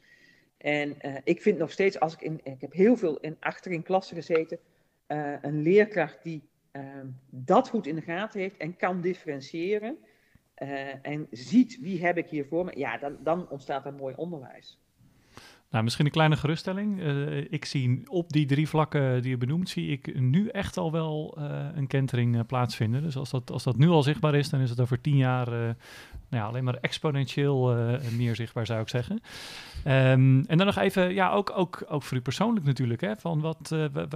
En 0.58 0.98
ik 1.24 1.42
vind 1.42 1.58
nog 1.58 1.72
steeds, 1.72 2.00
als 2.00 2.14
ik 2.14 2.22
in, 2.22 2.40
ik 2.44 2.62
heb 2.62 2.74
heel 2.74 2.96
veel 2.96 3.20
in, 3.20 3.38
achter 3.40 3.72
in 3.72 3.84
klassen 3.84 4.16
gezeten, 4.16 4.60
een 5.42 5.62
leerkracht 5.62 6.24
die 6.24 6.42
Ehm, 6.42 6.57
dat 7.30 7.70
goed 7.70 7.88
in 7.88 7.96
de 7.96 8.02
gaten 8.02 8.40
heeft 8.40 8.58
en 8.58 8.76
kan 8.76 9.02
differentiëren 9.02 9.98
uh, 10.58 11.06
en 11.06 11.28
ziet 11.32 11.80
wie 11.80 12.06
heb 12.06 12.18
ik 12.18 12.30
hier 12.30 12.46
voor 12.46 12.66
me, 12.66 12.78
ja, 12.78 12.98
dan, 12.98 13.18
dan 13.24 13.50
ontstaat 13.50 13.86
er 13.86 13.94
mooi 13.94 14.16
onderwijs. 14.16 14.80
Nou, 15.70 15.84
misschien 15.84 16.06
een 16.06 16.12
kleine 16.12 16.36
geruststelling. 16.36 17.00
Uh, 17.00 17.38
ik 17.50 17.66
zie 17.66 18.10
op 18.10 18.30
die 18.30 18.46
drie 18.46 18.70
vlakken 18.70 19.22
die 19.22 19.32
je 19.32 19.38
benoemt, 19.38 19.70
zie 19.70 19.88
ik 19.88 20.20
nu 20.20 20.48
echt 20.48 20.78
al 20.78 20.92
wel 20.92 21.38
uh, 21.40 21.66
een 21.76 21.88
kentering 21.88 22.36
uh, 22.36 22.42
plaatsvinden. 22.48 23.02
Dus 23.02 23.18
als 23.18 23.30
dat, 23.30 23.52
als 23.52 23.64
dat 23.64 23.78
nu 23.78 23.88
al 23.88 24.04
zichtbaar 24.04 24.36
is, 24.36 24.50
dan 24.50 24.60
is 24.60 24.70
het 24.70 24.80
over 24.80 25.02
tien 25.02 25.18
jaar 25.18 25.50
nou 25.50 26.44
ja, 26.44 26.44
alleen 26.44 26.64
maar 26.64 26.78
exponentieel 26.82 27.76
meer 28.18 28.36
zichtbaar, 28.36 28.66
zou 28.66 28.82
ik 28.82 28.90
zeggen. 28.90 29.16
Um, 29.86 30.46
en 30.46 30.58
dan 30.58 30.66
nog 30.66 30.78
even, 30.78 31.14
ja, 31.14 31.32
ook, 31.32 31.52
ook, 31.56 31.86
ook 31.88 32.04
voor 32.04 32.18
u 32.18 32.22
persoonlijk 32.22 32.66
natuurlijk, 32.66 33.02
hè, 33.02 33.16
van 33.16 33.40
wat, 33.40 33.76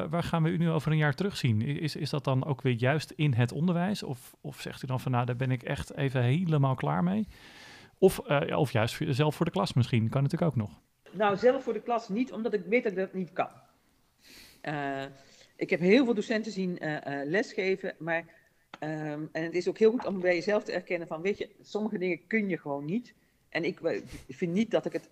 waar 0.09 0.23
gaan 0.23 0.43
we 0.43 0.49
u 0.49 0.57
nu 0.57 0.69
over 0.69 0.91
een 0.91 0.97
jaar 0.97 1.15
terugzien? 1.15 1.61
Is, 1.61 1.95
is 1.95 2.09
dat 2.09 2.23
dan 2.23 2.45
ook 2.45 2.61
weer 2.61 2.75
juist 2.75 3.11
in 3.11 3.33
het 3.33 3.51
onderwijs? 3.51 4.03
Of, 4.03 4.35
of 4.41 4.61
zegt 4.61 4.83
u 4.83 4.87
dan 4.87 4.99
van, 4.99 5.11
nou, 5.11 5.25
daar 5.25 5.35
ben 5.35 5.51
ik 5.51 5.63
echt 5.63 5.95
even 5.95 6.21
helemaal 6.21 6.75
klaar 6.75 7.03
mee? 7.03 7.27
Of, 7.97 8.19
of 8.55 8.71
juist 8.71 8.97
zelf 9.09 9.35
voor 9.35 9.45
de 9.45 9.51
klas 9.51 9.73
misschien, 9.73 10.09
kan 10.09 10.23
natuurlijk 10.23 10.51
ook 10.51 10.57
nog. 10.57 10.79
Nou, 11.11 11.37
zelf 11.37 11.63
voor 11.63 11.73
de 11.73 11.81
klas 11.81 12.09
niet, 12.09 12.31
omdat 12.31 12.53
ik 12.53 12.61
weet 12.65 12.83
dat 12.83 12.91
ik 12.91 12.97
dat 12.97 13.13
niet 13.13 13.33
kan. 13.33 13.49
Uh, 14.63 15.03
ik 15.55 15.69
heb 15.69 15.79
heel 15.79 16.05
veel 16.05 16.13
docenten 16.13 16.51
zien 16.51 16.77
uh, 16.81 16.91
uh, 16.91 16.99
lesgeven, 17.25 17.95
maar 17.99 18.25
um, 18.79 19.29
en 19.31 19.43
het 19.43 19.55
is 19.55 19.67
ook 19.67 19.77
heel 19.77 19.91
goed 19.91 20.05
om 20.05 20.19
bij 20.19 20.35
jezelf 20.35 20.63
te 20.63 20.71
erkennen 20.71 21.07
van, 21.07 21.21
weet 21.21 21.37
je, 21.37 21.49
sommige 21.61 21.97
dingen 21.97 22.27
kun 22.27 22.49
je 22.49 22.57
gewoon 22.57 22.85
niet. 22.85 23.13
En 23.49 23.63
ik 23.63 23.79
vind 24.29 24.53
niet 24.53 24.71
dat 24.71 24.85
ik 24.85 24.93
het 24.93 25.09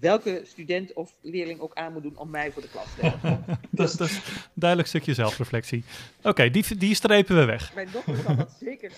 welke 0.00 0.42
student 0.44 0.92
of 0.92 1.14
leerling 1.20 1.60
ook 1.60 1.74
aan 1.74 1.92
moet 1.92 2.02
doen 2.02 2.16
om 2.16 2.30
mij 2.30 2.52
voor 2.52 2.62
de 2.62 2.68
klas 2.68 2.94
te 2.94 3.06
hebben. 3.06 3.44
dat, 3.70 3.88
is, 3.88 3.94
dat 3.94 4.08
is 4.08 4.16
een 4.16 4.22
duidelijk 4.54 4.88
stukje 4.88 5.14
zelfreflectie. 5.14 5.84
Oké, 6.18 6.28
okay, 6.28 6.50
die, 6.50 6.76
die 6.76 6.94
strepen 6.94 7.36
we 7.36 7.44
weg. 7.44 7.74
Mijn 7.74 7.88
dochter 7.92 8.22
kan 8.24 8.36
dat 8.36 8.56
zeker 8.60 8.92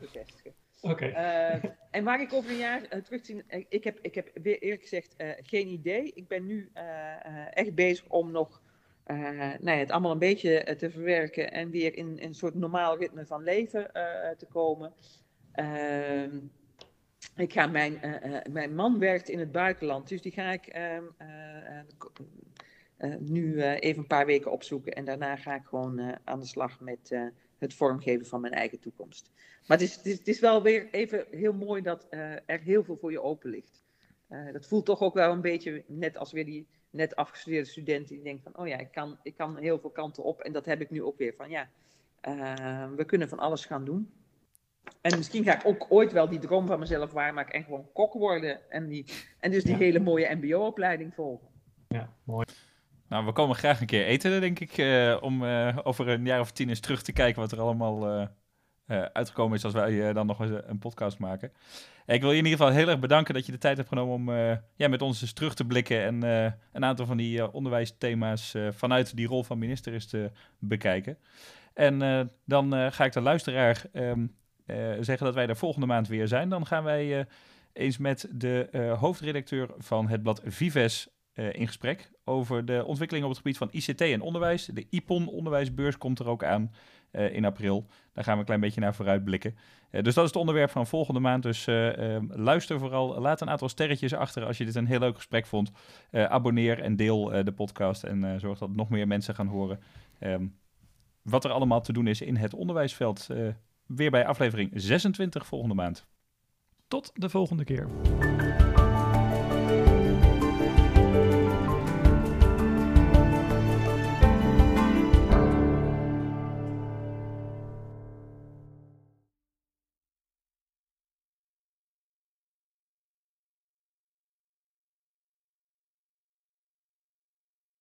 bevestigen. 0.00 0.52
Uh, 0.82 1.64
en 1.90 2.04
waar 2.04 2.20
ik 2.20 2.32
over 2.32 2.50
een 2.50 2.56
jaar 2.56 2.82
uh, 2.82 3.02
terugzien, 3.02 3.44
uh, 3.48 3.64
ik, 3.68 3.84
heb, 3.84 3.98
ik 4.02 4.14
heb 4.14 4.30
weer 4.42 4.58
eerlijk 4.58 4.82
gezegd 4.82 5.14
geen 5.42 5.68
idee. 5.68 6.12
Ik 6.14 6.28
ben 6.28 6.46
nu 6.46 6.70
echt 7.50 7.74
bezig 7.74 8.04
om 8.08 8.30
nog 8.30 8.62
nou 9.58 9.70
het 9.70 9.90
allemaal 9.90 10.12
een 10.12 10.18
beetje 10.18 10.76
te 10.78 10.90
verwerken 10.90 11.52
en 11.52 11.70
weer 11.70 11.96
in, 11.96 12.18
in, 12.18 12.26
een 12.26 12.34
soort 12.34 12.54
normaal 12.54 12.98
ritme 12.98 13.26
van 13.26 13.42
leven 13.42 13.90
te 14.36 14.46
komen. 14.48 14.92
Ehm, 15.52 16.38
ik 17.36 17.52
ga 17.52 17.66
mijn, 17.66 18.00
mijn 18.50 18.74
man 18.74 18.98
werkt 18.98 19.28
in 19.28 19.38
het 19.38 19.52
buitenland, 19.52 20.08
dus 20.08 20.22
die 20.22 20.32
ga 20.32 20.52
ik 20.52 20.66
ehm, 20.66 21.04
nu 23.18 23.62
even 23.62 24.00
een 24.00 24.06
paar 24.06 24.26
weken 24.26 24.50
opzoeken 24.50 24.92
en 24.92 25.04
daarna 25.04 25.36
ga 25.36 25.54
ik 25.54 25.64
gewoon 25.64 26.18
aan 26.24 26.40
de 26.40 26.46
slag 26.46 26.80
met 26.80 27.12
het 27.60 27.74
vormgeven 27.74 28.26
van 28.26 28.40
mijn 28.40 28.52
eigen 28.52 28.80
toekomst. 28.80 29.30
Maar 29.66 29.78
het 29.78 29.88
is, 29.88 29.96
het 29.96 30.06
is, 30.06 30.18
het 30.18 30.28
is 30.28 30.40
wel 30.40 30.62
weer 30.62 30.88
even 30.90 31.26
heel 31.30 31.52
mooi 31.52 31.82
dat 31.82 32.06
uh, 32.10 32.32
er 32.32 32.60
heel 32.60 32.84
veel 32.84 32.96
voor 32.96 33.10
je 33.10 33.22
open 33.22 33.50
ligt. 33.50 33.82
Uh, 34.28 34.52
dat 34.52 34.66
voelt 34.66 34.84
toch 34.84 35.00
ook 35.00 35.14
wel 35.14 35.32
een 35.32 35.40
beetje 35.40 35.84
net 35.86 36.16
als 36.16 36.32
weer 36.32 36.44
die 36.44 36.66
net 36.90 37.16
afgestudeerde 37.16 37.68
student 37.68 38.08
die 38.08 38.22
denkt 38.22 38.42
van, 38.42 38.56
oh 38.56 38.66
ja, 38.66 38.78
ik 38.78 38.92
kan, 38.92 39.18
ik 39.22 39.36
kan 39.36 39.56
heel 39.56 39.78
veel 39.78 39.90
kanten 39.90 40.24
op. 40.24 40.40
En 40.40 40.52
dat 40.52 40.64
heb 40.64 40.80
ik 40.80 40.90
nu 40.90 41.02
ook 41.02 41.18
weer 41.18 41.34
van, 41.36 41.50
ja, 41.50 41.68
uh, 42.28 42.88
we 42.96 43.04
kunnen 43.04 43.28
van 43.28 43.38
alles 43.38 43.64
gaan 43.64 43.84
doen. 43.84 44.12
En 45.00 45.16
misschien 45.16 45.44
ga 45.44 45.54
ik 45.54 45.66
ook 45.66 45.86
ooit 45.88 46.12
wel 46.12 46.28
die 46.28 46.38
droom 46.38 46.66
van 46.66 46.78
mezelf 46.78 47.12
waarmaken 47.12 47.54
en 47.54 47.64
gewoon 47.64 47.92
kok 47.92 48.12
worden. 48.12 48.70
En, 48.70 48.88
die, 48.88 49.04
en 49.40 49.50
dus 49.50 49.64
die 49.64 49.72
ja. 49.72 49.78
hele 49.78 50.00
mooie 50.00 50.34
mbo-opleiding 50.34 51.14
volgen. 51.14 51.48
Ja, 51.88 52.12
mooi. 52.24 52.46
Nou, 53.10 53.24
we 53.24 53.32
komen 53.32 53.56
graag 53.56 53.80
een 53.80 53.86
keer 53.86 54.06
eten, 54.06 54.40
denk 54.40 54.60
ik, 54.60 54.78
uh, 54.78 55.16
om 55.20 55.42
uh, 55.42 55.78
over 55.82 56.08
een 56.08 56.24
jaar 56.24 56.40
of 56.40 56.50
tien 56.50 56.68
eens 56.68 56.80
terug 56.80 57.02
te 57.02 57.12
kijken 57.12 57.40
wat 57.40 57.52
er 57.52 57.60
allemaal 57.60 58.20
uh, 58.20 58.26
uitgekomen 59.12 59.56
is 59.56 59.64
als 59.64 59.72
wij 59.72 60.12
dan 60.12 60.26
nog 60.26 60.40
eens 60.40 60.62
een 60.66 60.78
podcast 60.78 61.18
maken. 61.18 61.52
ik 62.06 62.20
wil 62.20 62.30
je 62.30 62.38
in 62.38 62.44
ieder 62.44 62.58
geval 62.58 62.74
heel 62.74 62.88
erg 62.88 62.98
bedanken 62.98 63.34
dat 63.34 63.46
je 63.46 63.52
de 63.52 63.58
tijd 63.58 63.76
hebt 63.76 63.88
genomen 63.88 64.14
om 64.14 64.30
ja, 64.76 64.88
met 64.88 65.02
ons 65.02 65.22
eens 65.22 65.32
terug 65.32 65.54
te 65.54 65.64
blikken 65.64 66.02
en 66.02 66.22
een 66.72 66.84
aantal 66.84 67.06
van 67.06 67.16
die 67.16 67.52
onderwijsthema's 67.52 68.54
vanuit 68.70 69.16
die 69.16 69.26
rol 69.26 69.42
van 69.42 69.58
minister 69.58 69.92
is 69.92 70.06
te 70.06 70.30
bekijken. 70.58 71.18
En 71.74 72.30
dan 72.44 72.92
ga 72.92 73.04
ik 73.04 73.12
de 73.12 73.20
luisteraar 73.20 73.84
um, 73.92 74.36
zeggen 75.00 75.24
dat 75.24 75.34
wij 75.34 75.46
er 75.46 75.56
volgende 75.56 75.86
maand 75.86 76.08
weer 76.08 76.28
zijn. 76.28 76.48
Dan 76.48 76.66
gaan 76.66 76.84
wij 76.84 77.26
eens 77.72 77.98
met 77.98 78.28
de 78.32 78.94
hoofdredacteur 78.98 79.68
van 79.78 80.08
het 80.08 80.22
blad 80.22 80.42
Vives 80.44 81.08
uh, 81.34 81.52
in 81.52 81.66
gesprek 81.66 82.10
over 82.24 82.64
de 82.64 82.84
ontwikkeling 82.84 83.24
op 83.24 83.30
het 83.30 83.40
gebied 83.40 83.58
van 83.58 83.68
ICT 83.70 84.00
en 84.00 84.20
onderwijs. 84.20 84.64
De 84.64 84.86
IPON 84.90 85.28
onderwijsbeurs 85.28 85.98
komt 85.98 86.18
er 86.18 86.28
ook 86.28 86.44
aan 86.44 86.72
uh, 87.12 87.34
in 87.34 87.44
april. 87.44 87.86
Daar 88.12 88.24
gaan 88.24 88.32
we 88.32 88.40
een 88.40 88.46
klein 88.46 88.60
beetje 88.60 88.80
naar 88.80 88.94
vooruit 88.94 89.24
blikken. 89.24 89.56
Uh, 89.90 90.02
dus 90.02 90.14
dat 90.14 90.24
is 90.24 90.30
het 90.30 90.40
onderwerp 90.40 90.70
van 90.70 90.86
volgende 90.86 91.20
maand. 91.20 91.42
Dus 91.42 91.66
ehm, 91.66 92.26
luister 92.28 92.78
vooral. 92.78 93.20
Laat 93.20 93.40
een 93.40 93.50
aantal 93.50 93.68
sterretjes 93.68 94.14
achter 94.14 94.44
als 94.44 94.58
je 94.58 94.64
dit 94.64 94.74
een 94.74 94.86
heel 94.86 94.98
leuk 94.98 95.16
gesprek 95.16 95.46
vond. 95.46 95.70
abonneer 96.10 96.80
en 96.80 96.96
deel 96.96 97.44
de 97.44 97.52
podcast 97.52 98.04
en 98.04 98.40
zorg 98.40 98.58
dat 98.58 98.74
nog 98.74 98.88
meer 98.88 99.06
mensen 99.06 99.34
gaan 99.34 99.46
horen. 99.46 99.80
Um, 100.20 100.58
wat 101.22 101.44
er 101.44 101.50
allemaal 101.50 101.80
te 101.80 101.92
doen 101.92 102.06
is 102.06 102.20
in 102.20 102.36
het 102.36 102.54
onderwijsveld. 102.54 103.28
weer 103.86 104.10
bij 104.10 104.26
aflevering 104.26 104.70
26 104.74 105.46
volgende 105.46 105.74
maand. 105.74 106.06
Tot 106.88 107.10
de 107.14 107.28
volgende 107.28 107.64
keer. 107.64 107.88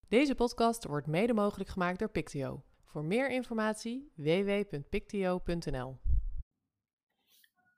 Deze 0.10 0.36
podcast 0.36 0.86
wordt 0.86 1.08
mede 1.08 1.34
mogelijk 1.34 1.70
gemaakt 1.70 2.00
door 2.00 2.10
Pictio. 2.10 2.64
Voor 2.86 3.04
meer 3.04 3.32
informatie 3.32 4.12
www.pictio.nl. 4.16 6.00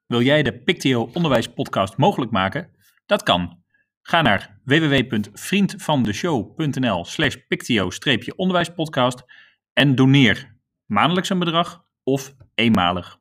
Wil 0.08 0.22
jij 0.22 0.44
de 0.44 0.60
Pictio 0.60 1.10
Onderwijs 1.14 1.50
mogelijk 1.98 2.32
maken? 2.32 2.70
Dat 3.06 3.24
kan. 3.24 3.64
Ga 4.02 4.22
naar 4.22 4.60
www.vriendvandeshow.nl 4.64 7.06
slash 7.06 7.36
pictio-onderwijspodcast 7.48 9.24
en 9.74 9.96
doneer 9.96 10.58
maandelijks 10.86 11.30
een 11.30 11.40
bedrag 11.40 11.86
of 12.04 12.36
eenmalig. 12.56 13.20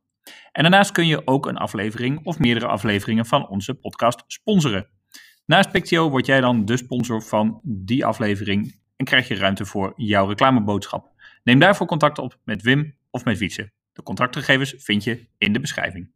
En 0.53 0.63
daarnaast 0.63 0.93
kun 0.93 1.07
je 1.07 1.27
ook 1.27 1.47
een 1.47 1.57
aflevering 1.57 2.27
of 2.27 2.39
meerdere 2.39 2.67
afleveringen 2.67 3.27
van 3.27 3.49
onze 3.49 3.75
podcast 3.75 4.25
sponsoren. 4.27 4.89
Naast 5.47 5.71
Pictio 5.71 6.11
word 6.11 6.27
jij 6.27 6.41
dan 6.41 6.65
de 6.65 6.77
sponsor 6.77 7.23
van 7.23 7.61
die 7.63 8.05
aflevering 8.05 8.80
en 9.01 9.07
krijg 9.07 9.29
je 9.29 9.35
ruimte 9.35 9.65
voor 9.65 9.93
jouw 9.97 10.27
reclameboodschap. 10.27 11.13
Neem 11.43 11.59
daarvoor 11.59 11.87
contact 11.87 12.19
op 12.19 12.39
met 12.45 12.63
Wim 12.63 12.97
of 13.11 13.25
met 13.25 13.39
Wietse. 13.39 13.73
De 13.93 14.03
contactgegevens 14.03 14.75
vind 14.79 15.05
je 15.05 15.27
in 15.39 15.53
de 15.53 15.61
beschrijving. 15.61 16.11